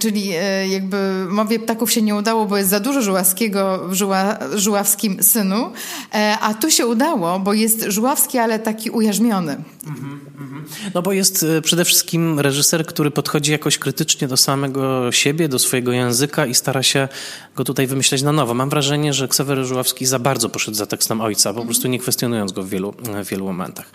Czyli 0.00 0.30
e, 0.32 0.68
jakby 0.68 1.26
mowie 1.28 1.58
ptaków 1.58 1.92
się 1.92 2.02
nie 2.02 2.14
udało, 2.14 2.46
bo 2.46 2.56
jest 2.56 2.70
za 2.70 2.80
dużo 2.80 3.02
żuławskiego 3.02 3.88
w 3.88 3.94
żuła, 3.94 4.38
żuławskim 4.54 5.22
synu, 5.22 5.72
e, 6.14 6.38
a 6.40 6.54
tu 6.54 6.70
się 6.70 6.86
udało, 6.86 7.38
bo 7.38 7.52
jest 7.52 7.84
żuławski, 7.88 8.38
ale 8.38 8.58
taki 8.58 8.90
ujarzmiony. 8.90 9.56
No 10.94 11.02
bo 11.02 11.12
jest 11.12 11.42
e, 11.42 11.62
przede 11.62 11.84
wszystkim 11.84 12.40
reżyser, 12.40 12.86
który 12.86 13.10
podchodzi 13.10 13.52
jakoś 13.52 13.78
krytycznie 13.78 14.28
do 14.28 14.36
samego 14.36 15.12
siebie, 15.12 15.48
do 15.48 15.58
swojego 15.58 15.92
języka 15.92 16.46
i 16.46 16.54
stara 16.54 16.82
się 16.82 17.08
go 17.56 17.64
tutaj 17.64 17.86
wymyśleć 17.86 18.22
na 18.22 18.32
nowo. 18.32 18.54
Mam 18.54 18.70
wrażenie, 18.70 19.12
że 19.12 19.28
Ksawery 19.28 19.64
Żuławski 19.64 20.06
za 20.06 20.18
bardzo 20.18 20.48
poszedł 20.48 20.76
za 20.76 20.86
tekstem 20.86 21.20
ojca, 21.20 21.54
po 21.54 21.64
prostu 21.64 21.88
nie 21.88 21.98
kwestionując 21.98 22.51
go 22.52 22.62
w 22.62 22.68
wielu, 22.68 22.94
w 23.24 23.28
wielu 23.28 23.44
momentach. 23.44 23.90